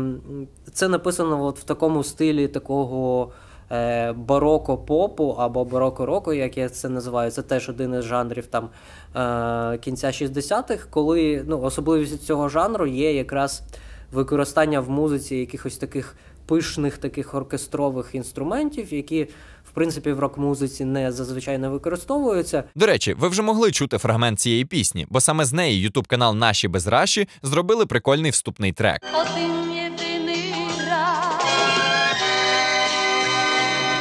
це 0.73 0.87
написано 0.87 1.45
от 1.45 1.59
в 1.59 1.63
такому 1.63 2.03
стилі 2.03 2.47
такого 2.47 3.31
е, 3.71 4.11
бароко-попу 4.11 5.35
або 5.39 5.65
бароко-року, 5.65 6.33
як 6.33 6.57
я 6.57 6.69
це 6.69 6.89
називаю. 6.89 7.31
Це 7.31 7.41
теж 7.41 7.69
один 7.69 7.93
із 7.93 8.03
жанрів 8.03 8.45
там 8.45 8.69
е, 9.15 9.77
кінця 9.77 10.07
60-х, 10.07 10.87
коли 10.89 11.43
ну, 11.47 11.61
особливість 11.61 12.23
цього 12.23 12.49
жанру 12.49 12.87
є 12.87 13.13
якраз 13.13 13.63
використання 14.11 14.79
в 14.79 14.89
музиці 14.89 15.35
якихось 15.35 15.77
таких 15.77 16.15
пишних 16.45 16.97
таких 16.97 17.33
оркестрових 17.33 18.15
інструментів, 18.15 18.93
які 18.93 19.27
в 19.63 19.71
принципі 19.71 20.11
в 20.11 20.19
рок-музиці 20.19 20.85
не 20.85 21.11
зазвичай 21.11 21.57
не 21.57 21.69
використовуються. 21.69 22.63
До 22.75 22.85
речі, 22.85 23.13
ви 23.13 23.27
вже 23.27 23.41
могли 23.41 23.71
чути 23.71 23.97
фрагмент 23.97 24.39
цієї 24.39 24.65
пісні, 24.65 25.07
бо 25.09 25.21
саме 25.21 25.45
з 25.45 25.53
неї 25.53 25.79
ютуб 25.79 26.07
канал 26.07 26.35
Наші 26.35 26.67
без 26.67 26.87
Раші 26.87 27.27
зробили 27.43 27.85
прикольний 27.85 28.31
вступний 28.31 28.71
трек. 28.71 29.01
Один 29.13 29.71
єдиний 29.71 30.53
раз. 30.89 31.43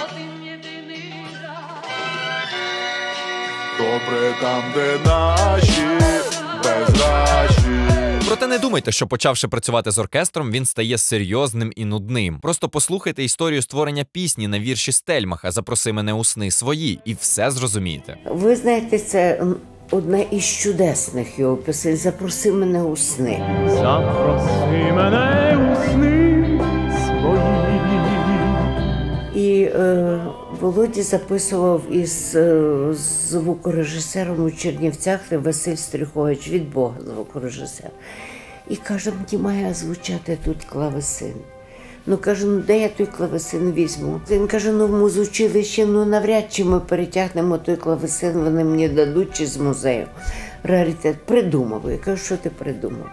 Один 0.05 0.45
єдиний 0.45 1.15
Добре 3.79 4.35
там, 4.41 4.63
де 4.75 4.99
наші 5.05 5.87
безрачі. 6.65 7.32
Проте 8.33 8.47
не 8.47 8.59
думайте, 8.59 8.93
що 8.93 9.07
почавши 9.07 9.49
працювати 9.49 9.91
з 9.91 9.99
оркестром, 9.99 10.51
він 10.51 10.67
стає 10.67 10.99
серйозним 10.99 11.73
і 11.77 11.85
нудним. 11.85 12.39
Просто 12.43 12.69
послухайте 12.69 13.25
історію 13.25 13.63
створення 13.63 14.05
пісні 14.13 14.49
на 14.49 14.59
вірші 14.61 14.93
Стельмаха 14.93 15.51
Запроси 15.51 15.93
мене 15.93 16.13
у 16.13 16.25
сни 16.25 16.51
свої, 16.51 17.01
і 17.05 17.15
все 17.15 17.51
зрозумієте. 17.51 18.17
Ви 18.27 18.57
знаєте, 18.57 18.99
це 18.99 19.39
м, 19.41 19.57
одна 19.91 20.19
із 20.19 20.45
чудесних 20.45 21.39
його 21.39 21.57
пісень. 21.57 21.97
Запроси 21.97 22.53
мене 22.53 22.83
у 22.83 22.97
сни. 22.97 23.43
Запроси 23.69 24.93
мене 24.95 25.57
у 25.73 25.91
сни 25.91 26.61
свої. 27.07 27.63
І 29.47 29.63
е, 29.63 30.21
Володя 30.63 31.03
записував 31.03 31.83
із 31.91 32.37
е, 32.37 32.63
звукорежисером 33.29 34.45
у 34.45 34.51
Чернівцях 34.51 35.21
Василь 35.31 35.77
Стрихович 35.77 36.49
від 36.49 36.73
Бога 36.73 36.95
звукорежисер. 37.07 37.91
І 38.69 38.77
каже, 38.77 39.11
мені 39.11 39.43
має 39.43 39.75
звучати 39.75 40.39
тут 40.45 40.65
клавесин. 40.65 41.35
Ну 42.07 42.17
каже, 42.17 42.47
ну 42.47 42.61
де 42.61 42.81
я 42.81 42.89
той 42.89 43.07
клавесин 43.07 43.73
візьму? 43.73 44.21
Він 44.31 44.47
каже, 44.47 44.73
ну 44.73 44.87
в 44.87 44.91
музучилищі, 44.91 45.85
ну 45.85 46.05
навряд 46.05 46.45
чи 46.51 46.65
ми 46.65 46.81
перетягнемо 46.81 47.59
той 47.59 47.77
клавесин, 47.77 48.33
вони 48.33 48.65
мені 48.65 48.89
дадуть 48.89 49.33
чи 49.33 49.47
з 49.47 49.57
музею. 49.57 50.07
Раритет 50.63 51.17
придумав. 51.27 51.91
Я 51.91 51.99
кажу, 51.99 52.25
що 52.25 52.37
ти 52.37 52.51
придумав? 52.51 53.11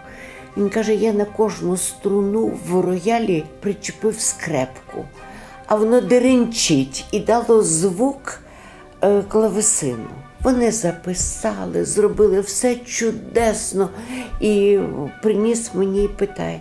Він 0.56 0.68
каже, 0.68 0.94
я 0.94 1.12
на 1.12 1.24
кожну 1.24 1.76
струну 1.76 2.58
в 2.68 2.80
роялі 2.80 3.44
причепив 3.60 4.20
скрепку, 4.20 5.04
а 5.70 5.74
воно 5.74 6.00
деренчить 6.00 7.04
і 7.10 7.20
дало 7.20 7.62
звук 7.62 8.40
е, 9.02 9.22
клавесину. 9.22 10.08
Вони 10.42 10.72
записали, 10.72 11.84
зробили 11.84 12.40
все 12.40 12.76
чудесно 12.76 13.90
і 14.40 14.78
приніс 15.22 15.70
мені 15.74 16.04
і 16.04 16.08
питає: 16.08 16.60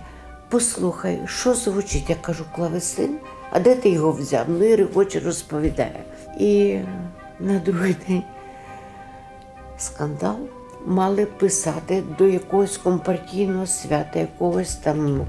послухай, 0.50 1.22
що 1.26 1.54
звучить? 1.54 2.10
Я 2.10 2.16
кажу, 2.16 2.46
клавесин, 2.56 3.18
а 3.52 3.60
де 3.60 3.76
ти 3.76 3.90
його 3.90 4.12
взяв? 4.12 4.46
Ну 4.48 4.66
і 4.66 4.76
регоче 4.76 5.20
розповідає. 5.20 6.04
І 6.40 6.80
на 7.40 7.60
другий 7.60 7.96
день 8.08 8.24
скандал 9.78 10.38
мали 10.86 11.26
писати 11.26 12.04
до 12.18 12.28
якогось 12.28 12.78
компартійного 12.78 13.68
свята, 13.68 14.20
якогось 14.20 14.76
там 14.76 15.28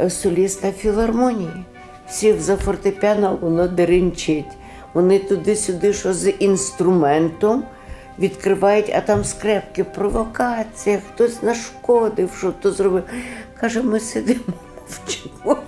е, 0.00 0.10
соліста 0.10 0.72
філармонії. 0.72 1.64
Сів 2.10 2.40
за 2.40 2.56
фортепіано, 2.56 3.38
воно 3.40 3.68
деренчить. 3.68 4.56
Вони 4.94 5.18
туди-сюди, 5.18 5.92
що 5.92 6.14
з 6.14 6.30
інструментом 6.30 7.64
відкривають, 8.18 8.92
а 8.94 9.00
там 9.00 9.24
скрепки, 9.24 9.84
провокація, 9.84 10.98
хтось 11.08 11.42
нашкодив, 11.42 12.30
що 12.38 12.52
то 12.52 12.70
зробив. 12.70 13.02
Каже, 13.60 13.82
ми 13.82 14.00
сидимо, 14.00 14.40
мовчимо. 14.76 15.62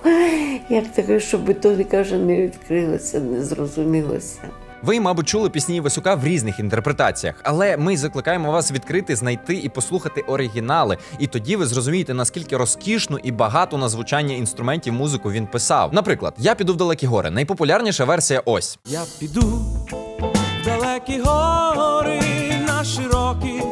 Як 0.68 0.86
таке, 0.88 1.20
щоб 1.20 1.61
то 1.61 1.84
каже, 1.91 2.18
не 2.18 2.43
відкрилося, 2.43 3.20
не 3.20 3.45
зрозумілося. 3.45 4.41
Ви, 4.83 5.01
мабуть, 5.01 5.28
чули 5.28 5.51
пісні 5.51 5.76
Івасюка 5.76 6.14
в 6.14 6.24
різних 6.24 6.59
інтерпретаціях, 6.59 7.35
але 7.43 7.76
ми 7.76 7.97
закликаємо 7.97 8.53
вас 8.53 8.72
відкрити, 8.72 9.16
знайти 9.16 9.55
і 9.55 9.68
послухати 9.68 10.20
оригінали. 10.20 10.97
І 11.18 11.26
тоді 11.26 11.57
ви 11.57 11.66
зрозумієте, 11.66 12.14
наскільки 12.14 12.57
розкішну 12.57 13.18
і 13.22 13.33
багату 13.33 13.78
на 13.78 13.89
звучання 13.89 14.35
інструментів 14.35 14.93
музику 14.93 15.33
він 15.33 15.47
писав. 15.47 15.95
Наприклад, 15.95 16.35
я 16.39 16.55
піду 16.55 16.72
в 16.72 16.76
далекі 16.76 17.07
гори. 17.07 17.31
Найпопулярніша 17.31 18.05
версія 18.05 18.43
ось. 18.45 18.78
Я 18.87 19.01
піду 19.18 19.41
в 19.41 20.64
далекі 20.64 21.20
гори 21.24 22.20
на 22.66 22.85
широкі 22.85 23.62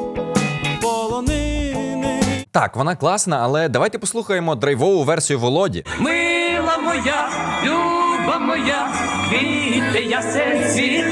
полонини. 0.83 2.21
Так, 2.51 2.77
вона 2.77 2.97
класна, 2.97 3.39
але 3.43 3.69
давайте 3.69 3.99
послухаємо 3.99 4.55
драйвову 4.55 5.05
версію 5.05 5.39
Володі. 5.39 5.85
Мила 5.99 6.79
моя, 6.79 7.29
люба 8.29 8.39
моя, 8.39 8.93
квіти 9.29 10.05
ясен 10.05 10.71
цвіт. 10.73 11.05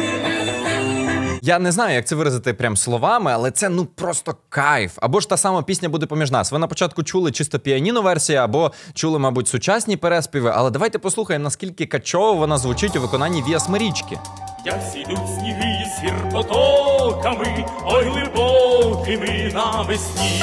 Я 1.42 1.58
не 1.58 1.72
знаю, 1.72 1.94
як 1.94 2.06
це 2.06 2.14
виразити 2.14 2.54
прям 2.54 2.76
словами, 2.76 3.30
але 3.34 3.50
це 3.50 3.68
ну 3.68 3.84
просто 3.84 4.36
кайф. 4.48 4.92
Або 5.02 5.20
ж 5.20 5.28
та 5.28 5.36
сама 5.36 5.62
пісня 5.62 5.88
буде 5.88 6.06
поміж 6.06 6.30
нас. 6.30 6.52
Ви 6.52 6.58
на 6.58 6.66
початку 6.66 7.02
чули 7.02 7.32
чисто 7.32 7.58
піаніно 7.58 8.02
версія, 8.02 8.44
або 8.44 8.72
чули, 8.94 9.18
мабуть, 9.18 9.48
сучасні 9.48 9.96
переспіви. 9.96 10.52
Але 10.54 10.70
давайте 10.70 10.98
послухаємо, 10.98 11.42
наскільки 11.44 11.86
качово 11.86 12.34
вона 12.34 12.58
звучить 12.58 12.96
у 12.96 13.00
виконанні 13.00 13.44
Віа 13.48 13.60
Смирічки. 13.60 14.18
як 14.64 14.80
сідуть 14.92 15.28
сніги 15.38 15.86
з 15.98 16.04
гір 16.04 16.14
потоками, 16.32 17.64
ой 17.84 18.04
глибокими 18.04 19.50
навесні. 19.54 20.42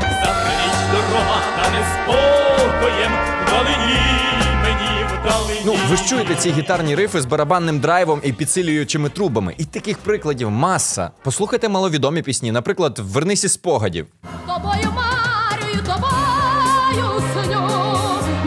Завтра 0.00 0.52
ніч 0.64 0.76
дорога 0.92 1.40
та 1.56 1.70
неспокоєм, 1.70 3.12
вдалині 3.46 3.98
мені 4.74 5.04
вдалині. 5.22 5.60
Ну, 5.64 5.74
ви 5.90 5.96
ж 5.96 6.04
чуєте 6.04 6.34
ці 6.34 6.50
гітарні 6.52 6.94
рифи 6.94 7.20
з 7.20 7.24
барабанним 7.24 7.80
драйвом 7.80 8.20
і 8.24 8.32
підсилюючими 8.32 9.08
трубами. 9.08 9.54
І 9.58 9.64
таких 9.64 9.98
прикладів 9.98 10.50
маса. 10.50 11.10
Послухайте 11.22 11.68
маловідомі 11.68 12.22
пісні, 12.22 12.52
наприклад, 12.52 12.98
Вернись 12.98 13.44
із 13.44 13.52
спогадів. 13.52 14.06
Тобою 14.46 14.92
марю, 14.94 15.78
тобою 15.86 17.20
сню, 17.32 17.60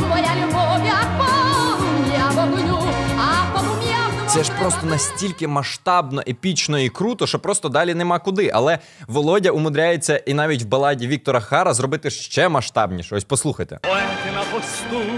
моя 0.10 0.32
любов, 0.44 0.86
як 0.86 1.08
полум'я 1.18 2.30
вогню, 2.36 2.80
а 3.18 3.54
полум'я 3.60 4.28
Це 4.28 4.44
ж 4.44 4.52
просто 4.60 4.86
настільки 4.86 5.48
масштабно, 5.48 6.22
епічно 6.28 6.80
і 6.80 6.90
круто, 6.90 7.28
що 7.28 7.40
просто 7.40 7.70
далі 7.70 7.94
нема 7.94 8.20
куди. 8.20 8.52
Але 8.54 8.80
Володя 9.08 9.52
умудряється 9.52 10.18
і 10.18 10.34
навіть 10.34 10.64
в 10.64 10.66
баладі 10.66 11.08
Віктора 11.08 11.40
Хара 11.40 11.74
зробити 11.74 12.10
ще 12.10 12.50
масштабніше. 12.50 13.16
Ось 13.16 13.24
послухайте. 13.24 13.80
Поети 13.82 14.32
на 14.36 14.44
посту, 14.58 15.12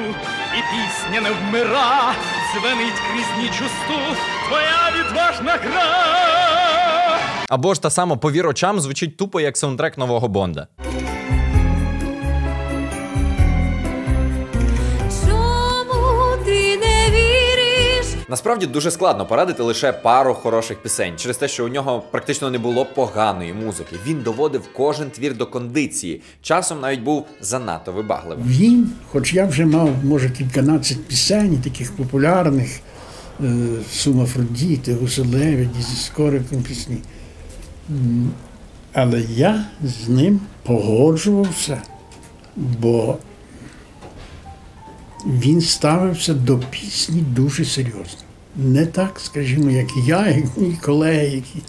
пісня 1.07 1.21
не 1.21 1.31
вмира, 1.31 2.13
звенить 2.53 2.93
крізь 3.11 3.43
ніч 3.43 3.71
твоя 4.47 4.91
відважна 4.99 5.51
гра. 5.51 7.19
Або 7.49 7.73
ж 7.73 7.81
та 7.81 7.89
сама 7.89 8.15
повір 8.15 8.47
очам 8.47 8.79
звучить 8.79 9.17
тупо 9.17 9.41
як 9.41 9.57
саундтрек 9.57 9.97
нового 9.97 10.27
Бонда. 10.27 10.67
Насправді 18.29 18.65
дуже 18.65 18.91
складно 18.91 19.25
порадити 19.25 19.63
лише 19.63 19.93
пару 19.93 20.33
хороших 20.33 20.77
пісень 20.81 21.13
через 21.17 21.37
те, 21.37 21.47
що 21.47 21.65
у 21.65 21.67
нього 21.67 22.03
практично 22.11 22.51
не 22.51 22.57
було 22.57 22.85
поганої 22.85 23.53
музики. 23.53 23.95
Він 24.07 24.21
доводив 24.21 24.61
кожен 24.73 25.09
твір 25.09 25.37
до 25.37 25.45
кондиції. 25.45 26.21
Часом 26.41 26.79
навіть 26.81 27.01
був 27.01 27.25
занадто 27.41 27.91
вибагливим. 27.91 28.43
Він, 28.47 28.91
хоч 29.11 29.33
я 29.33 29.45
вже 29.45 29.65
мав, 29.65 29.89
може, 30.03 30.29
кільканадцять 30.29 31.05
пісень, 31.05 31.61
таких 31.63 31.95
популярних, 31.95 32.79
е, 33.43 33.53
Сумафродіти, 33.91 34.93
Гуселевиді, 34.93 35.81
зі 35.81 35.95
скориком 35.95 36.61
пісні. 36.61 36.97
Але 38.93 39.21
я 39.21 39.65
з 39.83 40.09
ним 40.09 40.39
погоджувався, 40.63 41.81
бо 42.55 43.17
він 45.27 45.61
ставився 45.61 46.33
до 46.33 46.59
пісні 46.59 47.21
дуже 47.21 47.65
серйозно. 47.65 48.21
Не 48.55 48.85
так, 48.85 49.19
скажімо, 49.23 49.71
як 49.71 49.87
я, 50.05 50.27
як 50.27 50.57
мої 50.57 50.77
колеги, 50.81 51.35
які 51.35 51.61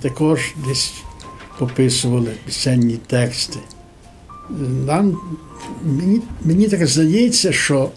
також 0.00 0.54
десь 0.68 0.92
пописували 1.58 2.32
пісенні 2.46 2.98
тексти. 3.06 3.58
Нам, 4.86 5.18
мені, 5.84 6.20
мені 6.44 6.68
так 6.68 6.86
здається, 6.86 7.52
що 7.52 7.90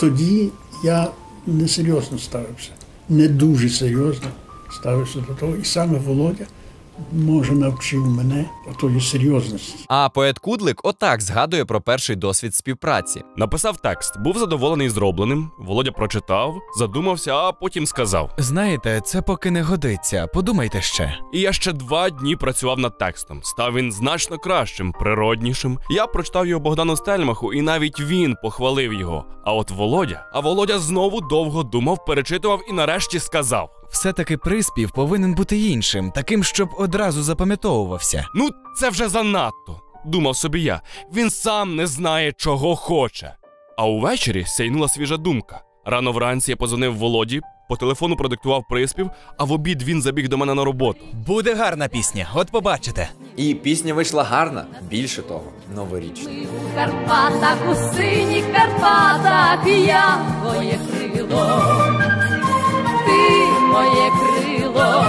тоді 0.00 0.48
я 0.84 1.08
несерйозно 1.46 2.18
ставився, 2.18 2.70
не 3.08 3.28
дуже 3.28 3.70
серйозно 3.70 4.28
ставився 4.70 5.18
до 5.28 5.34
того. 5.34 5.56
І 5.56 5.64
саме 5.64 5.98
Володя 5.98 6.46
може 7.12 7.52
навчив 7.52 8.06
мене 8.06 8.44
отої 8.70 9.00
серйозності. 9.00 9.84
А 9.88 10.08
поет 10.08 10.38
Кудлик 10.38 10.80
отак 10.84 11.20
згадує 11.22 11.64
про 11.64 11.80
перший 11.80 12.16
досвід 12.16 12.54
співпраці. 12.54 13.22
Написав 13.36 13.76
текст, 13.76 14.20
був 14.20 14.38
задоволений 14.38 14.88
зробленим. 14.88 15.50
Володя 15.58 15.92
прочитав, 15.92 16.54
задумався, 16.78 17.34
а 17.34 17.52
потім 17.52 17.86
сказав: 17.86 18.30
Знаєте, 18.38 19.00
це 19.04 19.22
поки 19.22 19.50
не 19.50 19.62
годиться. 19.62 20.26
Подумайте 20.26 20.80
ще. 20.82 21.18
І 21.32 21.40
я 21.40 21.52
ще 21.52 21.72
два 21.72 22.10
дні 22.10 22.36
працював 22.36 22.78
над 22.78 22.98
текстом. 22.98 23.40
Став 23.42 23.74
він 23.74 23.92
значно 23.92 24.38
кращим, 24.38 24.92
природнішим. 24.92 25.78
Я 25.90 26.06
прочитав 26.06 26.46
його 26.46 26.60
Богдану 26.60 26.96
Стельмаху, 26.96 27.52
і 27.52 27.62
навіть 27.62 28.00
він 28.00 28.36
похвалив 28.42 28.92
його. 28.92 29.24
А 29.44 29.52
от 29.52 29.70
Володя, 29.70 30.26
а 30.32 30.40
Володя 30.40 30.78
знову 30.78 31.20
довго 31.20 31.62
думав, 31.62 32.04
перечитував 32.04 32.60
і 32.68 32.72
нарешті 32.72 33.18
сказав: 33.20 33.70
Все-таки 33.90 34.36
приспів 34.36 34.90
повинен 34.90 35.34
бути 35.34 35.58
іншим, 35.60 36.10
таким, 36.10 36.44
щоб 36.44 36.68
одразу 36.78 37.22
запам'ятовувався. 37.22 38.26
Ну, 38.34 38.50
це 38.76 38.90
вже 38.90 39.08
занадто. 39.08 39.80
Думав 40.04 40.36
собі 40.36 40.62
я. 40.62 40.80
Він 41.14 41.30
сам 41.30 41.76
не 41.76 41.86
знає, 41.86 42.32
чого 42.32 42.76
хоче. 42.76 43.34
А 43.78 43.86
увечері 43.86 44.44
сяйнула 44.46 44.88
свіжа 44.88 45.16
думка. 45.16 45.60
Рано 45.84 46.12
вранці 46.12 46.50
я 46.50 46.56
позвонив 46.56 46.96
Володі, 46.96 47.40
по 47.68 47.76
телефону 47.76 48.16
продиктував 48.16 48.64
приспів, 48.70 49.10
а 49.38 49.44
в 49.44 49.52
обід 49.52 49.82
він 49.82 50.02
забіг 50.02 50.28
до 50.28 50.38
мене 50.38 50.54
на 50.54 50.64
роботу. 50.64 51.00
Буде 51.12 51.54
гарна 51.54 51.88
пісня, 51.88 52.28
от 52.34 52.50
побачите. 52.50 53.08
І 53.36 53.54
пісня 53.54 53.94
вийшла 53.94 54.24
гарна, 54.24 54.64
більше 54.82 55.22
того, 55.22 55.44
новорічна. 55.74 56.30
У 56.72 56.74
Карпатах, 56.76 57.56
у 57.70 57.74
синіх 57.74 58.44
Карпатах, 58.52 59.66
я 59.66 60.18
твоє 60.42 60.78
крило, 60.90 61.62
ти 63.06 63.48
моє 63.72 64.10
крило, 64.10 65.04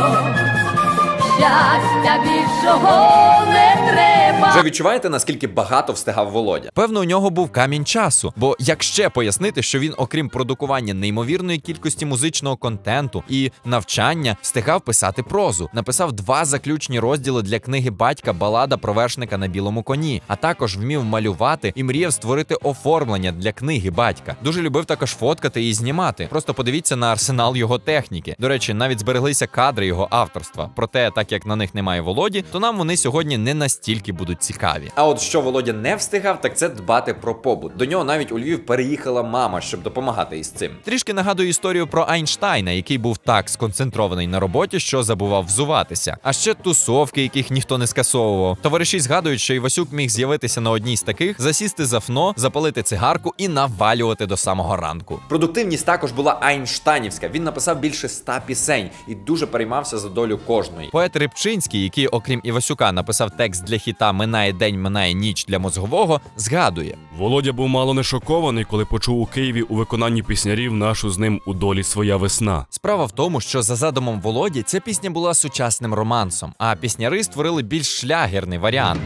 щастя 1.37 2.17
більшого 2.23 3.45
не 3.45 3.91
треба. 3.91 4.14
Вже 4.43 4.63
відчуваєте, 4.63 5.09
наскільки 5.09 5.47
багато 5.47 5.93
встигав 5.93 6.31
Володя? 6.31 6.69
Певно, 6.73 6.99
у 6.99 7.03
нього 7.03 7.29
був 7.29 7.51
камінь 7.51 7.85
часу. 7.85 8.33
Бо 8.35 8.55
як 8.59 8.83
ще 8.83 9.09
пояснити, 9.09 9.61
що 9.61 9.79
він, 9.79 9.93
окрім 9.97 10.29
продукування 10.29 10.93
неймовірної 10.93 11.59
кількості 11.59 12.05
музичного 12.05 12.57
контенту 12.57 13.23
і 13.29 13.51
навчання, 13.65 14.37
встигав 14.41 14.81
писати 14.81 15.23
прозу, 15.23 15.69
написав 15.73 16.11
два 16.11 16.45
заключні 16.45 16.99
розділи 16.99 17.41
для 17.41 17.59
книги 17.59 17.89
батька 17.89 18.33
Балада 18.33 18.77
про 18.77 18.93
вершника 18.93 19.37
на 19.37 19.47
білому 19.47 19.83
коні, 19.83 20.21
а 20.27 20.35
також 20.35 20.77
вмів 20.77 21.03
малювати 21.03 21.73
і 21.75 21.83
мріяв 21.83 22.13
створити 22.13 22.55
оформлення 22.55 23.31
для 23.31 23.51
книги 23.51 23.89
батька. 23.89 24.35
Дуже 24.43 24.61
любив 24.61 24.85
також 24.85 25.11
фоткати 25.11 25.67
і 25.67 25.73
знімати. 25.73 26.27
Просто 26.29 26.53
подивіться 26.53 26.95
на 26.95 27.11
арсенал 27.11 27.55
його 27.55 27.79
техніки. 27.79 28.35
До 28.39 28.47
речі, 28.47 28.73
навіть 28.73 28.99
збереглися 28.99 29.47
кадри 29.47 29.87
його 29.87 30.07
авторства. 30.11 30.69
Проте, 30.75 31.11
так 31.11 31.31
як 31.31 31.45
на 31.45 31.55
них 31.55 31.75
немає 31.75 32.01
Володі, 32.01 32.43
то 32.51 32.59
нам 32.59 32.77
вони 32.77 32.97
сьогодні 32.97 33.37
не 33.37 33.53
настільки 33.53 34.11
будуть 34.11 34.24
цікаві. 34.33 34.91
А 34.95 35.07
от 35.07 35.19
що 35.19 35.41
Володя 35.41 35.73
не 35.73 35.95
встигав, 35.95 36.41
так 36.41 36.57
це 36.57 36.69
дбати 36.69 37.13
про 37.13 37.35
побут. 37.35 37.77
До 37.77 37.85
нього 37.85 38.03
навіть 38.03 38.31
у 38.31 38.39
Львів 38.39 38.65
переїхала 38.65 39.23
мама, 39.23 39.61
щоб 39.61 39.83
допомагати 39.83 40.39
із 40.39 40.49
цим. 40.49 40.71
Трішки 40.83 41.13
нагадую 41.13 41.49
історію 41.49 41.87
про 41.87 42.05
Айнштайна, 42.09 42.71
який 42.71 42.97
був 42.97 43.17
так 43.17 43.49
сконцентрований 43.49 44.27
на 44.27 44.39
роботі, 44.39 44.79
що 44.79 45.03
забував 45.03 45.45
взуватися. 45.45 46.17
А 46.23 46.33
ще 46.33 46.53
тусовки, 46.53 47.21
яких 47.21 47.51
ніхто 47.51 47.77
не 47.77 47.87
скасовував. 47.87 48.57
Товариші 48.61 48.99
згадують, 48.99 49.41
що 49.41 49.53
Івасюк 49.53 49.91
міг 49.91 50.09
з'явитися 50.09 50.61
на 50.61 50.71
одній 50.71 50.97
з 50.97 51.03
таких, 51.03 51.41
засісти 51.41 51.85
за 51.85 51.99
фно, 51.99 52.33
запалити 52.37 52.83
цигарку 52.83 53.33
і 53.37 53.47
навалювати 53.47 54.25
до 54.25 54.37
самого 54.37 54.75
ранку. 54.75 55.19
Продуктивність 55.29 55.85
також 55.85 56.11
була 56.11 56.37
Айнштайнівська. 56.41 57.27
Він 57.27 57.43
написав 57.43 57.79
більше 57.79 58.07
ста 58.07 58.41
пісень 58.45 58.89
і 59.07 59.15
дуже 59.15 59.47
переймався 59.47 59.97
за 59.97 60.09
долю 60.09 60.39
кожної. 60.47 60.89
Поет 60.91 61.15
Рибчинський, 61.15 61.83
який, 61.83 62.07
окрім 62.07 62.41
Івасюка, 62.43 62.91
написав 62.91 63.31
текст 63.37 63.63
для 63.63 63.77
хіта 63.77 64.11
Минає 64.15 64.53
день, 64.53 64.81
минає 64.81 65.13
ніч 65.13 65.45
для 65.45 65.59
мозгового, 65.59 66.21
згадує. 66.37 66.97
Володя 67.17 67.53
був 67.53 67.67
мало 67.67 67.93
не 67.93 68.03
шокований, 68.03 68.65
коли 68.65 68.85
почув 68.85 69.21
у 69.21 69.25
Києві 69.25 69.61
у 69.61 69.75
виконанні 69.75 70.23
піснярів 70.23 70.73
нашу 70.73 71.09
з 71.09 71.17
ним 71.17 71.41
у 71.45 71.53
долі 71.53 71.83
своя 71.83 72.17
весна. 72.17 72.65
Справа 72.69 73.05
в 73.05 73.11
тому, 73.11 73.41
що 73.41 73.61
за 73.61 73.75
задумом 73.75 74.21
Володі 74.21 74.61
ця 74.61 74.79
пісня 74.79 75.09
була 75.09 75.33
сучасним 75.33 75.93
романсом, 75.93 76.53
а 76.57 76.75
пісняри 76.75 77.23
створили 77.23 77.63
більш 77.63 77.99
шлягерний 77.99 78.59
варіант. 78.59 79.01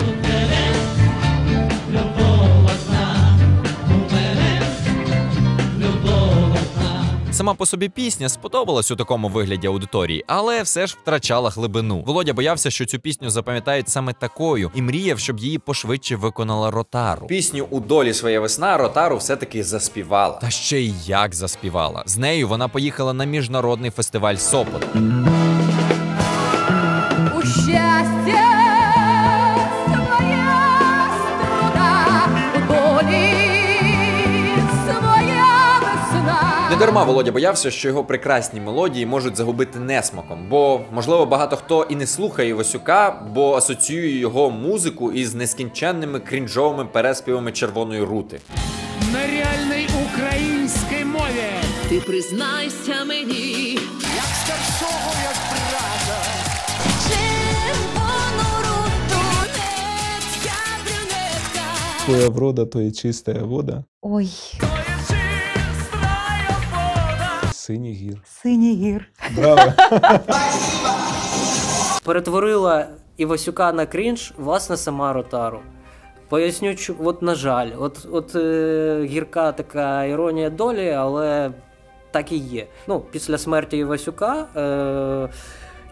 Сама 7.39 7.53
по 7.53 7.65
собі 7.65 7.89
пісня 7.89 8.29
сподобалась 8.29 8.91
у 8.91 8.95
такому 8.95 9.29
вигляді 9.29 9.67
аудиторії, 9.67 10.23
але 10.27 10.61
все 10.61 10.87
ж 10.87 10.97
втрачала 11.01 11.49
глибину. 11.49 12.03
Володя 12.07 12.33
боявся, 12.33 12.69
що 12.69 12.85
цю 12.85 12.99
пісню 12.99 13.29
запам'ятають 13.29 13.89
саме 13.89 14.13
такою, 14.13 14.71
і 14.75 14.81
мріяв, 14.81 15.19
щоб 15.19 15.39
її 15.39 15.59
пошвидше 15.59 16.15
виконала 16.15 16.71
Ротару. 16.71 17.27
Пісню 17.27 17.67
у 17.69 17.79
долі 17.79 18.13
своя 18.13 18.39
весна 18.39 18.77
Ротару 18.77 19.17
все-таки 19.17 19.63
заспівала. 19.63 20.35
Та 20.35 20.49
ще 20.49 20.79
й 20.79 20.93
як 21.05 21.35
заспівала. 21.35 22.03
З 22.05 22.17
нею 22.17 22.47
вона 22.47 22.67
поїхала 22.67 23.13
на 23.13 23.25
міжнародний 23.25 23.91
фестиваль 23.91 24.35
Сопот. 24.35 24.85
Дарма 36.79 37.03
Володя 37.03 37.31
боявся, 37.31 37.71
що 37.71 37.87
його 37.87 38.03
прекрасні 38.03 38.61
мелодії 38.61 39.05
можуть 39.05 39.35
загубити 39.37 39.79
несмаком, 39.79 40.47
бо 40.49 40.81
можливо 40.91 41.25
багато 41.25 41.55
хто 41.55 41.83
і 41.89 41.95
не 41.95 42.07
слухає 42.07 42.49
Івасюка, 42.49 43.23
бо 43.33 43.55
асоціює 43.55 44.07
його 44.09 44.49
музику 44.49 45.11
із 45.11 45.35
нескінченними 45.35 46.19
крінжовими 46.19 46.85
переспівами 46.85 47.51
червоної 47.51 48.03
рути. 48.03 48.39
На 49.13 49.19
реальной 49.27 49.87
украинской 50.05 51.05
мове 51.05 51.61
Ти 51.89 51.99
признайся 51.99 53.05
мені, 53.07 53.73
як 54.15 54.29
старшого, 54.45 55.11
як 55.23 55.35
брата. 55.49 56.21
Червону 57.07 58.49
руту 58.59 59.21
нецька 59.45 60.59
брюнетка. 60.85 62.05
Твоя 62.05 62.29
врода, 62.29 62.65
то 62.65 62.81
є 62.81 62.91
чиста 62.91 63.33
вода. 63.33 63.83
Ой, 64.01 64.29
Синій 67.69 67.93
гір. 67.93 68.21
синій 68.25 68.75
гір. 68.75 69.05
Браво. 69.35 69.61
перетворила 72.05 72.87
Івасюка 73.17 73.73
на 73.73 73.85
крінж, 73.85 74.33
власне, 74.37 74.77
сама 74.77 75.13
Ротару. 75.13 75.59
Поясню, 76.29 76.69
чу- 76.69 76.95
от 77.03 77.21
на 77.21 77.35
жаль, 77.35 77.69
от, 77.79 78.07
от 78.11 78.35
е, 78.35 79.05
гірка 79.09 79.51
така 79.51 80.05
іронія 80.05 80.49
долі, 80.49 80.89
але 80.89 81.51
так 82.11 82.31
і 82.31 82.37
є. 82.37 82.67
Ну, 82.87 82.99
після 83.11 83.37
смерті 83.37 83.77
Івасюка 83.77 84.45
е, 84.55 85.29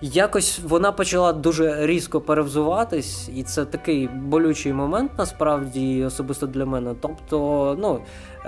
якось 0.02 0.60
вона 0.64 0.92
почала 0.92 1.34
дуже 1.34 1.86
різко 1.86 2.22
перевзуватись, 2.22 3.30
і 3.36 3.44
це 3.44 3.66
такий 3.66 4.08
болючий 4.08 4.74
момент, 4.74 5.12
насправді, 5.18 6.04
особисто 6.06 6.48
для 6.48 6.66
мене. 6.66 6.96
Тобто, 7.02 7.76
ну. 7.80 8.00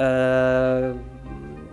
Е, 0.04 0.94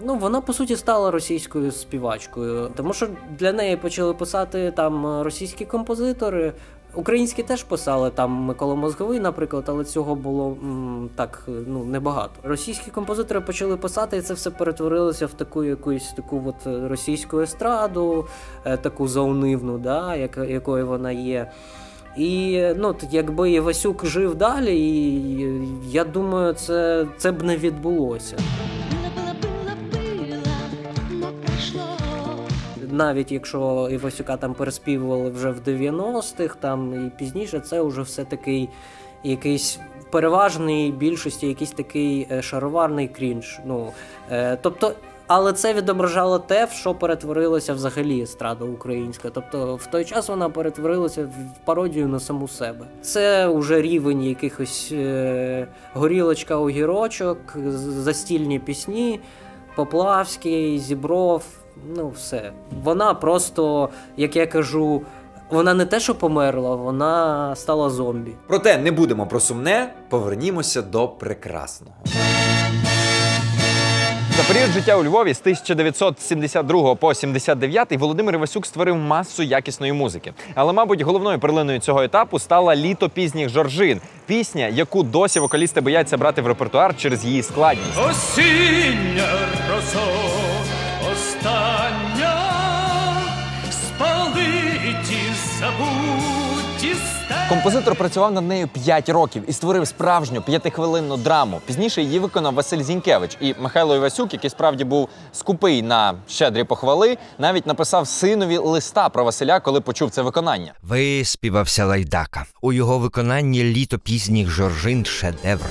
Ну, 0.06 0.14
вона 0.14 0.40
по 0.40 0.52
суті 0.52 0.76
стала 0.76 1.10
російською 1.10 1.72
співачкою, 1.72 2.70
тому 2.76 2.92
що 2.92 3.08
для 3.38 3.52
неї 3.52 3.76
почали 3.76 4.14
писати 4.14 4.72
там 4.76 5.22
російські 5.22 5.64
композитори. 5.64 6.52
Українські 6.94 7.42
теж 7.42 7.62
писали 7.62 8.10
там 8.10 8.30
Микола 8.30 8.74
Мозговий, 8.74 9.20
наприклад, 9.20 9.64
але 9.66 9.84
цього 9.84 10.14
було 10.14 10.56
м, 10.62 11.10
так 11.14 11.42
ну 11.66 11.84
небагато. 11.84 12.32
Російські 12.42 12.90
композитори 12.90 13.40
почали 13.40 13.76
писати, 13.76 14.16
і 14.16 14.20
це 14.20 14.34
все 14.34 14.50
перетворилося 14.50 15.26
в 15.26 15.32
таку 15.32 15.64
якусь 15.64 16.12
таку 16.12 16.42
от 16.46 16.90
російську 16.90 17.40
естраду, 17.40 18.26
е, 18.64 18.76
таку 18.76 19.08
заунивну, 19.08 19.78
да, 19.78 20.16
як, 20.16 20.38
якою 20.48 20.86
вона 20.86 21.12
є. 21.12 21.50
І 22.16 22.62
ну, 22.76 22.94
якби 23.10 23.50
Івасюк 23.50 24.06
жив 24.06 24.34
далі, 24.34 24.78
і 24.80 25.68
я 25.90 26.04
думаю, 26.04 26.52
це, 26.52 27.06
це 27.18 27.32
б 27.32 27.42
не 27.42 27.56
відбулося. 27.56 28.36
Навіть 32.96 33.32
якщо 33.32 33.88
Івасюка 33.92 34.36
там 34.36 34.54
переспівували 34.54 35.30
вже 35.30 35.50
в 35.50 35.58
90-х, 35.58 36.56
там 36.60 37.06
і 37.06 37.10
пізніше, 37.18 37.60
це 37.60 37.82
вже 37.82 38.02
все 38.02 38.24
такий 38.24 38.68
якийсь 39.24 39.80
переважній 40.10 40.94
більшості 40.98 41.46
якийсь 41.46 41.70
такий 41.70 42.28
е, 42.30 42.42
шароварний 42.42 43.08
крінж. 43.08 43.60
Ну, 43.66 43.92
е, 44.30 44.58
тобто, 44.62 44.92
але 45.26 45.52
це 45.52 45.74
відображало 45.74 46.38
те, 46.38 46.64
в 46.64 46.70
що 46.70 46.94
перетворилася 46.94 47.74
взагалі 47.74 48.22
естрада 48.22 48.64
українська. 48.64 49.30
Тобто, 49.30 49.76
в 49.76 49.86
той 49.86 50.04
час 50.04 50.28
вона 50.28 50.48
перетворилася 50.50 51.24
в 51.24 51.64
пародію 51.64 52.08
на 52.08 52.20
саму 52.20 52.48
себе. 52.48 52.86
Це 53.02 53.48
вже 53.48 53.82
рівень 53.82 54.22
якихось 54.22 54.88
е, 54.92 55.68
горілочка 55.94 56.56
огірочок, 56.56 57.38
застільні 57.78 58.58
пісні. 58.58 59.20
Поплавський, 59.74 60.78
Зібров, 60.78 61.44
ну 61.96 62.08
все. 62.16 62.52
Вона 62.82 63.14
просто, 63.14 63.88
як 64.16 64.36
я 64.36 64.46
кажу, 64.46 65.02
вона 65.50 65.74
не 65.74 65.84
те, 65.84 66.00
що 66.00 66.14
померла, 66.14 66.76
вона 66.76 67.54
стала 67.56 67.90
зомбі. 67.90 68.32
Проте 68.46 68.78
не 68.78 68.90
будемо 68.90 69.26
про 69.26 69.40
сумне, 69.40 69.92
повернімося 70.08 70.82
до 70.82 71.08
прекрасного. 71.08 71.94
За 74.36 74.42
період 74.42 74.70
життя 74.70 74.96
у 74.96 75.04
Львові 75.04 75.34
з 75.34 75.40
1972 75.40 76.94
по 76.94 77.14
79 77.14 77.92
Володимир 77.92 78.34
Івасюк 78.34 78.66
створив 78.66 78.96
масу 78.96 79.42
якісної 79.42 79.92
музики. 79.92 80.32
Але, 80.54 80.72
мабуть, 80.72 81.00
головною 81.00 81.38
перлиною 81.38 81.78
цього 81.78 82.02
етапу 82.02 82.38
стала 82.38 82.76
літо 82.76 83.08
пізніх 83.08 83.48
жоржин. 83.48 84.00
Пісня, 84.26 84.68
яку 84.68 85.02
досі 85.02 85.40
вокалісти 85.40 85.80
бояться 85.80 86.16
брати 86.16 86.42
в 86.42 86.46
репертуар 86.46 86.96
через 86.96 87.24
її 87.24 87.42
складність. 87.42 87.98
Осіння 88.10 89.28
росо, 89.70 90.00
Композитор 97.48 97.94
працював 97.94 98.32
над 98.32 98.48
нею 98.48 98.68
5 98.68 99.08
років 99.08 99.42
і 99.48 99.52
створив 99.52 99.86
справжню 99.86 100.42
п'ятихвилинну 100.42 101.16
драму. 101.16 101.60
Пізніше 101.66 102.02
її 102.02 102.18
виконав 102.18 102.54
Василь 102.54 102.82
Зінькевич. 102.82 103.36
І 103.40 103.54
Михайло 103.60 103.96
Івасюк, 103.96 104.32
який 104.32 104.50
справді 104.50 104.84
був 104.84 105.08
скупий 105.32 105.82
на 105.82 106.14
щедрі 106.28 106.64
похвали, 106.64 107.16
навіть 107.38 107.66
написав 107.66 108.08
синові 108.08 108.58
листа 108.58 109.08
про 109.08 109.24
Василя, 109.24 109.60
коли 109.60 109.80
почув 109.80 110.10
це 110.10 110.22
виконання. 110.22 110.72
Виспівався 110.82 111.84
лайдака. 111.86 112.44
У 112.62 112.72
його 112.72 112.98
виконанні 112.98 113.64
літо 113.64 113.98
пізніх 113.98 114.50
жоржин 114.50 115.04
шедевр. 115.04 115.66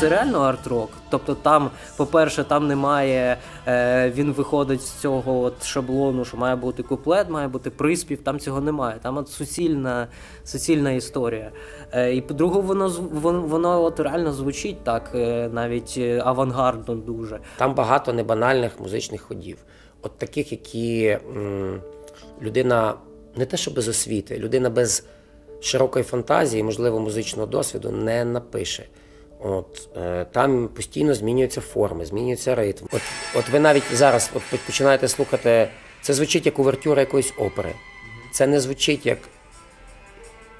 Це 0.00 0.08
реально 0.08 0.38
арт-рок. 0.40 0.90
Тобто 1.10 1.34
там, 1.34 1.70
по-перше, 1.96 2.44
там 2.44 2.66
немає. 2.66 3.36
Е, 3.66 4.10
він 4.10 4.32
виходить 4.32 4.82
з 4.82 4.92
цього 4.92 5.40
от 5.40 5.64
шаблону, 5.64 6.24
що 6.24 6.36
має 6.36 6.56
бути 6.56 6.82
куплет, 6.82 7.30
має 7.30 7.48
бути 7.48 7.70
приспів. 7.70 8.22
Там 8.22 8.38
цього 8.38 8.60
немає. 8.60 8.98
Там 9.02 9.16
от 9.16 9.28
суцільна, 9.28 10.08
суцільна 10.44 10.90
історія. 10.90 11.50
Е, 11.92 12.14
і 12.14 12.20
по-друге, 12.20 12.60
воно 12.60 12.92
воно, 13.12 13.42
воно 13.42 13.82
от 13.82 14.00
реально 14.00 14.32
звучить 14.32 14.84
так, 14.84 15.10
е, 15.14 15.50
навіть 15.52 15.94
е, 15.96 16.22
авангардно 16.24 16.94
дуже. 16.94 17.40
Там 17.56 17.74
багато 17.74 18.12
небанальних 18.12 18.80
музичних 18.80 19.22
ходів. 19.22 19.58
От 20.02 20.18
таких, 20.18 20.52
які 20.52 21.18
м, 21.36 21.80
людина 22.42 22.94
не 23.36 23.46
те, 23.46 23.56
що 23.56 23.70
без 23.70 23.88
освіти, 23.88 24.38
людина 24.38 24.70
без 24.70 25.06
широкої 25.60 26.04
фантазії, 26.04 26.62
можливо, 26.62 27.00
музичного 27.00 27.46
досвіду 27.46 27.90
не 27.90 28.24
напише. 28.24 28.84
От, 29.40 29.88
е, 29.96 30.26
там 30.32 30.68
постійно 30.68 31.14
змінюються 31.14 31.60
форми, 31.60 32.06
змінюється 32.06 32.54
ритм. 32.54 32.84
От, 32.92 33.02
от 33.34 33.48
ви 33.48 33.60
навіть 33.60 33.82
зараз 33.92 34.30
от 34.34 34.42
починаєте 34.66 35.08
слухати, 35.08 35.68
це 36.02 36.14
звучить 36.14 36.46
як 36.46 36.58
увертюра 36.58 37.00
якоїсь 37.00 37.32
опери. 37.38 37.74
Це 38.32 38.46
не 38.46 38.60
звучить 38.60 39.06
як, 39.06 39.18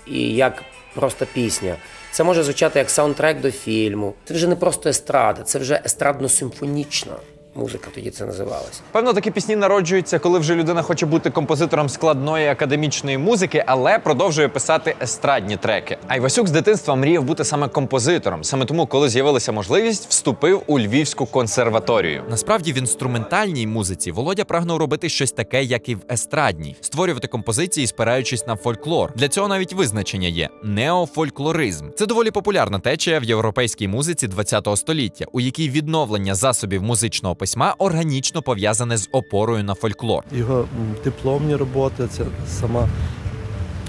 і 0.07 0.35
як 0.35 0.63
просто 0.95 1.27
пісня. 1.27 1.77
Це 2.11 2.25
може 2.25 2.43
звучати 2.43 2.79
як 2.79 2.91
саундтрек 2.91 3.41
до 3.41 3.51
фільму. 3.51 4.15
Це 4.25 4.35
вже 4.35 4.49
не 4.49 4.57
просто 4.57 4.89
естрада, 4.89 5.43
це 5.43 5.59
вже 5.59 5.83
естрадно-симфонічна 5.85 7.15
музика, 7.59 7.89
тоді 7.95 8.11
це 8.11 8.27
називалося. 8.27 8.81
Певно, 8.93 9.13
такі 9.13 9.31
пісні 9.31 9.57
народжуються, 9.57 10.19
коли 10.19 10.39
вже 10.39 10.55
людина 10.55 10.83
хоче 10.83 11.07
бути 11.07 11.31
композитором 11.31 11.89
складної 11.89 12.49
академічної 12.49 13.19
музики, 13.19 13.65
але 13.67 13.99
продовжує 13.99 14.49
писати 14.49 14.95
естрадні 15.03 15.57
треки. 15.57 15.97
А 16.07 16.17
Івасюк 16.17 16.49
з 16.49 16.51
дитинства 16.51 16.95
мріяв 16.95 17.25
бути 17.25 17.45
саме 17.45 17.69
композитором. 17.69 18.45
Саме 18.45 18.65
тому, 18.65 18.87
коли 18.87 19.09
з'явилася 19.09 19.53
можливість, 19.53 20.09
вступив 20.09 20.63
у 20.67 20.79
Львівську 20.81 21.27
консерваторію. 21.27 22.23
Насправді 22.31 22.73
в 22.73 22.79
інструментальній 22.79 23.67
музиці 23.67 24.13
Володя 24.13 24.45
прагнув 24.45 24.79
робити 24.79 25.09
щось 25.09 25.33
таке, 25.33 25.65
як 25.65 25.89
і 25.89 25.95
в 25.95 26.01
естрадній, 26.11 26.77
створювати 26.81 27.29
композиції, 27.29 27.87
спираючись 27.87 28.47
на 28.47 28.57
фольклор. 28.57 29.13
Для 29.17 29.29
цього 29.29 29.49
навіть 29.49 29.73
визначення 29.73 30.29
є 30.29 30.49
неофольклоризм. 30.65 31.85
Це 31.97 32.07
доволі 32.07 32.31
популярна 32.31 32.79
течія 32.79 33.19
в 33.19 33.25
європейській 33.25 33.89
музиці 33.89 34.29
ХХ 34.29 34.77
століття, 34.77 35.25
у 35.33 35.41
якій 35.41 35.71
відновлення 35.71 36.35
засобів 36.35 36.83
музичного 36.83 37.35
письма 37.49 37.75
органічно 37.79 38.43
пов'язане 38.43 38.97
з 38.97 39.09
опорою 39.13 39.65
на 39.65 39.75
фольклор. 39.75 40.25
Його 40.33 40.69
дипломні 41.05 41.57
роботи, 41.57 42.09
це 42.11 42.25
сама 42.49 42.89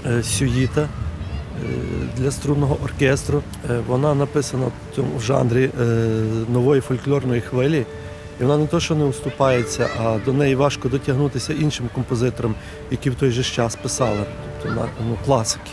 е, 0.06 0.22
сюїта 0.22 0.80
е, 0.80 0.88
для 2.16 2.30
струнного 2.30 2.76
оркестру. 2.84 3.42
Е, 3.70 3.80
Вона 3.86 4.14
написана 4.14 4.66
в 4.66 4.96
цьому 4.96 5.20
жанрі 5.20 5.70
нової 6.52 6.80
фольклорної 6.80 7.40
хвилі. 7.40 7.86
І 8.40 8.42
вона 8.42 8.58
не 8.58 8.66
то, 8.66 8.80
що 8.80 8.94
не 8.94 9.04
уступається, 9.04 9.88
а 9.98 10.18
до 10.24 10.32
неї 10.32 10.54
важко 10.54 10.88
дотягнутися 10.88 11.52
іншим 11.52 11.88
композиторам, 11.94 12.54
які 12.90 13.10
в 13.10 13.14
той 13.14 13.30
же 13.30 13.42
час 13.42 13.76
писали, 13.76 14.24
тобто 14.62 14.88
ну, 15.08 15.18
класики. 15.24 15.70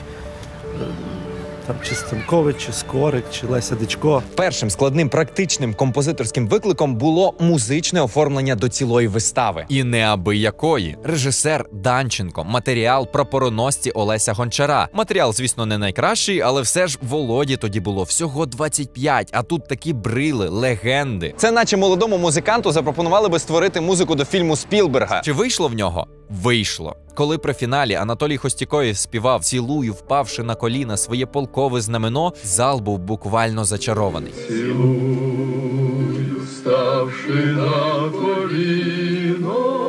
Там 1.68 1.76
чи 1.84 1.96
Станкович, 1.96 2.66
чи 2.66 2.74
Скорик, 2.74 3.24
чи 3.32 3.48
Леся 3.48 3.76
Дичко. 3.76 4.24
Першим 4.36 4.70
складним 4.70 5.10
практичним 5.10 5.74
композиторським 5.74 6.48
викликом 6.48 6.96
було 6.96 7.34
музичне 7.40 8.02
оформлення 8.02 8.56
до 8.56 8.70
цілої 8.70 9.08
вистави. 9.08 9.66
І 9.70 9.84
неабиякої 9.84 10.98
режисер 11.04 11.66
Данченко, 11.72 12.44
матеріал 12.44 13.08
про 13.08 13.26
пороносці 13.26 13.92
Олеся 13.92 14.34
Гончара. 14.34 14.88
Матеріал, 14.94 15.34
звісно, 15.34 15.66
не 15.66 15.78
найкращий, 15.78 16.42
але 16.42 16.62
все 16.62 16.88
ж 16.88 16.98
Володі 17.02 17.58
тоді 17.58 17.80
було 17.80 18.04
всього 18.04 18.46
25, 18.46 19.30
а 19.34 19.44
тут 19.44 19.68
такі 19.68 19.94
брили, 19.94 20.50
легенди. 20.50 21.34
Це 21.38 21.52
наче 21.52 21.78
молодому 21.78 22.18
музиканту 22.18 22.72
запропонували 22.72 23.30
би 23.30 23.40
створити 23.40 23.82
музику 23.82 24.16
до 24.16 24.26
фільму 24.26 24.56
Спілберга. 24.56 25.22
Чи 25.22 25.32
вийшло 25.32 25.68
в 25.68 25.74
нього? 25.74 26.08
Вийшло. 26.30 26.96
Коли 27.16 27.38
при 27.38 27.54
фіналі 27.54 27.94
Анатолій 27.94 28.38
Хостікоєв 28.38 28.98
співав 28.98 29.44
Цілую, 29.44 29.94
впавши 29.94 30.44
на 30.44 30.56
коліна 30.56 30.98
своє 30.98 31.26
полкове 31.26 31.82
знамено, 31.82 32.34
зал 32.44 32.80
був 32.80 33.00
буквально 33.00 33.66
зачарований. 33.66 34.34
Цілую, 34.48 36.42
ставши 36.58 37.46
на 37.46 38.10
коліно, 38.10 39.87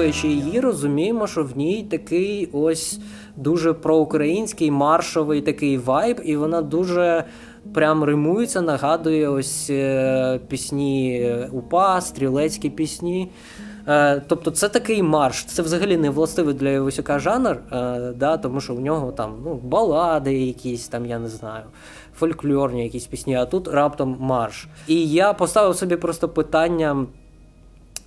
Слухаючи 0.00 0.28
її, 0.28 0.60
розуміємо, 0.60 1.26
що 1.26 1.44
в 1.44 1.56
ній 1.56 1.86
такий 1.90 2.48
ось 2.52 3.00
дуже 3.36 3.72
проукраїнський 3.72 4.70
маршовий 4.70 5.40
такий 5.40 5.78
вайб, 5.78 6.20
і 6.24 6.36
вона 6.36 6.62
дуже 6.62 7.24
прям 7.74 8.04
римується, 8.04 8.60
нагадує 8.60 9.28
ось 9.28 9.70
е, 9.70 10.40
пісні 10.48 11.34
УПА, 11.52 12.00
стрілецькі 12.00 12.70
пісні. 12.70 13.30
Е, 13.88 14.22
Тобто 14.26 14.50
це 14.50 14.68
такий 14.68 15.02
марш. 15.02 15.44
Це 15.44 15.62
взагалі 15.62 15.96
не 15.96 16.10
властивий 16.10 16.54
для 16.54 16.70
Івасюка 16.70 17.18
жанр, 17.18 17.56
е, 17.72 18.12
да, 18.16 18.36
тому 18.36 18.60
що 18.60 18.74
в 18.74 18.80
нього 18.80 19.12
там 19.12 19.34
ну, 19.44 19.54
балади 19.54 20.34
якісь, 20.34 20.88
там, 20.88 21.06
я 21.06 21.18
не 21.18 21.28
знаю, 21.28 21.64
фольклорні 22.14 22.84
якісь 22.84 23.06
пісні, 23.06 23.34
а 23.34 23.46
тут 23.46 23.68
раптом 23.68 24.16
марш. 24.20 24.68
І 24.86 25.10
я 25.10 25.32
поставив 25.32 25.76
собі 25.76 25.96
просто 25.96 26.28
питання. 26.28 27.06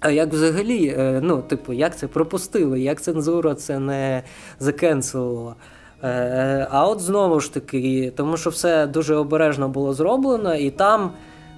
А 0.04 0.10
як 0.12 0.34
взагалі, 0.34 0.96
е, 0.98 1.20
ну, 1.24 1.42
типу, 1.42 1.74
як 1.74 1.98
це 1.98 2.08
пропустили, 2.08 2.82
як 2.82 3.02
цензура 3.02 3.56
це 3.56 3.80
не 3.80 4.24
закенселила? 4.60 5.56
Е, 6.04 6.68
А 6.72 6.88
от 6.88 7.00
знову 7.00 7.40
ж 7.40 7.54
таки, 7.54 8.14
тому 8.16 8.38
що 8.38 8.50
все 8.50 8.88
дуже 8.88 9.16
обережно 9.16 9.70
було 9.70 9.94
зроблено, 9.94 10.56
і 10.56 10.70
там 10.70 11.12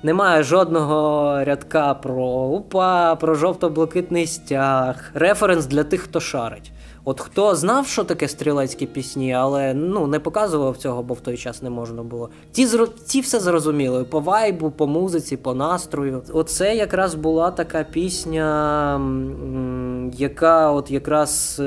немає 0.04 0.43
жодного 0.43 1.43
рядка 1.43 1.93
про 1.93 2.26
УПА, 2.26 3.16
про 3.16 3.36
жовто-блакитний 3.36 4.28
стяг. 4.28 5.12
Референс 5.14 5.66
для 5.66 5.84
тих, 5.84 6.02
хто 6.02 6.20
шарить. 6.20 6.72
От 7.08 7.20
хто 7.20 7.56
знав, 7.56 7.88
що 7.88 8.03
таке 8.03 8.28
стрілецькі 8.28 8.86
пісні, 8.86 9.34
але 9.34 9.74
ну 9.74 10.08
не 10.08 10.20
показував 10.20 10.78
цього, 10.78 11.03
бо 11.03 11.14
в 11.14 11.20
той 11.20 11.38
час 11.38 11.62
не 11.62 11.70
можна 11.70 12.03
було. 12.03 12.30
Ті 12.51 12.66
зро... 12.66 12.88
ті 12.88 13.22
все 13.22 13.39
зрозуміли 13.39 14.03
по 14.03 14.20
вайбу, 14.20 14.72
по 14.72 14.88
музиці, 14.88 15.38
по 15.38 15.53
настрою. 15.53 16.22
Оце 16.34 16.76
якраз 16.76 17.16
була 17.16 17.51
така 17.51 17.84
пісня, 17.84 19.01
яка 20.14 20.72
от 20.72 20.91
якраз. 20.91 21.62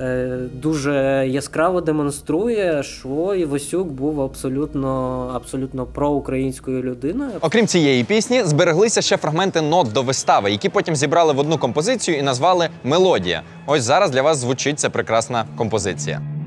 Е, 0.00 0.38
Дуже 0.62 0.92
яскраво 1.28 1.80
демонструє, 1.80 2.82
що 2.82 3.34
Івасюк 3.34 3.88
був 3.88 4.20
абсолютно, 4.20 5.30
абсолютно 5.34 5.86
проукраїнською 5.86 6.82
людиною. 6.82 7.30
Окрім 7.40 7.66
цієї 7.66 8.04
пісні, 8.04 8.42
збереглися 8.44 9.02
ще 9.02 9.16
фрагменти 9.16 9.60
нот 9.60 9.92
до 9.92 10.02
вистави, 10.02 10.50
які 10.50 10.68
потім 10.68 10.96
зібрали 10.96 11.32
в 11.32 11.38
одну 11.38 11.58
композицію 11.58 12.18
і 12.18 12.22
назвали 12.22 12.68
Мелодія. 12.84 13.42
Ось 13.66 13.82
зараз 13.82 14.10
для 14.10 14.22
вас 14.22 14.38
звучить 14.38 14.80
ця 14.80 14.90
прекрасна 14.90 15.44
композиція. 15.56 16.39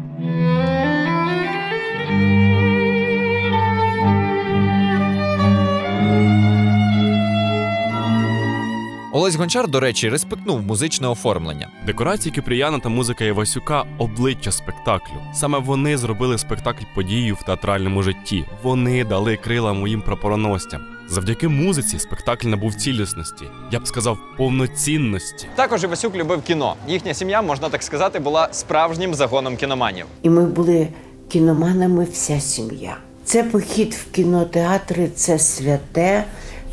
Олесь 9.16 9.36
Гончар, 9.36 9.68
до 9.68 9.80
речі, 9.80 10.10
респектнув 10.10 10.62
музичне 10.62 11.08
оформлення. 11.08 11.70
Декорації 11.86 12.36
Кипріяна 12.36 12.80
та 12.80 12.90
музика 12.90 13.26
Івасюка 13.26 13.86
обличчя 13.98 14.52
спектаклю. 14.52 15.16
Саме 15.34 15.60
вони 15.60 15.98
зробили 15.98 16.38
спектакль 16.38 16.84
подію 16.96 17.36
в 17.36 17.44
театральному 17.44 18.04
житті. 18.04 18.46
Вони 18.64 19.06
дали 19.06 19.38
крила 19.38 19.74
моїм 19.74 20.02
прапороносцям. 20.02 20.82
Завдяки 21.08 21.48
музиці 21.48 22.00
спектакль 22.00 22.48
набув 22.48 22.76
цілісності, 22.76 23.46
я 23.72 23.80
б 23.80 23.88
сказав, 23.88 24.18
повноцінності. 24.38 25.48
Також 25.56 25.84
Івасюк 25.84 26.16
любив 26.16 26.42
кіно. 26.42 26.76
Їхня 26.88 27.14
сім'я, 27.14 27.42
можна 27.42 27.70
так 27.70 27.84
сказати, 27.84 28.20
була 28.20 28.50
справжнім 28.52 29.14
загоном 29.14 29.58
кіноманів. 29.58 30.06
І 30.24 30.30
ми 30.30 30.46
були 30.46 30.88
кіноманами 31.30 32.08
вся 32.12 32.40
сім'я. 32.40 32.98
Це 33.26 33.44
похід 33.44 33.94
в 33.94 34.12
кінотеатри, 34.12 35.10
це 35.16 35.40
святе, 35.40 36.24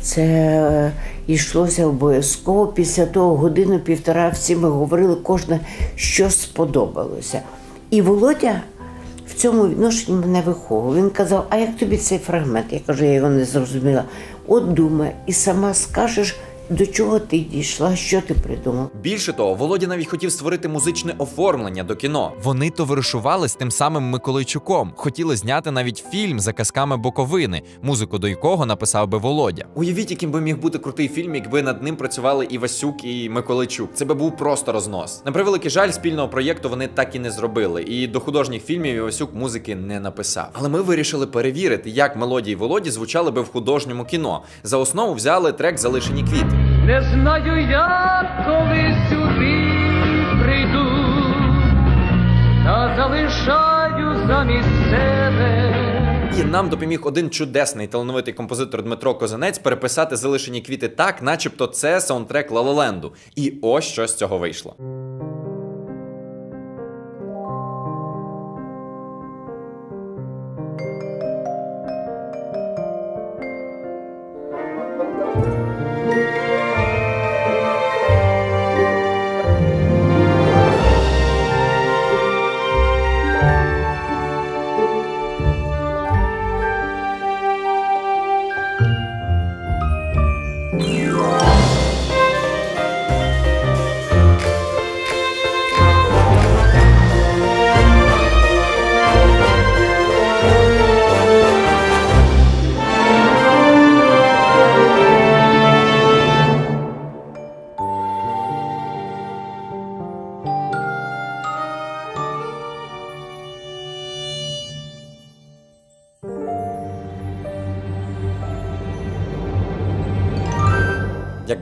це 0.01 0.21
е, 0.21 0.91
йшлося 1.27 1.85
обов'язково. 1.85 2.67
Після 2.67 3.05
того 3.05 3.35
годину-півтора 3.35 4.29
всі 4.29 4.55
ми 4.55 4.69
говорили 4.69 5.15
кожне, 5.15 5.59
що 5.95 6.29
сподобалося. 6.29 7.41
І 7.89 8.01
Володя 8.01 8.61
в 9.27 9.33
цьому 9.33 9.67
відношенні 9.67 10.17
мене 10.17 10.41
виховував. 10.41 10.95
Він 10.95 11.09
казав: 11.09 11.45
А 11.49 11.57
як 11.57 11.77
тобі 11.77 11.97
цей 11.97 12.17
фрагмент? 12.17 12.65
Я 12.71 12.79
кажу, 12.85 13.05
я 13.05 13.13
його 13.13 13.29
не 13.29 13.45
зрозуміла. 13.45 14.03
От 14.47 14.73
думай, 14.73 15.11
і 15.25 15.33
сама 15.33 15.73
скажеш, 15.73 16.39
до 16.71 16.85
чого 16.85 17.19
ти 17.19 17.39
дійшла, 17.39 17.95
що 17.95 18.21
ти 18.21 18.33
придумав. 18.33 18.89
Більше 19.01 19.33
того, 19.33 19.53
Володя 19.53 19.87
навіть 19.87 20.07
хотів 20.07 20.31
створити 20.31 20.67
музичне 20.67 21.15
оформлення 21.17 21.83
до 21.83 21.95
кіно. 21.95 22.31
Вони 22.43 22.69
товаришували 22.69 23.47
з 23.47 23.55
тим 23.55 23.71
самим 23.71 24.03
Миколайчуком. 24.03 24.93
Хотіли 24.95 25.35
зняти 25.35 25.71
навіть 25.71 26.03
фільм 26.11 26.39
за 26.39 26.53
казками 26.53 26.97
Боковини, 26.97 27.61
музику 27.81 28.17
до 28.17 28.27
якого 28.27 28.65
написав 28.65 29.07
би 29.07 29.17
Володя. 29.17 29.65
Уявіть, 29.75 30.11
яким 30.11 30.31
би 30.31 30.41
міг 30.41 30.57
бути 30.57 30.77
крутий 30.77 31.07
фільм, 31.07 31.35
якби 31.35 31.61
над 31.61 31.83
ним 31.83 31.95
працювали 31.95 32.45
і 32.45 32.57
Васюк, 32.57 33.03
і 33.03 33.29
Миколайчук. 33.29 33.89
Це 33.93 34.05
би 34.05 34.13
був 34.13 34.37
просто 34.37 34.71
рознос. 34.71 35.25
На 35.25 35.31
превеликий 35.31 35.71
жаль, 35.71 35.91
спільного 35.91 36.27
проєкту 36.27 36.69
вони 36.69 36.87
так 36.87 37.15
і 37.15 37.19
не 37.19 37.31
зробили. 37.31 37.83
І 37.83 38.07
до 38.07 38.19
художніх 38.19 38.63
фільмів 38.65 38.95
Івасюк 38.95 39.35
музики 39.35 39.75
не 39.75 39.99
написав. 39.99 40.49
Але 40.53 40.69
ми 40.69 40.81
вирішили 40.81 41.27
перевірити, 41.27 41.89
як 41.89 42.15
мелодії 42.15 42.55
Володі 42.55 42.91
звучали 42.91 43.31
би 43.31 43.41
в 43.41 43.51
художньому 43.51 44.05
кіно. 44.05 44.43
За 44.63 44.77
основу 44.77 45.13
взяли 45.13 45.51
трек 45.51 45.77
Залишені 45.77 46.23
квіти. 46.23 46.60
Не 46.85 47.01
знаю, 47.01 47.69
я 47.69 48.43
коли 48.45 48.95
сюди 49.09 49.71
прийду, 50.43 50.85
та 52.65 52.95
залишаю 52.95 54.27
замість 54.27 54.89
себе. 54.89 55.77
І 56.39 56.43
нам 56.43 56.69
допоміг 56.69 57.07
один 57.07 57.29
чудесний 57.29 57.87
талановитий 57.87 58.33
композитор 58.33 58.83
Дмитро 58.83 59.15
Козанець 59.15 59.59
переписати 59.59 60.15
залишені 60.15 60.61
квіти 60.61 60.87
так, 60.87 61.21
начебто 61.21 61.67
це 61.67 62.01
саундтрек 62.01 62.51
Лалаленду. 62.51 63.13
І 63.35 63.53
ось 63.61 63.85
що 63.85 64.07
з 64.07 64.15
цього 64.15 64.37
вийшло. 64.37 64.75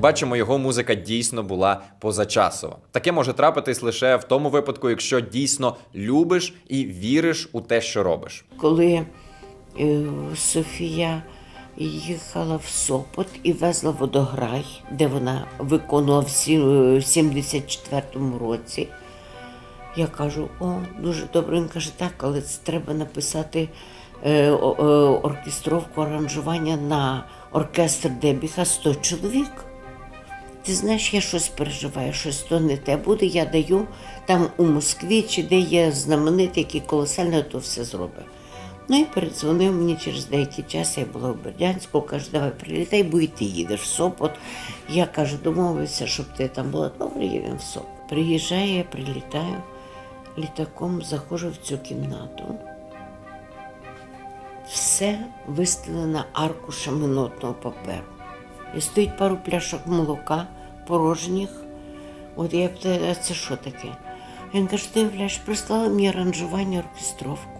Бачимо, 0.09 0.35
його 0.35 0.57
музика 0.57 0.95
дійсно 0.95 1.43
була 1.43 1.81
позачасова. 1.99 2.77
Таке 2.91 3.11
може 3.11 3.33
трапитись 3.33 3.81
лише 3.81 4.15
в 4.15 4.23
тому 4.23 4.49
випадку, 4.49 4.89
якщо 4.89 5.19
дійсно 5.21 5.75
любиш 5.95 6.53
і 6.67 6.85
віриш 6.85 7.49
у 7.51 7.61
те, 7.61 7.81
що 7.81 8.03
робиш. 8.03 8.45
коли 8.57 9.05
е, 9.79 10.05
Софія 10.35 11.23
їхала 11.77 12.55
в 12.55 12.65
Сопот 12.65 13.27
і 13.43 13.53
везла 13.53 13.91
водограй, 13.91 14.65
де 14.91 15.07
вона 15.07 15.45
виконувала 15.59 16.19
в 16.23 16.29
сі- 16.29 16.57
74-му 16.99 18.37
році. 18.39 18.87
Я 19.95 20.07
кажу, 20.07 20.47
о, 20.59 20.73
дуже 20.99 21.23
добре. 21.33 21.57
Він 21.57 21.67
каже, 21.67 21.97
так, 21.97 22.13
але 22.17 22.41
це 22.41 22.59
треба 22.63 22.93
написати 22.93 23.69
е, 24.23 24.31
е, 24.31 24.51
оркестровку 25.23 26.01
аранжування 26.01 26.77
на 26.77 27.23
оркестр 27.51 28.09
Дебіха 28.21 28.65
100 28.65 28.95
чоловік. 28.95 29.51
Ти 30.69 30.75
знаєш, 30.75 31.13
я 31.13 31.21
щось 31.21 31.47
переживаю, 31.47 32.13
щось 32.13 32.37
то 32.37 32.59
не 32.59 32.77
те 32.77 32.97
буде, 32.97 33.25
я 33.25 33.45
даю 33.45 33.87
там 34.25 34.47
у 34.57 34.63
Москві, 34.63 35.21
чи 35.21 35.43
де 35.43 35.59
є 35.59 35.91
знаменитий, 35.91 36.63
який 36.63 36.81
колосально 36.81 37.41
то 37.41 37.57
все 37.57 37.83
зробить. 37.83 38.25
Ну 38.87 38.99
і 38.99 39.05
передзвонив 39.05 39.73
мені 39.73 39.95
через 39.95 40.25
деякий 40.25 40.65
час, 40.67 40.97
я 40.97 41.05
була 41.05 41.31
в 41.31 41.43
Бердянську, 41.43 42.01
каже, 42.01 42.25
давай 42.31 42.51
прилітай, 42.51 43.03
бо 43.03 43.19
і 43.19 43.27
ти 43.27 43.45
їдеш 43.45 43.81
в 43.81 43.85
Сопот. 43.85 44.31
Я 44.89 45.05
кажу, 45.05 45.37
домовився, 45.43 46.07
щоб 46.07 46.25
ти 46.37 46.47
там 46.47 46.71
була. 46.71 46.91
Добре, 46.99 47.25
їдемо 47.25 47.55
в 47.55 47.61
Сопот. 47.61 48.07
Приїжджаю, 48.09 48.73
я 48.73 48.83
прилітаю 48.83 49.63
літаком, 50.37 51.01
заходжу 51.01 51.49
в 51.49 51.67
цю 51.67 51.77
кімнату. 51.77 52.43
Все 54.71 55.19
вистелено 55.47 56.23
аркушами 56.33 57.07
нотного 57.07 57.53
паперу. 57.53 58.03
І 58.77 58.81
стоїть 58.81 59.17
пару 59.17 59.37
пляшок 59.37 59.87
молока 59.87 60.47
порожніх. 60.89 61.49
От 62.35 62.53
я 62.53 62.69
питаю, 62.69 62.99
а 63.11 63.15
це 63.15 63.33
що 63.33 63.55
таке? 63.55 63.87
Він 64.53 64.67
каже, 64.67 64.93
ти 64.93 64.99
являєш, 64.99 65.37
прислали 65.37 65.89
мені 65.89 66.09
аранжування 66.09 66.79
оркестровку. 66.79 67.59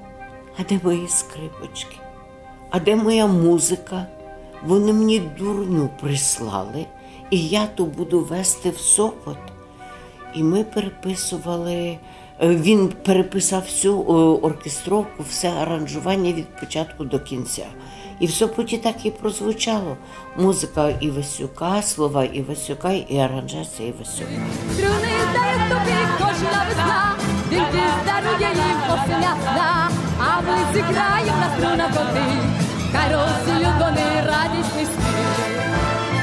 А 0.57 0.63
де 0.69 0.79
мої 0.83 1.07
скрипочки? 1.07 1.95
А 2.69 2.79
де 2.79 2.95
моя 2.95 3.27
музика? 3.27 4.05
Вони 4.63 4.93
мені 4.93 5.19
дурню 5.19 5.89
прислали, 6.01 6.85
і 7.29 7.47
я 7.47 7.67
то 7.67 7.85
буду 7.85 8.19
вести 8.19 8.69
в 8.69 8.77
Сопот. 8.77 9.37
І 10.35 10.43
ми 10.43 10.63
переписували, 10.63 11.73
е, 11.75 12.55
він 12.55 12.93
переписав 13.05 13.61
всю 13.61 14.01
е, 14.01 14.13
оркестровку, 14.47 15.23
все 15.29 15.49
аранжування 15.49 16.33
від 16.33 16.59
початку 16.59 17.03
до 17.03 17.19
кінця. 17.19 17.65
І 18.19 18.27
в 18.27 18.31
Сопоті 18.31 18.77
так 18.77 19.05
і 19.05 19.11
прозвучало. 19.11 19.97
Музика 20.37 20.89
Івасюка, 20.89 21.81
слова 21.81 22.23
Івасюка 22.23 22.91
і 22.91 23.17
аранжація 23.17 23.89
Івасюка. 23.89 24.29
Струни 24.73 25.15
дає 25.33 25.69
тобі 25.69 25.97
кожна 26.17 26.65
весна, 26.69 27.15
тільки 27.49 27.83
здарує 28.03 28.49
їм 28.55 29.21
ясна, 29.21 29.89
а 30.19 30.41
ми 30.41 30.73
зіграємо 30.73 31.37
на 31.37 31.57
струнах 31.57 31.91
води, 31.91 32.25
хай 32.93 33.13
розсіють 33.13 33.79
вони 33.79 34.21
радісний 34.27 34.85
спів. 34.85 35.08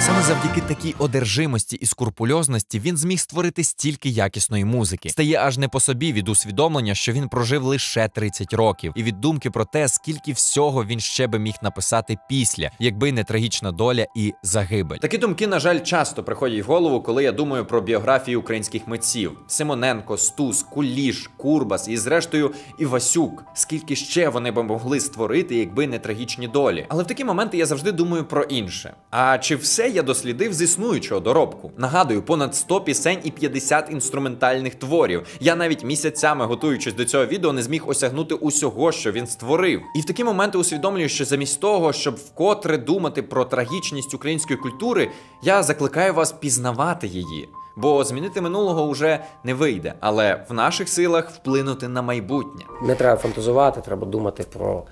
Саме 0.07 0.23
завдяки 0.23 0.61
такій 0.61 0.95
одержимості 0.99 1.77
і 1.77 1.87
скурпульозності 1.87 2.81
він 2.81 2.97
зміг 2.97 3.19
створити 3.19 3.65
стільки 3.65 4.09
якісної 4.09 4.65
музики. 4.65 5.11
Стає 5.11 5.37
аж 5.37 5.59
не 5.59 5.69
по 5.69 5.81
собі 5.81 6.13
від 6.13 6.29
усвідомлення, 6.29 6.95
що 6.95 7.13
він 7.13 7.29
прожив 7.29 7.65
лише 7.65 8.09
30 8.09 8.53
років, 8.53 8.93
і 8.97 9.03
від 9.03 9.21
думки 9.21 9.51
про 9.51 9.65
те, 9.65 9.89
скільки 9.89 10.33
всього 10.33 10.85
він 10.85 11.01
ще 11.01 11.27
би 11.27 11.39
міг 11.39 11.55
написати 11.63 12.17
після, 12.29 12.71
якби 12.79 13.13
не 13.13 13.25
трагічна 13.25 13.73
доля 13.73 14.07
і 14.17 14.35
загибель. 14.43 14.97
Такі 14.97 15.19
думки, 15.19 15.47
на 15.47 15.61
жаль, 15.61 15.81
часто 15.81 16.25
приходять 16.25 16.65
в 16.65 16.67
голову, 16.67 17.01
коли 17.01 17.25
я 17.25 17.33
думаю 17.33 17.65
про 17.65 17.81
біографії 17.81 18.37
українських 18.37 18.89
митців: 18.89 19.39
Симоненко, 19.47 20.17
Стус, 20.17 20.63
Куліш, 20.63 21.31
Курбас 21.37 21.89
і, 21.89 21.97
зрештою, 21.97 22.55
Івасюк. 22.79 23.45
Скільки 23.55 23.97
ще 23.97 24.29
вони 24.29 24.51
б 24.51 24.63
могли 24.63 25.01
створити, 25.01 25.57
якби 25.57 25.87
не 25.87 25.99
трагічні 25.99 26.49
долі. 26.49 26.87
Але 26.89 27.03
в 27.03 27.07
такі 27.07 27.25
моменти 27.25 27.59
я 27.59 27.67
завжди 27.67 27.93
думаю 27.93 28.25
про 28.25 28.43
інше. 28.43 28.95
А 29.11 29.39
чи 29.39 29.57
все 29.57 29.96
я 29.97 30.03
дослідив 30.03 30.53
з 30.53 30.63
існуючого 30.63 31.21
доробку? 31.21 31.71
Нагадую, 31.77 32.23
понад 32.23 32.55
100 32.55 32.81
пісень 32.81 33.19
і 33.25 33.31
50 33.31 33.91
інструментальних 33.91 34.75
творів. 34.75 35.27
Я 35.41 35.57
навіть 35.57 35.85
місяцями, 35.85 36.47
готуючись 36.47 36.95
до 36.95 37.05
цього 37.05 37.27
відео, 37.27 37.53
не 37.53 37.63
зміг 37.63 37.89
осягнути 37.89 38.35
усього, 38.35 38.93
що 38.93 39.13
він 39.13 39.27
створив. 39.27 39.83
І 39.97 40.01
в 40.01 40.05
такі 40.05 40.25
моменти 40.25 40.59
усвідомлюю, 40.59 41.09
що 41.09 41.25
замість 41.25 41.61
того, 41.61 41.93
щоб 41.93 42.15
вкотре 42.15 42.79
думати 42.79 43.23
про 43.23 43.45
трагічність 43.45 44.15
української 44.15 44.59
культури, 44.59 45.11
я 45.43 45.63
закликаю 45.63 46.15
вас 46.15 46.33
пізнавати 46.33 47.07
її. 47.07 47.49
Бо 47.77 48.05
змінити 48.05 48.41
минулого 48.41 48.91
вже 48.91 49.25
не 49.45 49.55
вийде, 49.55 49.95
але 50.01 50.45
в 50.49 50.53
наших 50.53 50.89
силах 50.89 51.31
вплинути 51.31 51.89
на 51.89 52.03
майбутнє. 52.03 52.65
Не 52.83 52.95
треба 52.95 53.17
фантазувати, 53.17 53.81
треба 53.81 54.07
думати 54.07 54.45
про 54.53 54.83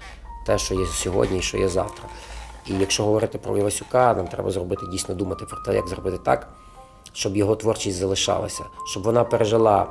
те, 0.47 0.59
що 0.59 0.75
є 0.75 0.87
сьогодні 0.87 1.39
і 1.39 1.43
що 1.43 1.59
є 1.59 1.69
завтра. 1.69 2.05
І 2.67 2.75
якщо 2.75 3.05
говорити 3.05 3.39
про 3.39 3.59
Івасюка, 3.59 4.15
нам 4.15 4.29
треба 4.29 4.51
зробити 4.51 4.87
дійсно 4.93 5.15
думати 5.15 5.45
про 5.45 5.59
те, 5.59 5.75
як 5.75 5.89
зробити 5.89 6.19
так, 6.25 6.49
щоб 7.13 7.37
його 7.37 7.57
творчість 7.57 7.99
залишалася, 7.99 8.65
щоб 8.91 9.03
вона 9.03 9.25
пережила 9.25 9.87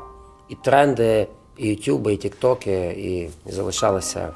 і 0.50 0.56
тренди, 0.56 1.28
і 1.58 1.68
ютюби, 1.68 2.14
і 2.14 2.18
тіктоки, 2.18 2.86
і 2.98 3.30
залишалася 3.52 4.34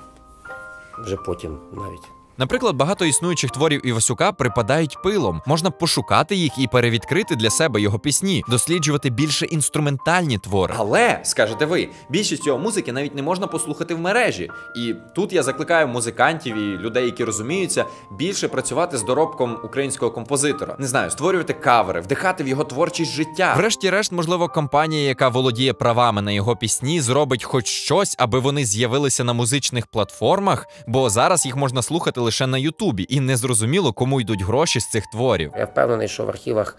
вже 1.00 1.16
потім 1.16 1.58
навіть. 1.74 2.17
Наприклад, 2.40 2.76
багато 2.76 3.06
існуючих 3.06 3.52
творів 3.52 3.88
Івасюка 3.88 4.32
припадають 4.32 5.02
пилом. 5.04 5.42
Можна 5.46 5.72
пошукати 5.72 6.36
їх 6.36 6.52
і 6.58 6.68
перевідкрити 6.68 7.36
для 7.36 7.50
себе 7.50 7.82
його 7.82 8.00
пісні, 8.00 8.44
досліджувати 8.50 9.10
більше 9.10 9.46
інструментальні 9.46 10.38
твори. 10.38 10.74
Але 10.78 11.20
скажете 11.24 11.66
ви, 11.66 11.90
більшість 12.10 12.48
його 12.48 12.60
музики 12.60 12.92
навіть 12.92 13.16
не 13.16 13.22
можна 13.22 13.48
послухати 13.48 13.96
в 13.96 14.00
мережі. 14.00 14.52
І 14.76 14.96
тут 15.16 15.34
я 15.34 15.44
закликаю 15.44 15.88
музикантів 15.88 16.56
і 16.56 16.78
людей, 16.78 17.06
які 17.06 17.24
розуміються, 17.24 17.86
більше 18.12 18.48
працювати 18.48 18.98
з 18.98 19.04
доробком 19.04 19.58
українського 19.64 20.12
композитора. 20.12 20.76
Не 20.80 20.88
знаю, 20.88 21.12
створювати 21.12 21.54
кавери, 21.54 22.02
вдихати 22.02 22.44
в 22.44 22.48
його 22.48 22.64
творчість 22.64 23.12
життя. 23.12 23.54
Врешті-решт, 23.58 24.12
можливо, 24.12 24.48
компанія, 24.48 25.08
яка 25.08 25.30
володіє 25.30 25.74
правами 25.74 26.22
на 26.22 26.32
його 26.32 26.56
пісні, 26.56 27.02
зробить 27.02 27.44
хоч 27.44 27.68
щось, 27.68 28.16
аби 28.18 28.40
вони 28.40 28.66
з'явилися 28.66 29.24
на 29.24 29.34
музичних 29.34 29.88
платформах, 29.88 30.68
бо 30.88 31.10
зараз 31.10 31.46
їх 31.46 31.56
можна 31.56 31.82
слухати 31.82 32.20
лише 32.28 32.48
на 32.48 32.58
Ютубі, 32.58 33.06
і 33.10 33.20
не 33.20 33.38
зрозуміло, 33.38 33.94
кому 33.94 34.22
йдуть 34.22 34.42
гроші 34.42 34.80
з 34.80 34.90
цих 34.90 35.04
творів. 35.08 35.52
Я 35.58 35.66
впевнений, 35.66 36.08
що 36.08 36.26
в 36.26 36.30
архівах 36.30 36.78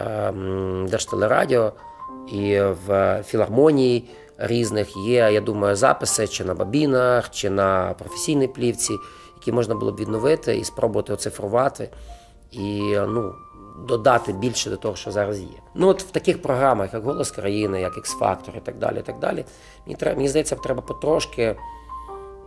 ем, 0.00 0.86
Держтелерадіо 0.90 1.72
і 2.32 2.60
в 2.86 3.22
філармонії 3.26 4.08
різних 4.38 4.96
є, 4.96 5.30
я 5.32 5.40
думаю, 5.40 5.76
записи 5.76 6.28
чи 6.28 6.44
на 6.44 6.54
бабінах, 6.54 7.30
чи 7.30 7.50
на 7.50 7.94
професійній 7.98 8.48
плівці, 8.48 8.92
які 9.36 9.52
можна 9.52 9.74
було 9.74 9.92
б 9.92 9.96
відновити 9.96 10.56
і 10.56 10.64
спробувати 10.64 11.12
оцифрувати 11.12 11.88
і 12.52 12.96
ну, 13.08 13.34
додати 13.88 14.32
більше 14.32 14.70
до 14.70 14.76
того, 14.76 14.96
що 14.96 15.10
зараз 15.10 15.40
є. 15.40 15.58
Ну 15.74 15.88
от 15.88 16.02
в 16.02 16.10
таких 16.10 16.42
програмах, 16.42 16.94
як 16.94 17.04
Голос 17.04 17.30
країни, 17.30 17.80
як 17.80 17.96
X-Factor 17.98 18.56
і 18.56 18.60
так 18.60 18.78
далі, 18.78 18.98
і 18.98 19.02
так 19.02 19.18
далі, 19.18 19.44
мені, 19.86 19.96
треба, 19.96 20.16
мені 20.16 20.28
здається, 20.28 20.56
треба 20.56 20.82
потрошки 20.82 21.56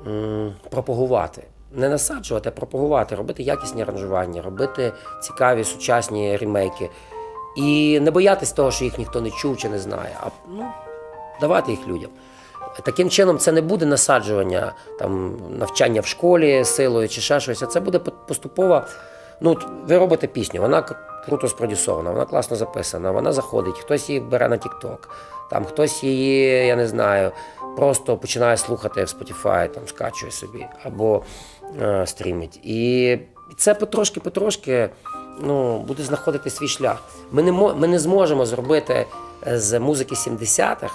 м, 0.07 0.53
пропагувати. 0.69 1.43
Не 1.72 1.89
насаджувати, 1.89 2.49
а 2.49 2.51
пропагувати, 2.51 3.15
робити 3.15 3.43
якісні 3.43 3.82
аранжування, 3.82 4.41
робити 4.41 4.93
цікаві 5.22 5.63
сучасні 5.63 6.38
ремейки. 6.38 6.89
І 7.55 7.99
не 7.99 8.11
боятись 8.11 8.51
того, 8.51 8.72
що 8.72 8.84
їх 8.84 8.97
ніхто 8.97 9.22
не 9.22 9.32
чув 9.32 9.57
чи 9.57 9.70
не 9.70 9.80
знає, 9.80 10.17
а 10.24 10.28
ну, 10.47 10.65
давати 11.41 11.72
їх 11.72 11.88
людям. 11.88 12.09
Таким 12.84 13.09
чином, 13.09 13.38
це 13.38 13.51
не 13.51 13.61
буде 13.61 13.86
насаджування, 13.86 14.74
там, 14.99 15.38
навчання 15.49 16.01
в 16.01 16.05
школі 16.05 16.65
силою 16.65 17.09
чи 17.09 17.22
ще 17.22 17.39
щось, 17.39 17.63
а 17.63 17.65
це 17.65 17.80
буде 17.80 17.99
поступово. 17.99 18.82
Ну, 19.41 19.57
ви 19.88 19.97
робите 19.97 20.28
пісню, 20.28 20.61
вона 20.61 20.82
круто 21.26 21.47
спродюсована, 21.47 22.11
вона 22.11 22.26
класно 22.26 22.57
записана, 22.57 23.11
вона 23.11 23.32
заходить, 23.32 23.80
хтось 23.80 24.09
її 24.09 24.22
бере 24.22 24.49
на 24.49 24.57
TikTok, 24.57 24.97
там 25.49 25.65
хтось 25.65 26.03
її, 26.03 26.67
я 26.67 26.76
не 26.76 26.88
знаю, 26.88 27.32
просто 27.76 28.17
починає 28.17 28.57
слухати 28.57 29.03
в 29.03 29.07
Spotify, 29.07 29.70
там 29.70 29.88
скачує 29.88 30.32
собі 30.32 30.65
або 30.84 31.24
е, 31.82 32.07
стрімить. 32.07 32.59
І 32.63 33.17
це 33.57 33.74
потрошки-потрошки 33.74 34.89
ну, 35.41 35.80
буде 35.80 36.03
знаходити 36.03 36.49
свій 36.49 36.67
шлях. 36.67 37.03
Ми 37.32 37.43
не, 37.43 37.51
ми 37.51 37.88
не 37.88 37.99
зможемо 37.99 38.45
зробити 38.45 39.05
е, 39.47 39.59
з 39.59 39.80
музики 39.80 40.15
70-х 40.15 40.93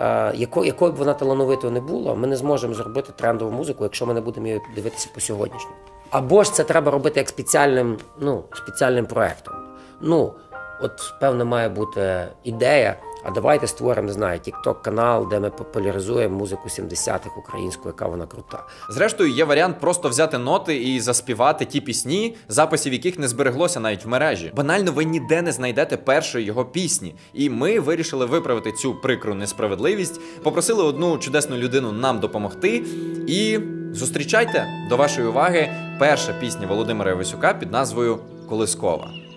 е, 0.00 0.32
яко, 0.36 0.64
якою 0.64 0.92
б 0.92 0.96
вона 0.96 1.14
талановитою 1.14 1.72
не 1.72 1.80
була, 1.80 2.14
ми 2.14 2.26
не 2.26 2.36
зможемо 2.36 2.74
зробити 2.74 3.12
трендову 3.16 3.50
музику, 3.50 3.84
якщо 3.84 4.06
ми 4.06 4.14
не 4.14 4.20
будемо 4.20 4.46
її 4.46 4.60
дивитися 4.74 5.08
по 5.14 5.20
сьогоднішньому. 5.20 5.76
Або 6.10 6.44
ж 6.44 6.52
це 6.52 6.64
треба 6.64 6.90
робити 6.90 7.20
як 7.20 7.28
спеціальним, 7.28 7.98
ну, 8.20 8.44
спеціальним 8.54 9.06
проєктом. 9.06 9.54
Ну, 10.00 10.32
от 10.80 11.14
певно, 11.20 11.44
має 11.44 11.68
бути 11.68 12.28
ідея. 12.44 12.96
А 13.24 13.30
давайте 13.30 13.66
створимо, 13.66 14.06
не 14.06 14.12
знаю, 14.12 14.38
тікток 14.38 14.82
канал, 14.82 15.28
де 15.30 15.40
ми 15.40 15.50
популяризуємо 15.50 16.38
музику 16.38 16.68
70-х 16.68 17.30
українську, 17.36 17.88
яка 17.88 18.06
вона 18.06 18.26
крута. 18.26 18.66
Зрештою, 18.90 19.30
є 19.30 19.44
варіант 19.44 19.76
просто 19.80 20.08
взяти 20.08 20.38
ноти 20.38 20.76
і 20.76 21.00
заспівати 21.00 21.64
ті 21.64 21.80
пісні, 21.80 22.36
записів 22.48 22.92
яких 22.92 23.18
не 23.18 23.28
збереглося 23.28 23.80
навіть 23.80 24.04
в 24.04 24.08
мережі. 24.08 24.52
Банально, 24.56 24.92
ви 24.92 25.04
ніде 25.04 25.42
не 25.42 25.52
знайдете 25.52 25.96
першої 25.96 26.44
його 26.44 26.64
пісні. 26.64 27.14
І 27.34 27.50
ми 27.50 27.80
вирішили 27.80 28.26
виправити 28.26 28.72
цю 28.72 28.94
прикру 28.94 29.34
несправедливість, 29.34 30.20
попросили 30.42 30.84
одну 30.84 31.18
чудесну 31.18 31.56
людину 31.56 31.92
нам 31.92 32.20
допомогти. 32.20 32.84
І 33.26 33.58
зустрічайте 33.92 34.66
до 34.88 34.96
вашої 34.96 35.26
уваги 35.26 35.72
перша 35.98 36.32
пісня 36.32 36.66
Володимира 36.66 37.10
Івасюка 37.10 37.54
під 37.54 37.72
назвою 37.72 38.18
Колискова. 38.48 39.27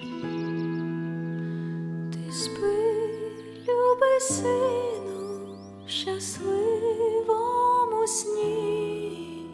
сину, 4.22 5.57
щасливому 5.88 7.32
сні, 8.07 9.45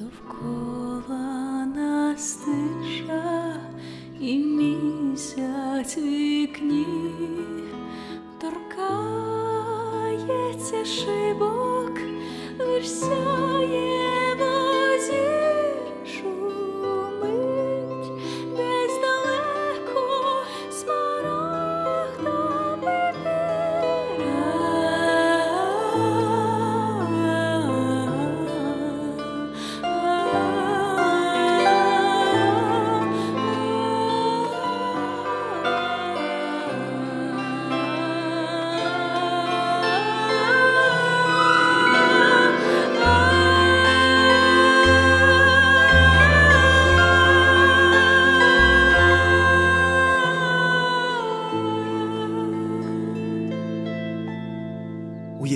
довкола 0.00 1.66
нас 1.66 2.34
тиша 2.34 3.56
і 4.20 4.38
місяць 4.38 5.98
вікні 5.98 6.86
торкається 8.40 9.64
шибок, 10.84 11.98
вирсяє. 12.58 14.03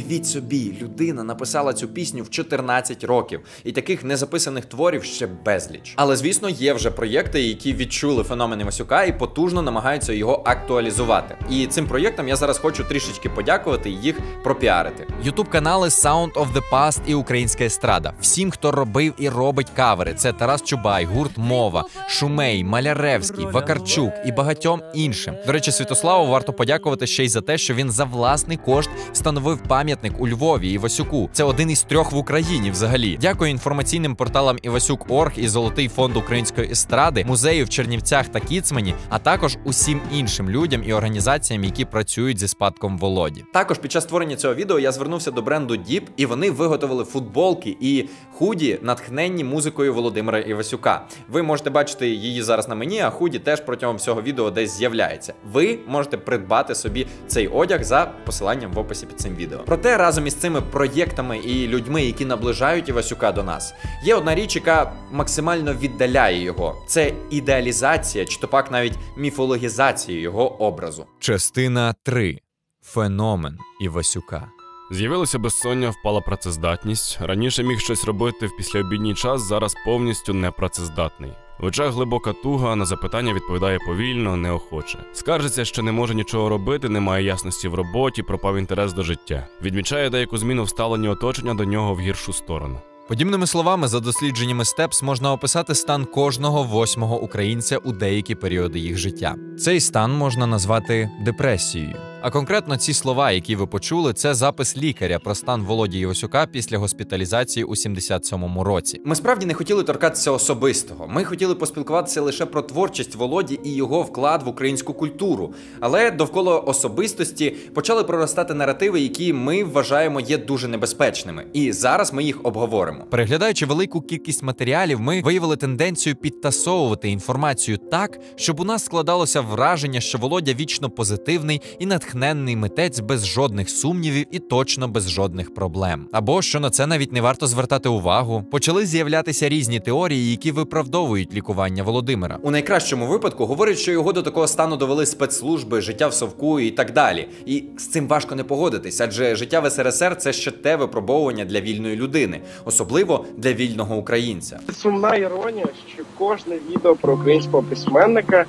Уявіть 0.09 0.27
собі, 0.27 0.73
людина 0.83 1.23
написала 1.25 1.73
цю 1.73 1.89
пісню 1.89 2.23
в 2.23 2.31
14 2.31 3.05
років, 3.05 3.41
і 3.65 3.73
таких 3.73 4.05
незаписаних 4.05 4.65
творів 4.65 5.05
ще 5.05 5.27
безліч. 5.27 5.95
Але 5.97 6.17
звісно, 6.17 6.49
є 6.49 6.73
вже 6.73 6.91
проєкти, 6.91 7.43
які 7.43 7.75
відчули 7.75 8.25
феномен 8.25 8.61
Івасюка 8.61 9.05
і 9.05 9.19
потужно 9.19 9.63
намагаються 9.63 10.13
його 10.13 10.43
актуалізувати. 10.47 11.37
І 11.51 11.67
цим 11.67 11.87
проєктам 11.87 12.29
я 12.29 12.37
зараз 12.37 12.59
хочу 12.59 12.85
трішечки 12.85 13.29
подякувати 13.29 13.91
і 13.91 13.93
їх 13.93 14.19
пропіарити. 14.45 15.07
Ютуб 15.25 15.49
канали 15.49 15.89
Sound 15.89 16.33
of 16.33 16.53
the 16.53 16.63
Past 16.73 17.01
і 17.07 17.15
Українська 17.15 17.65
естрада. 17.65 18.13
Всім, 18.21 18.51
хто 18.51 18.73
робив 18.73 19.15
і 19.19 19.29
робить 19.29 19.71
кавери, 19.77 20.15
це 20.15 20.33
Тарас 20.33 20.63
Чубай, 20.63 21.05
гурт 21.05 21.39
Мова, 21.39 21.85
Шумей, 22.09 22.65
Маляревський, 22.65 23.47
Вакарчук 23.47 24.13
і 24.27 24.33
багатьом 24.33 24.83
іншим. 24.95 25.35
До 25.47 25.53
речі, 25.53 25.73
Святославу 25.73 26.27
варто 26.27 26.53
подякувати 26.53 27.07
ще 27.07 27.25
й 27.25 27.29
за 27.29 27.41
те, 27.41 27.59
що 27.59 27.75
він 27.75 27.91
за 27.91 28.05
власний 28.05 28.57
кошт 28.57 28.91
встановив 29.13 29.59
пам'ятник 29.69 29.98
у 30.19 30.29
Львові 30.29 30.71
Івасюку. 30.71 31.31
Це 31.33 31.45
один 31.45 31.71
із 31.71 31.83
трьох 31.83 32.13
в 32.13 32.17
Україні. 32.17 32.71
Взагалі, 32.71 33.19
дякую 33.21 33.51
інформаційним 33.51 34.17
порталам 34.17 34.57
Івасюк.орг 34.63 35.33
і 35.37 35.49
Золотий 35.49 35.89
фонд 35.89 36.17
української 36.17 36.71
естради, 36.71 37.25
музею 37.25 37.65
в 37.65 37.69
Чернівцях 37.69 38.29
та 38.29 38.41
Кіцмані, 38.41 38.95
а 39.09 39.19
також 39.19 39.59
усім 39.65 40.01
іншим 40.13 40.51
людям 40.51 40.83
і 40.87 40.93
організаціям, 40.93 41.65
які 41.65 41.85
працюють 41.85 42.39
зі 42.39 42.49
спадком 42.49 42.99
Володі. 42.99 43.45
Також 43.53 43.79
під 43.79 43.93
час 43.93 44.05
створення 44.05 44.37
цього 44.37 44.55
відео 44.55 44.79
я 44.79 44.93
звернувся 44.93 45.31
до 45.31 45.43
бренду 45.43 45.75
Deep, 45.75 46.03
і 46.17 46.27
вони 46.27 46.51
виготовили 46.51 47.05
футболки 47.05 47.77
і 47.81 48.09
худі, 48.33 48.79
натхненні 48.83 49.45
музикою 49.45 49.95
Володимира 49.95 50.39
Івасюка. 50.39 51.07
Ви 51.29 51.43
можете 51.43 51.71
бачити 51.71 52.09
її 52.09 52.43
зараз 52.43 52.69
на 52.69 52.75
мені, 52.75 53.01
а 53.01 53.11
худі 53.11 53.39
теж 53.39 53.61
протягом 53.61 53.97
всього 53.97 54.23
відео 54.23 54.51
десь 54.51 54.79
з'являється. 54.79 55.35
Ви 55.53 55.79
можете 55.87 56.17
придбати 56.17 56.75
собі 56.75 57.07
цей 57.27 57.49
одяг 57.49 57.85
за 57.85 58.13
посиланням 58.25 58.73
в 58.73 58.79
описі 58.79 59.07
під 59.07 59.21
цим 59.21 59.37
відео. 59.37 59.59
Проте 59.67 59.88
разом 59.97 60.27
із 60.27 60.35
цими 60.35 60.61
проєктами 60.61 61.39
і 61.39 61.69
людьми, 61.69 62.05
які 62.05 62.25
наближають 62.25 62.89
Івасюка 62.89 63.33
до 63.33 63.43
нас, 63.43 63.75
є 64.05 64.15
одна 64.15 64.35
річ, 64.35 64.57
яка 64.57 64.93
максимально 65.13 65.75
віддаляє 65.75 66.43
його. 66.43 66.75
Це 66.87 67.13
ідеалізація, 67.31 68.25
чи 68.25 68.41
то 68.41 68.49
пак 68.49 68.71
навіть 68.71 68.95
міфологізація 69.17 70.21
його 70.21 70.63
образу. 70.63 71.07
Частина 71.19 71.95
3. 72.03 72.39
Феномен 72.83 73.59
Івасюка. 73.81 74.49
З'явилося 74.91 75.39
безсоння, 75.39 75.91
впала 75.91 76.21
працездатність. 76.21 77.19
Раніше 77.21 77.63
міг 77.63 77.79
щось 77.79 78.05
робити 78.05 78.47
в 78.47 78.57
післяобідній 78.57 79.15
час, 79.15 79.43
зараз 79.43 79.75
повністю 79.85 80.35
непрацездатний. 80.35 81.33
В 81.61 81.65
очах 81.65 81.93
глибока 81.93 82.33
туга, 82.33 82.77
на 82.77 82.85
запитання 82.85 83.35
відповідає 83.35 83.79
повільно, 83.87 84.37
неохоче. 84.37 84.99
Скаржиться, 85.13 85.65
що 85.65 85.83
не 85.83 85.93
може 85.93 86.15
нічого 86.15 86.49
робити, 86.49 86.89
немає 86.89 87.25
ясності 87.25 87.69
в 87.69 87.75
роботі, 87.75 88.23
пропав 88.23 88.57
інтерес 88.57 88.93
до 88.93 89.03
життя. 89.03 89.47
Відмічає 89.63 90.11
деяку 90.11 90.39
зміну 90.39 90.65
в 90.65 90.69
ставленні 90.69 91.09
оточення 91.09 91.55
до 91.55 91.65
нього 91.65 91.95
в 91.95 92.01
гіршу 92.01 92.33
сторону. 92.33 92.81
Подібними 93.09 93.47
словами, 93.47 93.89
за 93.89 94.01
дослідженнями 94.01 94.65
СТЕПС 94.65 95.03
можна 95.03 95.33
описати 95.33 95.75
стан 95.75 96.05
кожного 96.05 96.63
восьмого 96.63 97.21
українця 97.21 97.79
у 97.79 97.93
деякі 97.93 98.35
періоди 98.35 98.79
їх 98.79 98.99
життя. 98.99 99.35
Цей 99.59 99.81
стан 99.81 100.13
можна 100.13 100.47
назвати 100.47 101.11
депресією. 101.21 101.97
А 102.21 102.31
конкретно 102.31 102.77
ці 102.77 102.95
слова, 102.95 103.31
які 103.31 103.57
ви 103.57 103.67
почули, 103.67 104.13
це 104.13 104.35
запис 104.35 104.77
лікаря 104.77 105.19
про 105.19 105.35
стан 105.35 105.63
Володі 105.63 105.99
Івасюка 105.99 106.47
після 106.47 106.79
госпіталізації 106.79 107.65
у 107.65 107.71
77-му 107.71 108.65
році. 108.65 109.01
Ми 109.05 109.15
справді 109.15 109.47
не 109.47 109.55
хотіли 109.55 109.83
торкатися 109.83 110.31
особистого. 110.31 111.09
Ми 111.09 111.25
хотіли 111.25 111.55
поспілкуватися 111.55 112.21
лише 112.21 112.47
про 112.47 112.63
творчість 112.63 113.15
Володі 113.15 113.61
і 113.65 113.75
його 113.75 114.03
вклад 114.03 114.43
в 114.43 114.49
українську 114.49 114.95
культуру. 114.95 115.55
Але 115.81 116.11
довкола 116.11 116.59
особистості 116.59 117.51
почали 117.51 118.05
проростати 118.05 118.55
наративи, 118.55 119.01
які 119.01 119.33
ми 119.33 119.65
вважаємо 119.65 120.21
є 120.21 120.39
дуже 120.39 120.69
небезпечними. 120.69 121.47
І 121.53 121.73
зараз 121.73 122.13
ми 122.13 122.25
їх 122.25 122.41
обговоримо. 122.43 123.05
Переглядаючи 123.11 123.67
велику 123.67 124.01
кількість 124.01 124.43
матеріалів, 124.43 125.01
ми 125.01 125.23
виявили 125.23 125.57
тенденцію 125.57 126.17
підтасовувати 126.17 127.11
інформацію 127.11 127.79
так, 127.79 128.19
щоб 128.37 128.61
у 128.61 128.65
нас 128.65 128.85
складалося 128.85 129.41
враження, 129.41 130.01
що 130.01 130.19
Володя 130.19 130.55
вічно 130.55 130.91
позитивний 130.91 131.63
і 131.79 131.87
натхненний 132.09 132.57
митець 132.57 133.01
без 133.01 133.27
жодних 133.27 133.71
сумнівів 133.71 134.27
і 134.31 134.39
точно 134.39 134.89
без 134.89 135.11
жодних 135.11 135.55
проблем. 135.55 136.09
Або 136.13 136.43
що 136.43 136.61
на 136.61 136.71
це 136.71 136.87
навіть 136.87 137.13
не 137.13 137.21
варто 137.21 137.47
звертати 137.47 137.89
увагу. 137.89 138.45
Почали 138.51 138.87
з'являтися 138.87 139.49
різні 139.49 139.81
теорії, 139.81 140.31
які 140.31 140.53
виправдовують 140.53 141.35
лікування 141.35 141.83
Володимира. 141.83 142.39
У 142.43 142.51
найкращому 142.51 143.07
випадку 143.07 143.47
говорять, 143.47 143.79
що 143.79 143.93
його 143.93 144.13
до 144.13 144.23
такого 144.23 144.47
стану 144.47 144.77
довели 144.77 145.07
спецслужби, 145.07 145.81
життя 145.81 146.09
в 146.09 146.15
совку 146.15 146.61
і 146.61 146.71
так 146.71 146.93
далі. 146.93 147.29
І 147.47 147.65
з 147.77 147.87
цим 147.87 148.09
важко 148.09 148.35
не 148.35 148.45
погодитись, 148.45 149.01
адже 149.01 149.37
життя 149.37 149.61
в 149.61 149.71
СРСР 149.71 150.17
це 150.17 150.33
ще 150.33 150.51
те 150.51 150.77
випробовування 150.77 151.45
для 151.45 151.61
вільної 151.61 151.97
людини, 151.97 152.41
особливо 152.65 153.25
для 153.37 153.53
вільного 153.53 153.97
українця. 153.97 154.61
Сумна 154.73 155.17
іронія, 155.17 155.67
що 155.95 156.03
кожне 156.19 156.59
відео 156.71 156.95
про 156.95 157.15
українського 157.15 157.63
письменника 157.63 158.45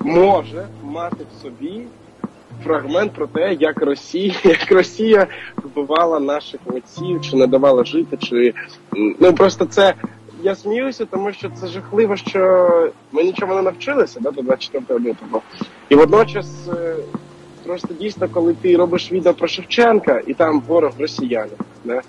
може 0.00 0.66
мати 0.82 1.24
в 1.24 1.42
собі 1.42 1.82
фрагмент 2.64 3.12
про 3.12 3.26
те, 3.26 3.54
як 3.54 3.82
Росія, 3.82 4.34
як 4.44 4.72
Росія 4.72 5.26
вбивала 5.56 6.20
наших 6.20 6.60
митців, 6.66 7.20
чи 7.22 7.36
не 7.36 7.46
давала 7.46 7.84
жити, 7.84 8.16
чи 8.16 8.54
ну 9.20 9.34
просто 9.34 9.64
це. 9.64 9.94
Я 10.42 10.54
сміюся, 10.54 11.04
тому 11.04 11.32
що 11.32 11.50
це 11.50 11.66
жахливо, 11.66 12.16
що 12.16 12.92
ми 13.12 13.24
нічого 13.24 13.54
не 13.54 13.62
навчилися 13.62 14.20
да, 14.20 14.30
до 14.30 14.42
24 14.42 15.00
лютого. 15.00 15.42
І 15.88 15.94
водночас 15.94 16.68
е, 16.68 16.96
просто 17.66 17.88
дійсно, 18.00 18.28
коли 18.28 18.54
ти 18.54 18.76
робиш 18.76 19.12
відео 19.12 19.34
про 19.34 19.48
Шевченка, 19.48 20.22
і 20.26 20.34
там 20.34 20.60
ворог 20.60 20.92
росіянин, 20.98 21.56
Да? 21.84 22.00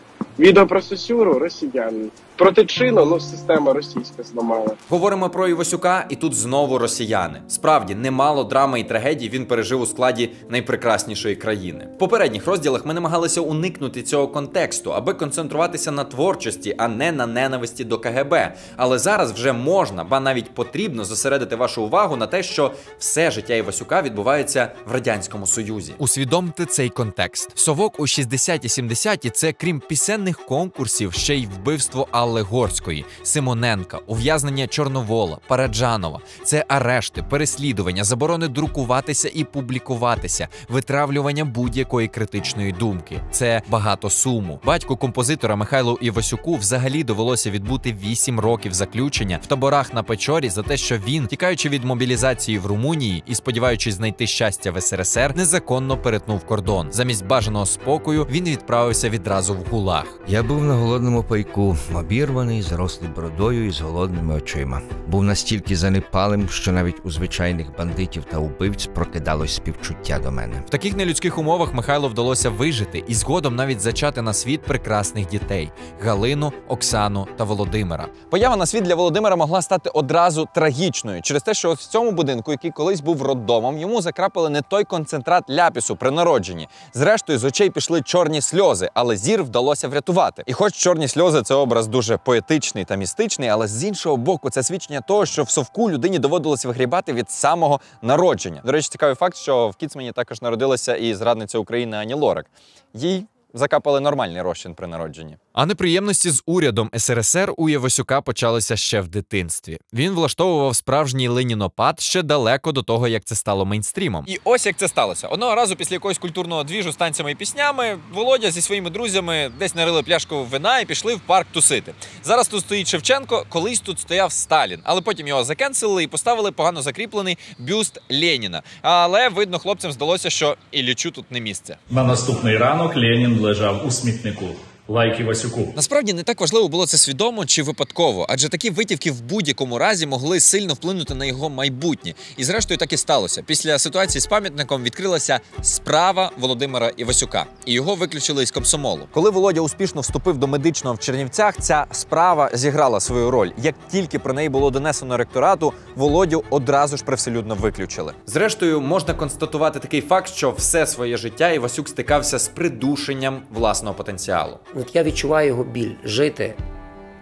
Відео 0.41 0.67
про 0.67 0.81
Сосюру 0.81 1.39
росіяни. 1.39 2.05
Про 2.35 2.51
Тичину, 2.51 3.05
ну 3.05 3.19
система 3.19 3.73
російська 3.73 4.23
зламала. 4.23 4.71
Говоримо 4.89 5.29
про 5.29 5.47
Івасюка, 5.47 6.05
і 6.09 6.15
тут 6.15 6.35
знову 6.35 6.77
росіяни. 6.77 7.41
Справді, 7.47 7.95
немало 7.95 8.43
драми 8.43 8.79
і 8.79 8.83
трагедій 8.83 9.29
він 9.29 9.45
пережив 9.45 9.81
у 9.81 9.85
складі 9.85 10.29
найпрекраснішої 10.49 11.35
країни. 11.35 11.87
В 11.95 11.97
попередніх 11.97 12.47
розділах 12.47 12.85
ми 12.85 12.93
намагалися 12.93 13.41
уникнути 13.41 14.01
цього 14.01 14.27
контексту, 14.27 14.93
аби 14.93 15.13
концентруватися 15.13 15.91
на 15.91 16.03
творчості, 16.03 16.75
а 16.77 16.87
не 16.87 17.11
на 17.11 17.27
ненависті 17.27 17.83
до 17.83 17.99
КГБ. 17.99 18.53
Але 18.77 18.99
зараз 18.99 19.31
вже 19.31 19.53
можна, 19.53 20.03
ба 20.03 20.19
навіть 20.19 20.55
потрібно 20.55 21.05
зосередити 21.05 21.55
вашу 21.55 21.83
увагу 21.83 22.15
на 22.15 22.27
те, 22.27 22.43
що 22.43 22.71
все 22.99 23.31
життя 23.31 23.53
Івасюка 23.53 24.01
відбувається 24.01 24.71
в 24.85 24.91
радянському 24.91 25.47
союзі. 25.47 25.93
Усвідомте 25.97 26.65
цей 26.65 26.89
контекст. 26.89 27.51
Совок 27.55 27.99
у 27.99 28.03
60-70-ті– 28.03 29.29
це 29.33 29.53
крім 29.53 29.79
пісенних 29.79 30.30
конкурсів, 30.37 31.13
ще 31.13 31.35
й 31.35 31.45
вбивство 31.45 32.07
Алли 32.11 32.41
Горської, 32.41 33.05
Симоненка, 33.23 33.99
ув'язнення 34.07 34.67
Чорновола, 34.67 35.37
Параджанова. 35.47 36.19
Це 36.43 36.65
арешти, 36.67 37.23
переслідування, 37.23 38.03
заборони 38.03 38.47
друкуватися 38.47 39.31
і 39.33 39.43
публікуватися, 39.43 40.47
витравлювання 40.69 41.45
будь-якої 41.45 42.07
критичної 42.07 42.71
думки. 42.71 43.21
Це 43.31 43.61
багато 43.69 44.09
суму. 44.09 44.59
Батьку 44.65 44.97
композитора 44.97 45.55
Михайлу 45.55 45.97
Івасюку 46.01 46.55
взагалі 46.55 47.03
довелося 47.03 47.51
відбути 47.51 47.93
8 48.03 48.39
років 48.39 48.73
заключення 48.73 49.39
в 49.43 49.45
таборах 49.45 49.93
на 49.93 50.03
Печорі 50.03 50.49
за 50.49 50.63
те, 50.63 50.77
що 50.77 50.97
він, 50.97 51.27
тікаючи 51.27 51.69
від 51.69 51.83
мобілізації 51.83 52.59
в 52.59 52.65
Румунії 52.65 53.23
і 53.25 53.35
сподіваючись 53.35 53.95
знайти 53.95 54.27
щастя 54.27 54.71
в 54.71 54.81
СРСР, 54.81 55.33
незаконно 55.35 55.97
перетнув 55.97 56.45
кордон. 56.45 56.87
Замість 56.91 57.25
бажаного 57.25 57.65
спокою 57.65 58.27
він 58.31 58.45
відправився 58.45 59.09
відразу 59.09 59.53
в 59.53 59.65
гулаг. 59.71 60.10
Я 60.27 60.43
був 60.43 60.63
на 60.63 60.73
голодному 60.73 61.23
пайку, 61.23 61.77
обірваний, 61.95 62.61
зарослий 62.61 63.09
бородою 63.15 63.67
і 63.67 63.71
з 63.71 63.81
голодними 63.81 64.35
очима. 64.35 64.81
Був 65.07 65.23
настільки 65.23 65.75
занепалим, 65.75 66.49
що 66.49 66.71
навіть 66.71 66.95
у 67.03 67.11
звичайних 67.11 67.77
бандитів 67.77 68.23
та 68.31 68.37
убивць 68.37 68.85
прокидалось 68.85 69.55
співчуття 69.55 70.19
до 70.23 70.31
мене. 70.31 70.63
В 70.67 70.69
таких 70.69 70.95
нелюдських 70.95 71.37
умовах 71.37 71.73
Михайлу 71.73 72.07
вдалося 72.07 72.49
вижити 72.49 73.03
і 73.07 73.13
згодом 73.13 73.55
навіть 73.55 73.81
зачати 73.81 74.21
на 74.21 74.33
світ 74.33 74.61
прекрасних 74.61 75.27
дітей 75.27 75.71
Галину, 76.01 76.53
Оксану 76.67 77.27
та 77.37 77.43
Володимира. 77.43 78.07
Поява 78.29 78.55
на 78.55 78.65
світ 78.65 78.83
для 78.83 78.95
Володимира 78.95 79.35
могла 79.35 79.61
стати 79.61 79.89
одразу 79.89 80.47
трагічною 80.55 81.21
через 81.21 81.43
те, 81.43 81.53
що 81.53 81.73
в 81.73 81.77
цьому 81.77 82.11
будинку, 82.11 82.51
який 82.51 82.71
колись 82.71 83.01
був 83.01 83.21
роддомом, 83.21 83.77
йому 83.77 84.01
закрапали 84.01 84.49
не 84.49 84.61
той 84.61 84.83
концентрат 84.83 85.49
ляпісу 85.49 85.95
при 85.95 86.11
народженні. 86.11 86.67
Зрештою, 86.93 87.39
з 87.39 87.43
очей 87.43 87.69
пішли 87.69 88.01
чорні 88.01 88.41
сльози, 88.41 88.89
але 88.93 89.17
зір 89.17 89.43
вдалося 89.43 89.87
врятувати. 89.87 90.00
І 90.45 90.53
хоч 90.53 90.73
чорні 90.73 91.07
сльози 91.07 91.41
це 91.41 91.55
образ 91.55 91.87
дуже 91.87 92.17
поетичний 92.17 92.85
та 92.85 92.95
містичний, 92.95 93.49
але 93.49 93.67
з 93.67 93.83
іншого 93.83 94.17
боку, 94.17 94.49
це 94.49 94.63
свідчення 94.63 95.01
того, 95.01 95.25
що 95.25 95.43
в 95.43 95.49
совку 95.49 95.91
людині 95.91 96.19
доводилось 96.19 96.65
вигрібати 96.65 97.13
від 97.13 97.31
самого 97.31 97.79
народження. 98.01 98.61
До 98.65 98.71
речі, 98.71 98.89
цікавий 98.89 99.15
факт, 99.15 99.35
що 99.37 99.67
в 99.67 99.75
Кіцмені 99.75 100.11
також 100.11 100.41
народилася 100.41 100.95
і 100.95 101.13
зрадниця 101.13 101.57
України 101.57 101.97
Ані 101.97 102.13
Лорак. 102.13 102.45
Їй 102.93 103.25
закапали 103.53 103.99
нормальний 103.99 104.41
розчин 104.41 104.73
при 104.73 104.87
народженні. 104.87 105.37
А 105.53 105.65
неприємності 105.65 106.29
з 106.29 106.43
урядом 106.45 106.89
СРСР 106.97 107.53
у 107.57 107.69
Євасюка 107.69 108.21
почалися 108.21 108.77
ще 108.77 109.01
в 109.01 109.07
дитинстві. 109.07 109.79
Він 109.93 110.11
влаштовував 110.11 110.75
справжній 110.75 111.27
ленінопад 111.27 111.99
ще 111.99 112.21
далеко 112.21 112.71
до 112.71 112.83
того, 112.83 113.07
як 113.07 113.23
це 113.25 113.35
стало 113.35 113.65
мейнстрімом. 113.65 114.25
І 114.27 114.39
ось 114.43 114.65
як 114.65 114.77
це 114.77 114.87
сталося. 114.87 115.27
Одного 115.27 115.55
разу 115.55 115.75
після 115.75 115.95
якогось 115.95 116.17
культурного 116.17 116.63
двіжу 116.63 116.91
з 116.91 116.95
танцями 116.95 117.31
і 117.31 117.35
піснями 117.35 117.97
Володя 118.13 118.51
зі 118.51 118.61
своїми 118.61 118.89
друзями 118.89 119.51
десь 119.59 119.75
нарили 119.75 120.03
пляшку 120.03 120.43
вина 120.43 120.79
і 120.79 120.85
пішли 120.85 121.15
в 121.15 121.19
парк 121.19 121.47
тусити. 121.51 121.93
Зараз 122.23 122.47
тут 122.47 122.59
стоїть 122.59 122.87
Шевченко, 122.87 123.45
колись 123.49 123.79
тут 123.79 123.99
стояв 123.99 124.31
Сталін, 124.31 124.79
але 124.83 125.01
потім 125.01 125.27
його 125.27 125.43
закенселили 125.43 126.03
і 126.03 126.07
поставили 126.07 126.51
погано 126.51 126.81
закріплений 126.81 127.37
бюст 127.59 128.01
Леніна. 128.11 128.61
Але 128.81 129.29
видно, 129.29 129.59
хлопцям 129.59 129.91
здалося, 129.91 130.29
що 130.29 130.57
Іллічу 130.71 131.11
тут 131.11 131.31
не 131.31 131.41
місце. 131.41 131.77
На 131.89 132.03
наступний 132.03 132.57
ранок 132.57 132.95
Ленін 132.95 133.39
лежав 133.39 133.87
у 133.87 133.91
смітнику. 133.91 134.45
Лайки 134.91 135.23
Васюку. 135.23 135.73
Насправді 135.75 136.13
не 136.13 136.23
так 136.23 136.41
важливо 136.41 136.67
було 136.67 136.85
це 136.85 136.97
свідомо 136.97 137.45
чи 137.45 137.63
випадково, 137.63 138.25
адже 138.29 138.49
такі 138.49 138.69
витівки 138.69 139.11
в 139.11 139.21
будь-якому 139.21 139.77
разі 139.77 140.07
могли 140.07 140.39
сильно 140.39 140.73
вплинути 140.73 141.15
на 141.15 141.25
його 141.25 141.49
майбутнє. 141.49 142.13
І 142.37 142.43
зрештою 142.43 142.77
так 142.77 142.93
і 142.93 142.97
сталося. 142.97 143.43
Після 143.45 143.79
ситуації 143.79 144.21
з 144.21 144.25
пам'ятником 144.25 144.83
відкрилася 144.83 145.39
справа 145.61 146.31
Володимира 146.37 146.89
Івасюка, 146.97 147.45
і 147.65 147.73
його 147.73 147.95
виключили 147.95 148.43
із 148.43 148.51
комсомолу. 148.51 149.01
Коли 149.11 149.29
Володя 149.29 149.61
успішно 149.61 150.01
вступив 150.01 150.37
до 150.37 150.47
медичного 150.47 150.95
в 150.95 150.99
Чернівцях, 150.99 151.55
ця 151.59 151.85
справа 151.91 152.49
зіграла 152.53 152.99
свою 152.99 153.31
роль. 153.31 153.51
Як 153.57 153.75
тільки 153.91 154.19
про 154.19 154.33
неї 154.33 154.49
було 154.49 154.71
донесено 154.71 155.17
ректорату, 155.17 155.73
Володю 155.95 156.43
одразу 156.49 156.97
ж 156.97 157.03
привселюдно 157.03 157.55
виключили. 157.55 158.13
Зрештою, 158.25 158.81
можна 158.81 159.13
констатувати 159.13 159.79
такий 159.79 160.01
факт, 160.01 160.33
що 160.33 160.51
все 160.51 160.87
своє 160.87 161.17
життя 161.17 161.49
Івасюк 161.49 161.89
стикався 161.89 162.39
з 162.39 162.47
придушенням 162.47 163.41
власного 163.51 163.95
потенціалу. 163.95 164.59
От 164.81 164.95
я 164.95 165.03
відчуваю 165.03 165.47
його 165.47 165.63
біль 165.63 165.91
жити, 166.03 166.53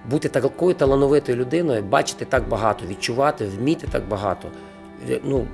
бути 0.10 0.30
такою 0.30 0.74
талановитою 0.74 1.38
людиною, 1.38 1.84
бачити 1.84 2.26
так 2.26 2.50
багато, 2.50 2.86
відчувати, 2.86 3.46
вміти 3.46 3.88
так 3.92 4.08
багато. 4.08 4.48
Е, 5.10 5.20
Ну, 5.24 5.48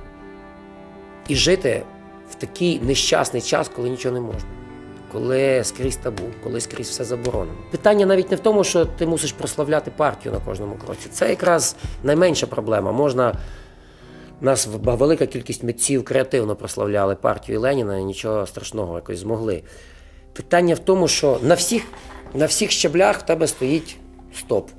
і 1.28 1.34
жити 1.34 1.82
в 2.30 2.34
такий 2.34 2.80
нещасний 2.80 3.42
час, 3.42 3.70
коли 3.76 3.88
нічого 3.88 4.14
не 4.14 4.20
можна. 4.20 4.48
Коли 5.12 5.64
скрізь 5.64 5.96
табу, 5.96 6.22
коли 6.44 6.60
скрізь 6.60 6.88
все 6.88 7.04
заборонено. 7.04 7.58
Питання 7.70 8.06
навіть 8.06 8.30
не 8.30 8.36
в 8.36 8.40
тому, 8.40 8.64
що 8.64 8.84
ти 8.84 9.06
мусиш 9.06 9.32
прославляти 9.32 9.90
партію 9.96 10.32
на 10.32 10.40
кожному 10.40 10.74
кроці. 10.74 11.08
Це 11.10 11.28
якраз 11.28 11.76
найменша 12.02 12.46
проблема. 12.46 12.92
Можна 12.92 13.38
нас 14.40 14.68
велика 14.84 15.26
кількість 15.26 15.62
митців 15.62 16.04
креативно 16.04 16.56
прославляли 16.56 17.14
партію 17.14 17.60
Леніна 17.60 17.98
і 17.98 18.04
нічого 18.04 18.46
страшного 18.46 18.94
якось 18.94 19.18
змогли. 19.18 19.62
Питання 20.36 20.74
в 20.74 20.78
тому, 20.78 21.08
що 21.08 21.38
на 21.42 21.54
всіх, 21.54 21.82
на 22.34 22.46
всіх 22.46 22.70
щаблях 22.70 23.18
в 23.18 23.22
тебе 23.22 23.46
стоїть 23.46 23.96
стоп 24.38 24.70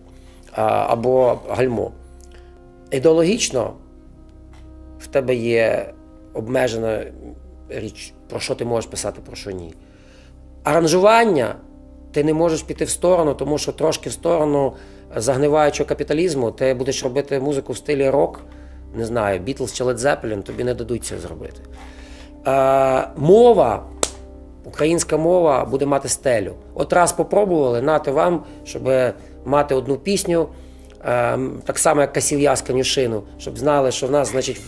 або 0.51 1.39
гальмо. 1.49 1.91
Ідеологічно 2.91 3.73
в 4.99 5.07
тебе 5.07 5.35
є 5.35 5.93
обмежена 6.33 7.03
річ, 7.69 8.13
про 8.29 8.39
що 8.39 8.55
ти 8.55 8.65
можеш 8.65 8.89
писати, 8.89 9.21
про 9.25 9.35
що 9.35 9.51
ні. 9.51 9.73
Аранжування 10.63 11.55
ти 12.11 12.23
не 12.23 12.33
можеш 12.33 12.61
піти 12.61 12.85
в 12.85 12.89
сторону, 12.89 13.33
тому 13.33 13.57
що 13.57 13.71
трошки 13.71 14.09
в 14.09 14.13
сторону 14.13 14.73
загниваючого 15.15 15.89
капіталізму 15.89 16.51
ти 16.51 16.73
будеш 16.73 17.03
робити 17.03 17.39
музику 17.39 17.73
в 17.73 17.77
стилі 17.77 18.09
рок, 18.09 18.41
не 18.95 19.05
знаю, 19.05 19.39
Бітлз 19.39 19.73
чи 19.73 19.83
Led 19.83 19.97
Zeppelin, 19.97 20.43
тобі 20.43 20.63
не 20.63 20.73
дадуть 20.73 21.05
це 21.05 21.17
зробити. 21.17 21.61
Мова, 23.17 23.85
українська 24.67 25.17
мова 25.17 25.65
буде 25.65 25.85
мати 25.85 26.09
стелю. 26.09 26.53
От 26.73 26.93
раз 26.93 27.11
попробували, 27.11 27.81
нати 27.81 28.11
вам, 28.11 28.43
щоб 28.65 28.89
мати 29.45 29.75
одну 29.75 29.97
пісню, 29.97 30.47
е, 31.05 31.39
так 31.65 31.79
само, 31.79 32.01
як 32.01 32.13
Касів'я 32.13 32.55
з 32.55 32.61
Канюшину, 32.61 33.23
щоб 33.39 33.57
знали, 33.57 33.91
що 33.91 34.07
в 34.07 34.11
нас, 34.11 34.31
значить, 34.31 34.61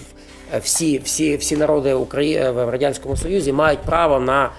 всі, 0.61 0.99
всі, 0.99 1.35
всі 1.37 1.57
народи 1.57 1.93
Украї 1.93 2.51
в 2.51 2.69
Радянському 2.69 3.17
Союзі 3.17 3.53
мають 3.53 3.79
право 3.79 4.19
на 4.19 4.49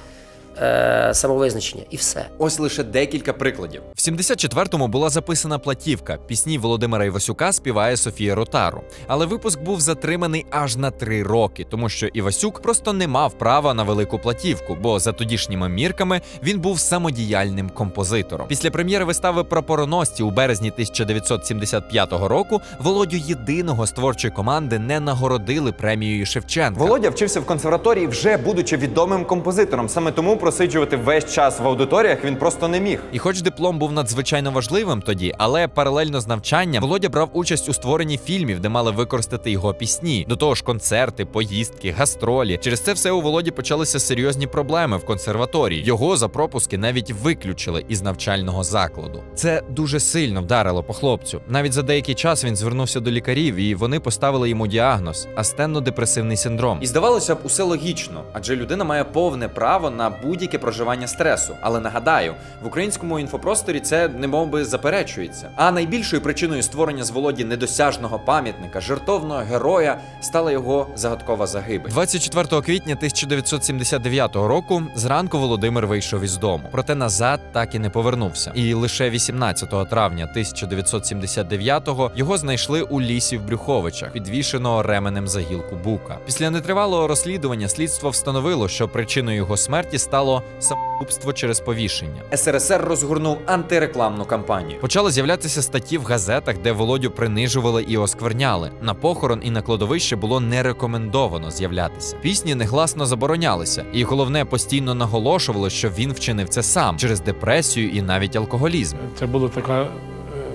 е, 0.58 1.10
самовизначення. 1.14 1.84
І 1.90 1.96
все. 1.96 2.26
Ось 2.38 2.58
лише 2.58 2.84
декілька 2.84 3.32
прикладів. 3.32 3.82
В 3.94 3.98
74-му 3.98 4.88
була 4.88 5.10
записана 5.10 5.58
платівка. 5.58 6.18
Пісні 6.26 6.58
Володимира 6.58 7.04
Івасюка 7.04 7.52
співає 7.52 7.96
Софія 7.96 8.34
Ротару. 8.34 8.82
Але 9.06 9.26
випуск 9.26 9.60
був 9.60 9.80
затриманий 9.80 10.46
аж 10.50 10.76
на 10.76 10.90
три 10.90 11.22
роки, 11.22 11.66
тому 11.70 11.88
що 11.88 12.06
Івасюк 12.06 12.62
просто 12.62 12.92
не 12.92 13.08
мав 13.08 13.32
права 13.32 13.74
на 13.74 13.82
велику 13.82 14.18
платівку, 14.18 14.76
бо 14.80 14.98
за 14.98 15.12
тодішніми 15.12 15.68
мірками 15.68 16.20
він 16.42 16.60
був 16.60 16.80
самодіяльним 16.80 17.70
композитором. 17.70 18.46
Після 18.48 18.70
прем'єри 18.70 19.04
вистави 19.04 19.44
Прапороносці 19.44 20.22
у 20.22 20.30
березні 20.30 20.70
1975 20.70 22.12
року 22.12 22.60
Володю 22.78 23.16
єдиного 23.16 23.86
з 23.86 23.92
творчої 23.92 24.32
команди 24.32 24.78
не 24.78 25.00
нагородили 25.00 25.72
премією 25.72 26.26
Шевченка. 26.26 26.80
Володя 26.80 27.10
вчився 27.10 27.40
в 27.40 27.46
консерваторії, 27.46 28.06
вже 28.06 28.36
будучи 28.36 28.76
відомим 28.76 29.24
композитором. 29.24 29.88
Саме 29.88 30.12
тому 30.12 30.36
просиджувати 30.40 30.96
весь 30.96 31.34
час 31.34 31.60
в 31.60 31.66
аудиторіях 31.66 32.24
він 32.24 32.36
просто 32.36 32.68
не 32.68 32.80
міг. 32.80 33.00
І 33.12 33.18
хоч 33.18 33.40
диплом 33.42 33.78
був 33.78 33.92
надзвичайно 33.92 34.50
важливим 34.50 35.02
тоді, 35.02 35.34
але 35.38 35.68
паралельно 35.68 36.20
з 36.20 36.26
навчанням 36.26 36.82
Володя 36.82 37.08
брав 37.08 37.30
участь 37.32 37.68
у 37.68 37.72
створенні 37.72 38.18
фільмів, 38.18 38.60
де 38.60 38.68
мали 38.68 38.90
використати 38.90 39.50
його 39.50 39.74
пісні. 39.74 40.26
До 40.28 40.36
того 40.36 40.54
ж, 40.54 40.64
концерти, 40.64 41.24
поїздки, 41.24 41.90
гастролі. 41.90 42.58
Через 42.62 42.80
це 42.80 42.92
все 42.92 43.10
у 43.10 43.20
Володі 43.20 43.50
почалися 43.50 44.00
серйозні 44.00 44.46
проблеми 44.46 44.96
в 44.96 45.04
консерваторії. 45.06 45.84
Його 45.84 46.16
за 46.16 46.28
пропуски 46.28 46.78
навіть 46.78 47.10
виключили 47.10 47.84
із 47.88 48.02
навчального 48.02 48.64
закладу. 48.64 49.22
Це 49.34 49.62
дуже 49.68 50.00
сильно 50.00 50.42
вдарило 50.42 50.82
по 50.82 50.92
хлопцю. 50.92 51.40
Навіть 51.48 51.72
за 51.72 51.82
деякий 51.82 52.14
час 52.14 52.44
він 52.44 52.56
звернувся 52.56 53.00
до 53.00 53.10
лікарів, 53.10 53.56
і 53.56 53.74
вони 53.74 54.00
поставили 54.00 54.48
йому 54.48 54.66
діагноз 54.66 55.28
астенно-депресивний 55.36 56.36
синдром. 56.36 56.78
І 56.80 56.86
здавалося 56.86 57.34
б, 57.34 57.38
усе 57.44 57.62
логічно, 57.62 58.24
адже 58.32 58.56
людина 58.56 58.84
має 58.84 59.04
повне 59.04 59.48
право 59.48 59.90
на 59.90 60.10
будь-яке 60.30 60.58
проживання 60.58 61.06
стресу. 61.06 61.56
Але 61.60 61.80
нагадаю, 61.80 62.34
в 62.62 62.66
українському 62.66 63.18
інфопросторі 63.18 63.80
це 63.80 64.08
немов 64.08 64.48
би 64.48 64.64
заперечується. 64.64 65.50
А 65.56 65.70
найбільшою 65.70 66.22
причиною 66.22 66.62
створення 66.62 67.04
з 67.04 67.10
Володі 67.10 67.44
недосяжного 67.44 68.18
пам'ятника, 68.18 68.80
жертовного 68.80 69.40
героя, 69.40 69.98
стала 70.20 70.52
його 70.52 70.86
загадкова 70.94 71.46
загибель. 71.46 71.90
24 71.90 72.62
квітня 72.62 72.94
1979 72.94 74.36
року 74.36 74.82
зранку 74.94 75.38
Володимир 75.38 75.86
вийшов 75.86 76.22
із 76.22 76.36
дому, 76.36 76.68
проте 76.70 76.94
назад 76.94 77.40
так 77.52 77.74
і 77.74 77.78
не 77.78 77.90
повернувся. 77.90 78.52
І 78.54 78.74
лише 78.74 79.10
18 79.10 79.88
травня 79.90 80.32
1979-го 80.36 82.10
його 82.16 82.38
знайшли 82.38 82.82
у 82.82 83.00
лісі 83.00 83.36
в 83.36 83.42
Брюховичах, 83.42 84.12
підвішеного 84.12 84.82
ременем 84.82 85.28
за 85.28 85.40
гілку 85.40 85.76
бука. 85.84 86.18
Після 86.26 86.50
нетривалого 86.50 87.08
розслідування 87.08 87.68
слідство 87.68 88.10
встановило, 88.10 88.68
що 88.68 88.88
причиною 88.88 89.36
його 89.36 89.56
смерті 89.56 89.98
стало 90.20 90.42
самогубство 90.58 91.32
через 91.32 91.60
повішення. 91.60 92.22
СРСР 92.36 92.80
розгорнув 92.80 93.38
антирекламну 93.46 94.24
кампанію. 94.24 94.80
Почали 94.80 95.10
з'являтися 95.10 95.62
статті 95.62 95.98
в 95.98 96.04
газетах, 96.04 96.58
де 96.58 96.72
Володю 96.72 97.10
принижували 97.10 97.82
і 97.82 97.96
оскверняли. 97.96 98.70
На 98.82 98.94
похорон 98.94 99.40
і 99.44 99.50
на 99.50 99.62
кладовище 99.62 100.16
було 100.16 100.40
не 100.40 100.62
рекомендовано 100.62 101.50
з'являтися. 101.50 102.16
Пісні 102.22 102.54
негласно 102.54 103.06
заборонялися, 103.06 103.84
і 103.92 104.04
головне 104.04 104.44
постійно 104.44 104.94
наголошували, 104.94 105.70
що 105.70 105.88
він 105.88 106.12
вчинив 106.12 106.48
це 106.48 106.62
сам 106.62 106.98
через 106.98 107.20
депресію 107.20 107.90
і 107.90 108.02
навіть 108.02 108.36
алкоголізм. 108.36 108.96
Це 109.18 109.26
була 109.26 109.48
така 109.48 109.82
е, 109.82 109.88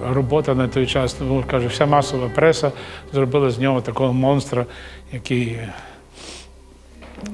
робота 0.09 0.55
на 0.55 0.67
той 0.67 0.87
час. 0.87 1.15
Ну, 1.21 1.43
каже, 1.47 1.67
вся 1.67 1.85
масова 1.85 2.29
преса 2.29 2.71
зробила 3.13 3.49
з 3.49 3.59
нього 3.59 3.81
такого 3.81 4.13
монстра, 4.13 4.65
який 5.13 5.59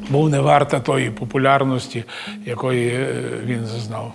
був 0.09 0.29
не 0.29 0.39
варта 0.39 0.79
тої 0.79 1.11
популярності, 1.11 2.03
якої 2.45 2.87
е, 2.89 3.13
він 3.45 3.65
зазнав 3.65 4.13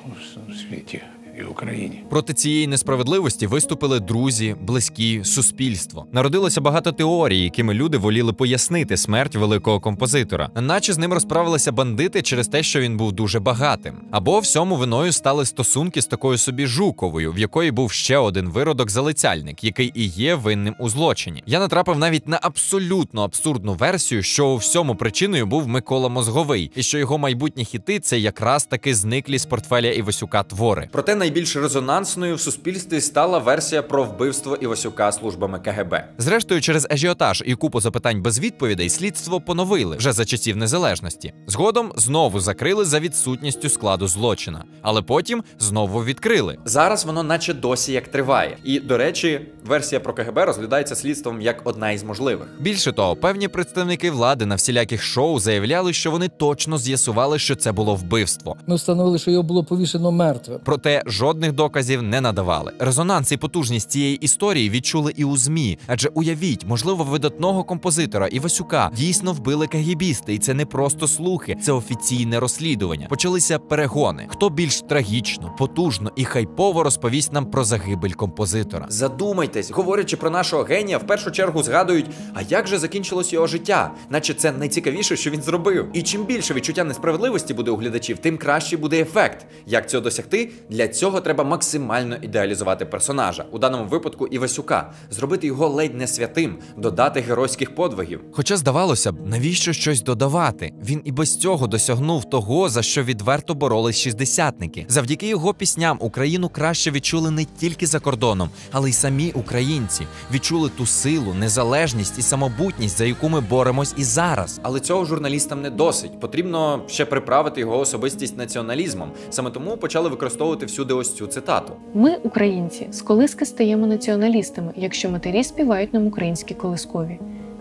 у 0.49 0.53
світі 0.53 1.03
і 1.41 1.43
Україні. 1.43 2.03
Проти 2.11 2.35
цієї 2.35 2.67
несправедливості 2.67 3.47
виступили 3.47 4.01
друзі, 4.01 4.57
близькі, 4.61 5.25
суспільство. 5.25 6.07
Народилося 6.13 6.61
багато 6.61 6.93
теорій, 6.93 7.41
якими 7.41 7.75
люди 7.75 7.99
воліли 7.99 8.33
пояснити 8.33 8.97
смерть 8.97 9.37
великого 9.37 9.81
композитора, 9.81 10.51
наче 10.61 10.93
з 10.93 10.99
ним 10.99 11.13
розправилися 11.13 11.73
бандити 11.73 12.23
через 12.23 12.49
те, 12.49 12.63
що 12.63 12.81
він 12.81 12.97
був 12.97 13.13
дуже 13.13 13.41
багатим. 13.41 13.95
Або 14.11 14.39
всьому 14.39 14.77
виною 14.77 15.13
стали 15.13 15.47
стосунки 15.47 16.03
з 16.03 16.07
такою 16.07 16.39
собі 16.39 16.67
жуковою, 16.67 17.33
в 17.33 17.39
якої 17.39 17.71
був 17.71 17.93
ще 17.93 18.19
один 18.19 18.49
виродок 18.49 18.91
залицяльник, 18.91 19.65
який 19.65 19.93
і 19.95 20.07
є 20.07 20.35
винним 20.35 20.75
у 20.79 20.89
злочині. 20.89 21.43
Я 21.47 21.59
натрапив 21.59 21.99
навіть 21.99 22.29
на 22.29 22.39
абсолютно 22.43 23.23
абсурдну 23.23 23.75
версію, 23.75 24.23
що 24.23 24.47
у 24.47 24.57
всьому 24.57 24.95
причиною 24.95 25.47
був 25.47 25.69
Микола 25.69 26.09
Мозговий, 26.09 26.71
і 26.77 26.83
що 26.83 26.99
його 26.99 27.19
майбутні 27.19 27.65
хіти 27.65 28.01
це 28.01 28.19
якраз 28.19 28.65
таки 28.65 28.95
зниклі 28.95 29.39
з 29.39 29.47
портфеля 29.47 29.89
Івасюка 29.89 30.43
твори. 30.43 30.89
Проте 30.93 31.15
найбільш 31.27 31.57
резонансною 31.57 32.35
в 32.35 32.41
суспільстві 32.41 33.01
стала 33.01 33.39
версія 33.39 33.83
про 33.83 34.05
вбивство 34.05 34.57
Івасюка 34.57 35.13
службами 35.13 35.59
КГБ. 35.59 36.05
Зрештою, 36.19 36.61
через 36.61 36.87
ажіотаж 36.91 37.43
і 37.47 37.55
купу 37.55 37.81
запитань 37.81 38.23
без 38.23 38.39
відповідей 38.39 38.89
слідство 38.89 39.41
поновили 39.41 39.97
вже 39.97 40.13
за 40.13 40.25
часів 40.25 40.57
незалежності. 40.57 41.33
Згодом 41.47 41.93
знову 41.97 42.41
закрили 42.41 42.85
за 42.85 43.01
відсутністю 43.01 43.69
складу 43.69 44.09
злочина, 44.09 44.65
але 44.83 45.03
потім 45.03 45.43
знову 45.59 46.05
відкрили. 46.05 46.59
Зараз 46.65 47.05
воно, 47.05 47.23
наче 47.23 47.55
досі 47.55 47.93
як 47.93 48.09
триває. 48.09 48.57
І 48.65 48.81
до 48.81 48.99
речі, 48.99 49.41
версія 49.65 50.01
про 50.01 50.15
КГБ 50.15 50.39
розглядається 50.39 50.95
слідством 50.95 51.41
як 51.41 51.61
одна 51.65 51.91
із 51.91 52.03
можливих. 52.03 52.47
Більше 52.61 52.93
того, 52.93 53.17
певні 53.17 53.49
представники 53.49 54.11
влади 54.11 54.47
на 54.47 54.55
всіляких 54.55 55.03
шоу 55.03 55.41
заявляли, 55.41 55.93
що 55.93 56.11
вони 56.11 56.29
точно 56.29 56.79
з'ясували, 56.79 57.39
що 57.39 57.57
це 57.57 57.73
було 57.73 57.95
вбивство. 57.95 58.57
Ми 58.67 58.77
встановили, 58.77 59.19
що 59.19 59.31
його 59.31 59.43
було 59.43 59.65
повішено 59.65 60.13
мертвим. 60.13 60.61
Проте 60.65 61.03
жодних 61.17 61.53
доказів 61.53 62.03
не 62.03 62.21
надавали. 62.21 62.73
Резонанс 62.79 63.33
і 63.33 63.37
потужність 63.37 63.91
цієї 63.91 64.17
історії 64.17 64.71
відчули 64.71 65.13
і 65.17 65.25
у 65.25 65.37
змі. 65.37 65.79
Адже 65.87 66.09
уявіть, 66.09 66.67
можливо, 66.67 67.05
видатного 67.05 67.65
композитора 67.65 68.27
Івасюка 68.27 68.91
дійсно 68.97 69.33
вбили 69.33 69.67
кагібісти, 69.67 70.35
і 70.35 70.39
це 70.39 70.55
не 70.55 70.67
просто 70.67 71.09
слухи, 71.09 71.57
це 71.63 71.73
офіційне 71.73 72.41
розслідування. 72.41 73.07
Почалися 73.07 73.59
перегони. 73.59 74.27
Хто 74.29 74.51
більш 74.51 74.81
трагічно, 74.81 75.55
потужно 75.59 76.13
і 76.17 76.25
хайпово 76.25 76.83
розповість 76.83 77.33
нам 77.33 77.47
про 77.47 77.65
загибель 77.65 78.11
композитора? 78.11 78.87
Задумайтесь, 78.89 79.71
говорячи 79.71 80.17
про 80.17 80.31
нашого 80.31 80.63
генія, 80.63 80.99
в 80.99 81.07
першу 81.07 81.31
чергу 81.31 81.63
згадують, 81.63 82.07
а 82.35 82.43
як 82.43 82.67
же 82.67 82.79
закінчилось 82.79 83.33
його 83.33 83.47
життя, 83.47 83.91
наче 84.11 84.35
це 84.35 84.53
найцікавіше, 84.53 85.17
що 85.17 85.31
він 85.31 85.43
зробив. 85.43 85.89
І 85.93 86.03
чим 86.03 86.25
більше 86.25 86.55
відчуття 86.55 86.85
несправедливості 86.85 87.55
буде 87.55 87.71
у 87.71 87.77
глядачів, 87.77 88.19
тим 88.19 88.39
кращий 88.39 88.79
буде 88.79 89.01
ефект. 89.01 89.47
Як 89.67 89.91
цього 89.91 90.01
досягти? 90.01 90.51
Для 90.71 90.89
цього 90.89 91.06
треба 91.11 91.45
максимально 91.45 92.17
ідеалізувати 92.23 92.85
персонажа, 92.87 93.45
у 93.51 93.59
даному 93.59 93.85
випадку 93.85 94.27
Івасюка, 94.27 94.93
зробити 95.11 95.47
його 95.47 95.69
ледь 95.69 95.95
не 95.95 96.07
святим, 96.07 96.59
додати 96.77 97.21
геройських 97.21 97.75
подвигів. 97.75 98.21
Хоча 98.33 98.57
здавалося 98.57 99.13
б, 99.13 99.17
навіщо 99.27 99.73
щось 99.73 100.03
додавати? 100.03 100.73
Він 100.85 101.03
і 101.05 101.13
без 101.13 101.37
цього 101.37 101.67
досягнув 101.67 102.25
того, 102.25 102.69
за 102.69 102.83
що 102.83 103.03
відверто 103.03 103.55
боролись 103.55 103.97
шістдесятники. 103.97 104.87
Завдяки 104.89 105.29
його 105.29 105.55
пісням 105.55 105.97
Україну 106.01 106.49
краще 106.49 106.91
відчули 106.91 107.31
не 107.31 107.45
тільки 107.45 107.87
за 107.87 108.01
кордоном, 108.01 108.51
але 108.73 108.91
й 108.91 108.93
самі 108.93 109.33
українці. 109.35 110.07
Відчули 110.33 110.71
ту 110.77 110.87
силу, 110.87 111.35
незалежність 111.35 112.19
і 112.19 112.23
самобутність, 112.23 112.99
за 112.99 113.05
яку 113.05 113.29
ми 113.29 113.41
боремось 113.41 113.95
і 113.97 114.05
зараз. 114.05 114.61
Але 114.63 114.81
цього 114.81 115.05
журналістам 115.05 115.63
не 115.63 115.71
досить. 115.71 116.21
Потрібно 116.21 116.83
ще 116.87 117.05
приправити 117.05 117.61
його 117.61 117.79
особистість 117.79 118.37
націоналізмом. 118.37 119.13
Саме 119.31 119.51
тому 119.51 119.77
почали 119.77 120.09
використовувати 120.09 120.67
всюди 120.67 120.95
ось 120.97 121.15
цю 121.15 121.27
цитату. 121.27 121.73
Ми, 121.95 122.17
українці, 122.23 122.87
з 122.91 123.03
колиски 123.03 123.47
стаємо 123.47 123.87
націоналістами, 123.87 124.73
якщо 124.77 125.11
матері 125.11 125.45
співають 125.45 125.95
нам 125.95 126.07
українські 126.07 126.55
колискові. 126.55 127.19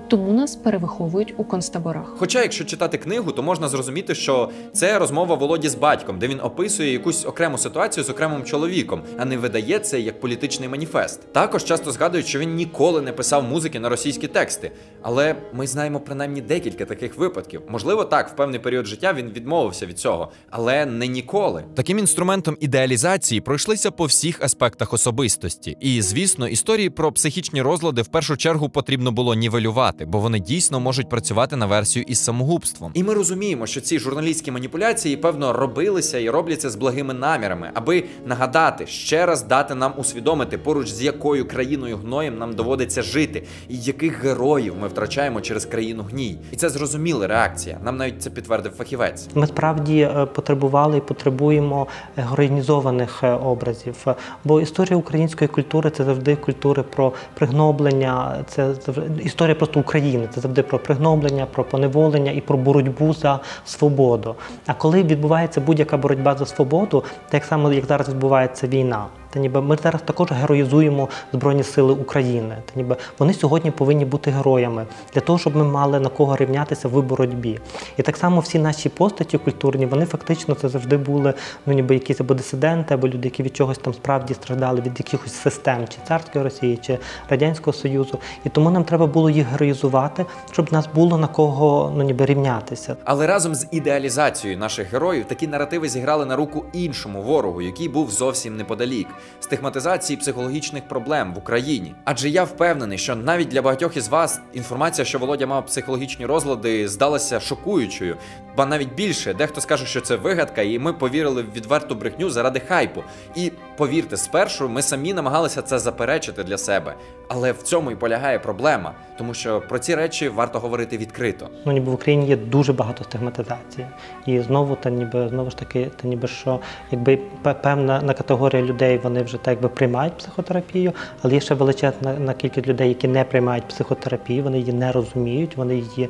Тому 0.07 0.33
нас 0.33 0.55
перевиховують 0.55 1.33
у 1.37 1.43
концтаборах. 1.43 2.13
Хоча, 2.17 2.41
якщо 2.41 2.65
читати 2.65 2.97
книгу, 2.97 3.31
то 3.31 3.43
можна 3.43 3.69
зрозуміти, 3.69 4.15
що 4.15 4.49
це 4.73 4.99
розмова 4.99 5.35
Володі 5.35 5.69
з 5.69 5.75
батьком, 5.75 6.19
де 6.19 6.27
він 6.27 6.39
описує 6.39 6.91
якусь 6.91 7.25
окрему 7.25 7.57
ситуацію 7.57 8.03
з 8.03 8.09
окремим 8.09 8.43
чоловіком, 8.43 9.01
а 9.17 9.25
не 9.25 9.37
видає 9.37 9.79
це 9.79 9.99
як 9.99 10.19
політичний 10.19 10.69
маніфест. 10.69 11.33
Також 11.33 11.63
часто 11.63 11.91
згадують, 11.91 12.27
що 12.27 12.39
він 12.39 12.55
ніколи 12.55 13.01
не 13.01 13.13
писав 13.13 13.43
музики 13.43 13.79
на 13.79 13.89
російські 13.89 14.27
тексти. 14.27 14.71
Але 15.01 15.35
ми 15.53 15.67
знаємо 15.67 15.99
принаймні 15.99 16.41
декілька 16.41 16.85
таких 16.85 17.17
випадків. 17.17 17.61
Можливо, 17.69 18.03
так, 18.03 18.29
в 18.29 18.35
певний 18.35 18.59
період 18.59 18.85
життя 18.85 19.13
він 19.13 19.29
відмовився 19.29 19.85
від 19.85 19.99
цього, 19.99 20.31
але 20.49 20.85
не 20.85 21.07
ніколи. 21.07 21.63
Таким 21.75 21.99
інструментом 21.99 22.57
ідеалізації 22.59 23.41
пройшлися 23.41 23.91
по 23.91 24.05
всіх 24.05 24.43
аспектах 24.43 24.93
особистості. 24.93 25.77
І, 25.79 26.01
звісно, 26.01 26.47
історії 26.47 26.89
про 26.89 27.11
психічні 27.11 27.61
розлади 27.61 28.01
в 28.01 28.07
першу 28.07 28.37
чергу 28.37 28.69
потрібно 28.69 29.11
було 29.11 29.35
нівелювати, 29.35 29.94
бо 30.07 30.19
вони 30.19 30.39
дійсно 30.39 30.79
можуть 30.79 31.09
працювати 31.09 31.55
на 31.55 31.65
версію 31.65 32.05
із 32.07 32.23
самогубством. 32.23 32.91
І 32.93 33.03
ми 33.03 33.13
розуміємо, 33.13 33.67
що 33.67 33.81
ці 33.81 33.99
журналістські 33.99 34.51
маніпуляції, 34.51 35.17
певно, 35.17 35.53
робилися 35.53 36.19
і 36.19 36.29
робляться 36.29 36.69
з 36.69 36.75
благими 36.75 37.13
намірами, 37.13 37.71
аби 37.73 38.03
нагадати, 38.25 38.87
ще 38.87 39.25
раз 39.25 39.43
дати 39.43 39.75
нам 39.75 39.93
усвідомити, 39.97 40.57
поруч 40.57 40.89
з 40.89 41.01
якою 41.01 41.47
країною 41.47 41.97
гноєм 41.97 42.37
нам 42.37 42.53
доводиться 42.55 43.01
жити, 43.01 43.43
і 43.69 43.77
яких 43.77 44.23
героїв 44.23 44.73
ми 44.81 44.87
втрачаємо 44.87 45.41
через 45.41 45.65
країну 45.65 46.05
гній. 46.11 46.37
І 46.51 46.55
це 46.55 46.69
зрозуміла 46.69 47.27
реакція. 47.27 47.79
Нам 47.83 47.97
навіть 47.97 48.21
це 48.21 48.29
підтвердив 48.29 48.71
фахівець. 48.71 49.27
Ми 49.35 49.47
справді 49.47 49.99
е, 49.99 50.25
потребували 50.25 50.97
і 50.97 51.01
потребуємо 51.01 51.87
героїнізованих 52.15 53.23
е, 53.23 53.31
образів. 53.31 53.95
Бо 54.43 54.61
історія 54.61 54.97
української 54.97 55.47
культури 55.47 55.89
це 55.89 56.03
завжди 56.03 56.35
культури 56.35 56.83
про 56.83 57.13
пригноблення, 57.33 58.45
це 58.49 58.73
завжди 58.73 59.23
історія 59.23 59.55
просто 59.55 59.79
України. 59.85 60.27
Це 60.33 60.41
завжди 60.41 60.63
про 60.63 60.79
пригноблення, 60.79 61.45
про 61.45 61.63
поневолення 61.63 62.31
і 62.31 62.41
про 62.41 62.57
боротьбу 62.57 63.13
за 63.13 63.39
свободу. 63.65 64.35
А 64.67 64.73
коли 64.73 65.03
відбувається 65.03 65.61
будь-яка 65.61 65.97
боротьба 65.97 66.35
за 66.35 66.45
свободу, 66.45 67.03
так 67.29 67.43
само 67.45 67.73
як 67.73 67.85
зараз 67.85 68.09
відбувається 68.09 68.67
війна. 68.67 69.05
Та 69.35 69.41
ніби 69.41 69.61
ми 69.61 69.77
зараз 69.83 70.01
також 70.01 70.31
героїзуємо 70.31 71.09
Збройні 71.33 71.63
Сили 71.63 71.93
України. 71.93 72.57
Та 72.65 72.71
ніби 72.75 72.95
вони 73.19 73.33
сьогодні 73.33 73.71
повинні 73.71 74.05
бути 74.05 74.31
героями 74.31 74.85
для 75.13 75.21
того, 75.21 75.39
щоб 75.39 75.55
ми 75.55 75.63
мали 75.63 75.99
на 75.99 76.09
кого 76.09 76.35
рівнятися 76.35 76.87
в 76.87 77.01
боротьбі. 77.01 77.59
І 77.97 78.01
так 78.01 78.17
само 78.17 78.39
всі 78.39 78.59
наші 78.59 78.89
постаті 78.89 79.37
культурні, 79.37 79.85
вони 79.85 80.05
фактично 80.05 80.55
це 80.55 80.69
завжди 80.69 80.97
були 80.97 81.33
ну 81.65 81.73
ніби 81.73 81.93
якісь 81.93 82.21
або 82.21 82.33
дисиденти, 82.33 82.93
або 82.93 83.07
люди, 83.07 83.27
які 83.27 83.43
від 83.43 83.55
чогось 83.55 83.77
там 83.77 83.93
справді 83.93 84.33
страждали 84.33 84.81
від 84.81 84.99
якихось 84.99 85.33
систем, 85.33 85.87
чи 85.87 85.97
царської 86.07 86.43
Росії, 86.43 86.77
чи 86.77 86.99
радянського 87.29 87.73
Союзу. 87.73 88.19
І 88.43 88.49
тому 88.49 88.71
нам 88.71 88.83
треба 88.83 89.07
було 89.07 89.29
їх 89.29 89.47
героїзувати, 89.47 90.25
щоб 90.51 90.73
нас 90.73 90.89
було 90.95 91.17
на 91.17 91.27
кого 91.27 91.93
ну 91.97 92.03
ніби 92.03 92.25
рівнятися. 92.25 92.95
Але 93.03 93.27
разом 93.27 93.55
з 93.55 93.67
ідеалізацією 93.71 94.59
наших 94.59 94.93
героїв 94.93 95.25
такі 95.25 95.47
наративи 95.47 95.89
зіграли 95.89 96.25
на 96.25 96.35
руку 96.35 96.65
іншому 96.73 97.21
ворогу, 97.21 97.61
який 97.61 97.89
був 97.89 98.11
зовсім 98.11 98.57
неподалік 98.57 99.07
стигматизації 99.39 100.17
психологічних 100.17 100.87
проблем 100.87 101.33
в 101.33 101.37
Україні. 101.37 101.95
Адже 102.03 102.29
я 102.29 102.43
впевнений, 102.43 102.97
що 102.97 103.15
навіть 103.15 103.47
для 103.47 103.61
багатьох 103.61 103.97
із 103.97 104.07
вас 104.07 104.39
інформація, 104.53 105.05
що 105.05 105.19
Володя 105.19 105.47
мав 105.47 105.65
психологічні 105.65 106.25
розлади, 106.25 106.87
здалася 106.87 107.39
шокуючою. 107.39 108.17
Ба 108.57 108.65
навіть 108.65 108.93
більше, 108.93 109.33
дехто 109.33 109.61
скаже, 109.61 109.85
що 109.85 110.01
це 110.01 110.15
вигадка, 110.15 110.61
і 110.61 110.79
ми 110.79 110.93
повірили 110.93 111.41
в 111.41 111.53
відверту 111.53 111.95
брехню 111.95 112.29
заради 112.29 112.59
хайпу. 112.59 113.03
І 113.35 113.51
повірте, 113.77 114.17
спершу 114.17 114.69
ми 114.69 114.81
самі 114.81 115.13
намагалися 115.13 115.61
це 115.61 115.79
заперечити 115.79 116.43
для 116.43 116.57
себе. 116.57 116.95
Але 117.27 117.51
в 117.51 117.61
цьому 117.61 117.91
і 117.91 117.95
полягає 117.95 118.39
проблема, 118.39 118.91
тому 119.17 119.33
що 119.33 119.61
про 119.69 119.79
ці 119.79 119.95
речі 119.95 120.29
варто 120.29 120.59
говорити 120.59 120.97
відкрито. 120.97 121.49
Ну 121.65 121.71
ніби 121.71 121.91
в 121.91 121.93
Україні 121.93 122.27
є 122.27 122.35
дуже 122.35 122.73
багато 122.73 123.03
стигматизації, 123.03 123.87
і 124.25 124.39
знову 124.39 124.75
та 124.75 124.89
ніби 124.89 125.29
знову 125.29 125.49
ж 125.49 125.57
таки, 125.57 125.91
та 126.01 126.07
ніби 126.07 126.27
що 126.27 126.59
якби 126.91 127.19
певна 127.61 128.01
на 128.01 128.13
категорія 128.13 128.63
людей 128.63 128.97
вони 128.97 129.23
вже 129.23 129.37
так 129.37 129.47
якби 129.47 129.69
приймають 129.69 130.17
психотерапію, 130.17 130.93
але 131.21 131.33
є 131.33 131.39
ще 131.39 131.55
величезна 131.55 132.13
на 132.13 132.33
кількість 132.33 132.67
людей, 132.67 132.89
які 132.89 133.07
не 133.07 133.23
приймають 133.23 133.67
психотерапію, 133.67 134.43
вони 134.43 134.59
її 134.59 134.73
не 134.73 134.91
розуміють, 134.91 135.57
вони 135.57 135.75
її 135.75 136.09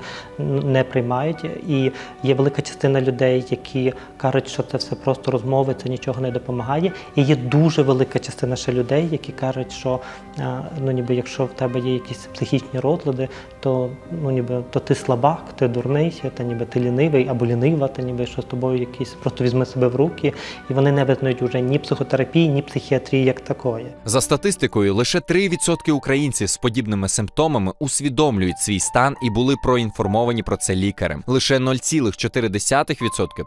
не 0.64 0.84
приймають. 0.84 1.44
І 1.68 1.92
є 2.24 2.35
велика 2.36 2.62
частина 2.62 3.02
людей, 3.02 3.46
які 3.50 3.94
кажуть, 4.18 4.48
що 4.48 4.64
це 4.64 4.78
все 4.78 4.96
просто 4.96 5.32
розмови, 5.32 5.76
це 5.84 5.90
нічого 5.90 6.22
не 6.22 6.32
допомагає. 6.32 6.92
І 7.16 7.22
є 7.22 7.36
дуже 7.36 7.82
велика 7.82 8.20
частина 8.20 8.56
ще 8.56 8.74
людей, 8.74 9.08
які 9.12 9.32
кажуть, 9.32 9.72
що 9.72 10.00
е, 10.40 10.62
ну 10.86 10.92
ніби 10.92 11.16
якщо 11.16 11.46
в 11.46 11.54
тебе 11.54 11.80
є 11.80 11.94
якісь 11.94 12.28
психічні 12.34 12.80
розлади, 12.80 13.30
то 13.60 13.90
ну 14.22 14.32
ніби 14.32 14.64
то 14.70 14.80
ти 14.80 14.96
слабак, 14.96 15.44
ти 15.56 15.68
дурний, 15.68 16.22
та 16.34 16.44
ніби 16.44 16.66
ти 16.66 16.80
лінивий 16.80 17.28
або 17.28 17.46
лінива, 17.46 17.88
та 17.88 18.02
ніби 18.02 18.26
що 18.26 18.42
з 18.42 18.46
тобою 18.46 18.80
якийсь 18.80 19.14
просто 19.14 19.44
візьми 19.44 19.66
себе 19.66 19.88
в 19.88 19.96
руки, 19.96 20.34
і 20.70 20.74
вони 20.74 20.92
не 20.92 21.04
визнають 21.04 21.42
вже 21.42 21.62
ні 21.62 21.80
психотерапії, 21.80 22.48
ні 22.48 22.62
психіатрії 22.62 23.24
як 23.26 23.40
такої. 23.42 23.86
За 24.06 24.22
статистикою, 24.22 24.96
лише 24.96 25.20
3% 25.20 25.92
українців 25.92 26.50
з 26.50 26.58
подібними 26.58 27.10
симптомами 27.10 27.74
усвідомлюють 27.80 28.60
свій 28.60 28.80
стан 28.80 29.16
і 29.24 29.30
були 29.30 29.56
проінформовані 29.64 30.44
про 30.44 30.58
це 30.58 30.76
лікарем. 30.76 31.24
Лише 31.28 31.58
0,4% 31.58 32.25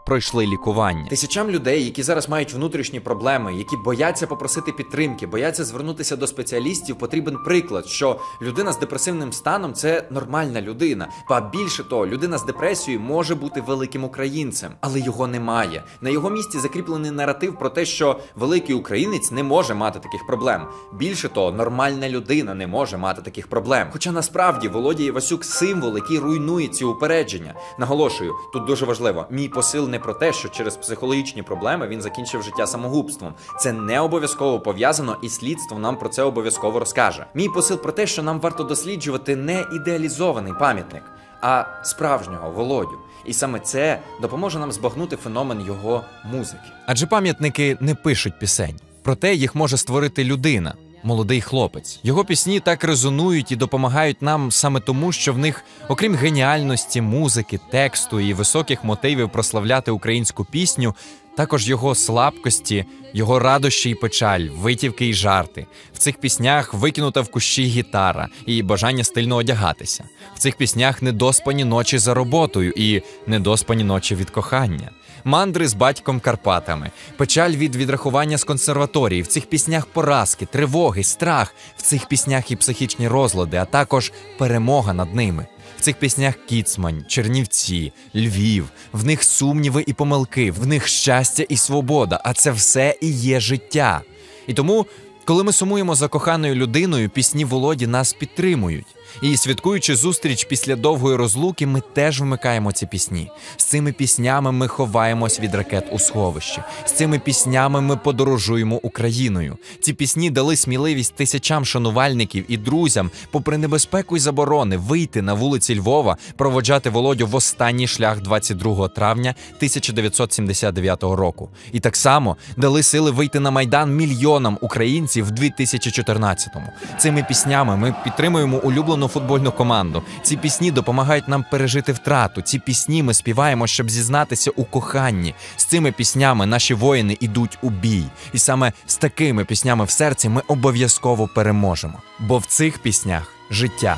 пройшли 0.05 0.45
лікування. 0.45 1.07
Тисячам 1.09 1.49
людей, 1.49 1.85
які 1.85 2.03
зараз 2.03 2.29
мають 2.29 2.53
внутрішні 2.53 2.99
проблеми, 2.99 3.55
які 3.55 3.77
бояться 3.77 4.27
попросити 4.27 4.71
підтримки, 4.71 5.27
бояться 5.27 5.65
звернутися 5.65 6.15
до 6.15 6.27
спеціалістів, 6.27 6.97
потрібен 6.97 7.37
приклад, 7.45 7.87
що 7.87 8.19
людина 8.41 8.71
з 8.71 8.79
депресивним 8.79 9.33
станом 9.33 9.73
це 9.73 10.07
нормальна 10.09 10.61
людина. 10.61 11.07
Ба 11.29 11.41
більше 11.41 11.83
того, 11.83 12.07
людина 12.07 12.37
з 12.37 12.45
депресією 12.45 13.03
може 13.03 13.35
бути 13.35 13.61
великим 13.61 14.03
українцем, 14.03 14.71
але 14.81 14.99
його 14.99 15.27
немає. 15.27 15.83
На 16.01 16.09
його 16.09 16.29
місці 16.29 16.59
закріплений 16.59 17.11
наратив 17.11 17.59
про 17.59 17.69
те, 17.69 17.85
що 17.85 18.19
великий 18.35 18.75
українець 18.75 19.31
не 19.31 19.43
може 19.43 19.73
мати 19.73 19.99
таких 19.99 20.25
проблем. 20.27 20.67
Більше 20.93 21.29
того, 21.29 21.51
нормальна 21.51 22.09
людина 22.09 22.53
не 22.53 22.67
може 22.67 22.97
мати 22.97 23.21
таких 23.21 23.47
проблем. 23.47 23.87
Хоча 23.91 24.11
насправді 24.11 24.67
Володя 24.67 25.03
Івасюк 25.03 25.45
символ, 25.45 25.95
який 25.95 26.19
руйнує 26.19 26.67
ці 26.67 26.85
упередження. 26.85 27.53
Наголошую, 27.79 28.33
тут 28.53 28.65
дуже 28.69 28.85
важливо. 28.85 29.25
Мій 29.29 29.49
посил 29.49 29.89
не 29.89 29.99
про 29.99 30.13
те, 30.13 30.33
що 30.33 30.49
через 30.49 30.77
психологічні 30.77 31.43
проблеми 31.43 31.87
він 31.87 32.01
закінчив 32.01 32.43
життя 32.43 32.67
самогубством. 32.67 33.33
Це 33.59 33.73
не 33.73 33.99
обов'язково 33.99 34.59
пов'язано, 34.59 35.17
і 35.23 35.29
слідство 35.29 35.79
нам 35.79 35.97
про 35.97 36.09
це 36.09 36.23
обов'язково 36.23 36.79
розкаже. 36.79 37.25
Мій 37.33 37.49
посил 37.49 37.77
про 37.77 37.91
те, 37.91 38.07
що 38.07 38.23
нам 38.23 38.39
варто 38.39 38.63
досліджувати 38.63 39.35
не 39.35 39.65
ідеалізований 39.75 40.53
пам'ятник, 40.59 41.03
а 41.41 41.65
справжнього 41.83 42.51
Володю. 42.51 42.97
І 43.25 43.33
саме 43.33 43.59
це 43.59 43.99
допоможе 44.21 44.59
нам 44.59 44.71
збагнути 44.71 45.15
феномен 45.15 45.61
його 45.61 46.03
музики. 46.23 46.69
Адже 46.85 47.07
пам'ятники 47.07 47.77
не 47.79 47.95
пишуть 47.95 48.39
пісень. 48.39 48.75
Проте 49.03 49.35
їх 49.35 49.55
може 49.55 49.77
створити 49.77 50.23
людина, 50.23 50.73
молодий 51.03 51.41
хлопець. 51.41 51.99
Його 52.03 52.25
пісні 52.25 52.59
так 52.59 52.83
резонують 52.83 53.51
і 53.51 53.55
допомагають 53.55 54.21
нам 54.21 54.51
саме 54.51 54.79
тому, 54.79 55.11
що 55.11 55.33
в 55.33 55.37
них, 55.37 55.63
окрім 55.87 56.15
геніальності, 56.15 57.01
музики, 57.01 57.59
тексту 57.71 58.19
і 58.19 58.33
високих 58.33 58.83
мотивів 58.83 59.29
прославляти 59.29 59.91
українську 59.91 60.45
пісню, 60.45 60.95
також 61.37 61.69
його 61.69 61.95
слабкості, 61.95 62.85
його 63.13 63.39
радощі 63.39 63.89
й 63.89 63.95
печаль, 63.95 64.41
витівки 64.41 65.05
й 65.05 65.13
жарти. 65.13 65.65
В 65.93 65.97
цих 65.97 66.17
піснях 66.17 66.73
викинута 66.73 67.21
в 67.21 67.31
кущі 67.31 67.63
гітара 67.63 68.27
і 68.45 68.63
бажання 68.63 69.03
стильно 69.03 69.35
одягатися. 69.35 70.03
В 70.35 70.39
цих 70.39 70.57
піснях 70.57 71.01
недоспані 71.01 71.65
ночі 71.65 71.97
за 71.97 72.13
роботою 72.13 72.73
і 72.75 73.01
недоспані 73.27 73.83
ночі 73.83 74.15
від 74.15 74.29
кохання. 74.29 74.91
Мандри 75.23 75.67
з 75.67 75.73
батьком 75.73 76.19
Карпатами, 76.19 76.91
печаль 77.17 77.51
від 77.51 77.75
відрахування 77.75 78.37
з 78.37 78.43
консерваторії. 78.43 79.21
В 79.21 79.27
цих 79.27 79.45
піснях 79.45 79.85
поразки, 79.85 80.45
тривоги, 80.45 81.03
страх. 81.03 81.55
В 81.77 81.81
цих 81.81 82.05
піснях 82.05 82.51
і 82.51 82.55
психічні 82.55 83.07
розлади, 83.07 83.57
а 83.57 83.65
також 83.65 84.11
перемога 84.37 84.93
над 84.93 85.15
ними. 85.15 85.47
В 85.77 85.81
цих 85.81 85.95
піснях 85.95 86.35
Кіцмань, 86.49 87.05
Чернівці, 87.07 87.93
Львів, 88.15 88.69
в 88.93 89.05
них 89.05 89.23
сумніви 89.23 89.83
і 89.87 89.93
помилки, 89.93 90.51
в 90.51 90.67
них 90.67 90.87
щастя 90.87 91.43
і 91.49 91.57
свобода, 91.57 92.21
а 92.23 92.33
це 92.33 92.51
все 92.51 92.95
і 93.01 93.11
є 93.11 93.39
життя. 93.39 94.01
І 94.47 94.53
тому, 94.53 94.85
коли 95.25 95.43
ми 95.43 95.53
сумуємо 95.53 95.95
за 95.95 96.07
коханою 96.07 96.55
людиною, 96.55 97.09
пісні 97.09 97.45
Володі 97.45 97.87
нас 97.87 98.13
підтримують. 98.13 98.87
І 99.21 99.37
святкуючи 99.37 99.95
зустріч 99.95 100.43
після 100.43 100.75
довгої 100.75 101.15
розлуки, 101.15 101.67
ми 101.67 101.81
теж 101.93 102.21
вмикаємо 102.21 102.71
ці 102.71 102.85
пісні. 102.85 103.31
З 103.57 103.63
цими 103.63 103.91
піснями 103.91 104.51
ми 104.51 104.67
ховаємось 104.67 105.39
від 105.39 105.55
ракет 105.55 105.85
у 105.91 105.99
сховищі. 105.99 106.61
З 106.85 106.91
цими 106.91 107.19
піснями 107.19 107.81
ми 107.81 107.97
подорожуємо 107.97 108.75
Україною. 108.83 109.57
Ці 109.79 109.93
пісні 109.93 110.29
дали 110.31 110.55
сміливість 110.55 111.15
тисячам 111.15 111.65
шанувальників 111.65 112.45
і 112.47 112.57
друзям, 112.57 113.11
попри 113.31 113.57
небезпеку 113.57 114.17
й 114.17 114.19
заборони, 114.19 114.77
вийти 114.77 115.21
на 115.21 115.33
вулиці 115.33 115.79
Львова, 115.79 116.17
проводжати 116.37 116.89
Володю 116.89 117.27
в 117.27 117.35
останній 117.35 117.87
шлях 117.87 118.21
22 118.21 118.87
травня 118.87 119.35
1979 119.55 121.03
року. 121.03 121.49
І 121.71 121.79
так 121.79 121.95
само 121.95 122.37
дали 122.57 122.83
сили 122.83 123.11
вийти 123.11 123.39
на 123.39 123.51
майдан 123.51 123.95
мільйонам 123.95 124.57
українців 124.61 125.25
в 125.25 125.31
2014-му. 125.31 126.67
Цими 126.97 127.23
піснями 127.23 127.77
ми 127.77 127.95
підтримуємо 128.03 128.57
улюблену 128.57 128.98
улюблену 128.99 129.07
футбольну 129.07 129.51
команду. 129.51 130.03
Ці 130.23 130.37
пісні 130.37 130.71
допомагають 130.71 131.27
нам 131.27 131.45
пережити 131.51 131.91
втрату. 131.91 132.41
Ці 132.41 132.59
пісні 132.59 133.03
ми 133.03 133.13
співаємо, 133.13 133.67
щоб 133.67 133.89
зізнатися 133.89 134.51
у 134.55 134.63
коханні. 134.63 135.35
З 135.55 135.65
цими 135.65 135.91
піснями 135.91 136.45
наші 136.45 136.73
воїни 136.73 137.17
йдуть 137.19 137.57
у 137.61 137.69
бій, 137.69 138.05
і 138.33 138.37
саме 138.37 138.73
з 138.85 138.97
такими 138.97 139.45
піснями 139.45 139.85
в 139.85 139.89
серці 139.89 140.29
ми 140.29 140.41
обов'язково 140.47 141.27
переможемо. 141.27 141.99
Бо 142.19 142.37
в 142.37 142.45
цих 142.45 142.79
піснях 142.79 143.33
життя, 143.51 143.97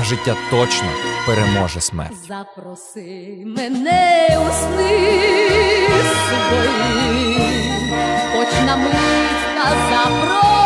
а 0.00 0.04
життя 0.04 0.34
точно 0.50 0.88
переможе 1.26 1.80
смерть. 1.80 2.16
Запроси 2.28 3.42
мене 3.46 4.28
у 4.30 4.52
сни 4.52 5.08
свої, 6.28 7.38
хоч 8.32 8.66
на 8.66 8.76
мить 8.76 8.92
та 9.56 9.70
запроси. 9.90 10.61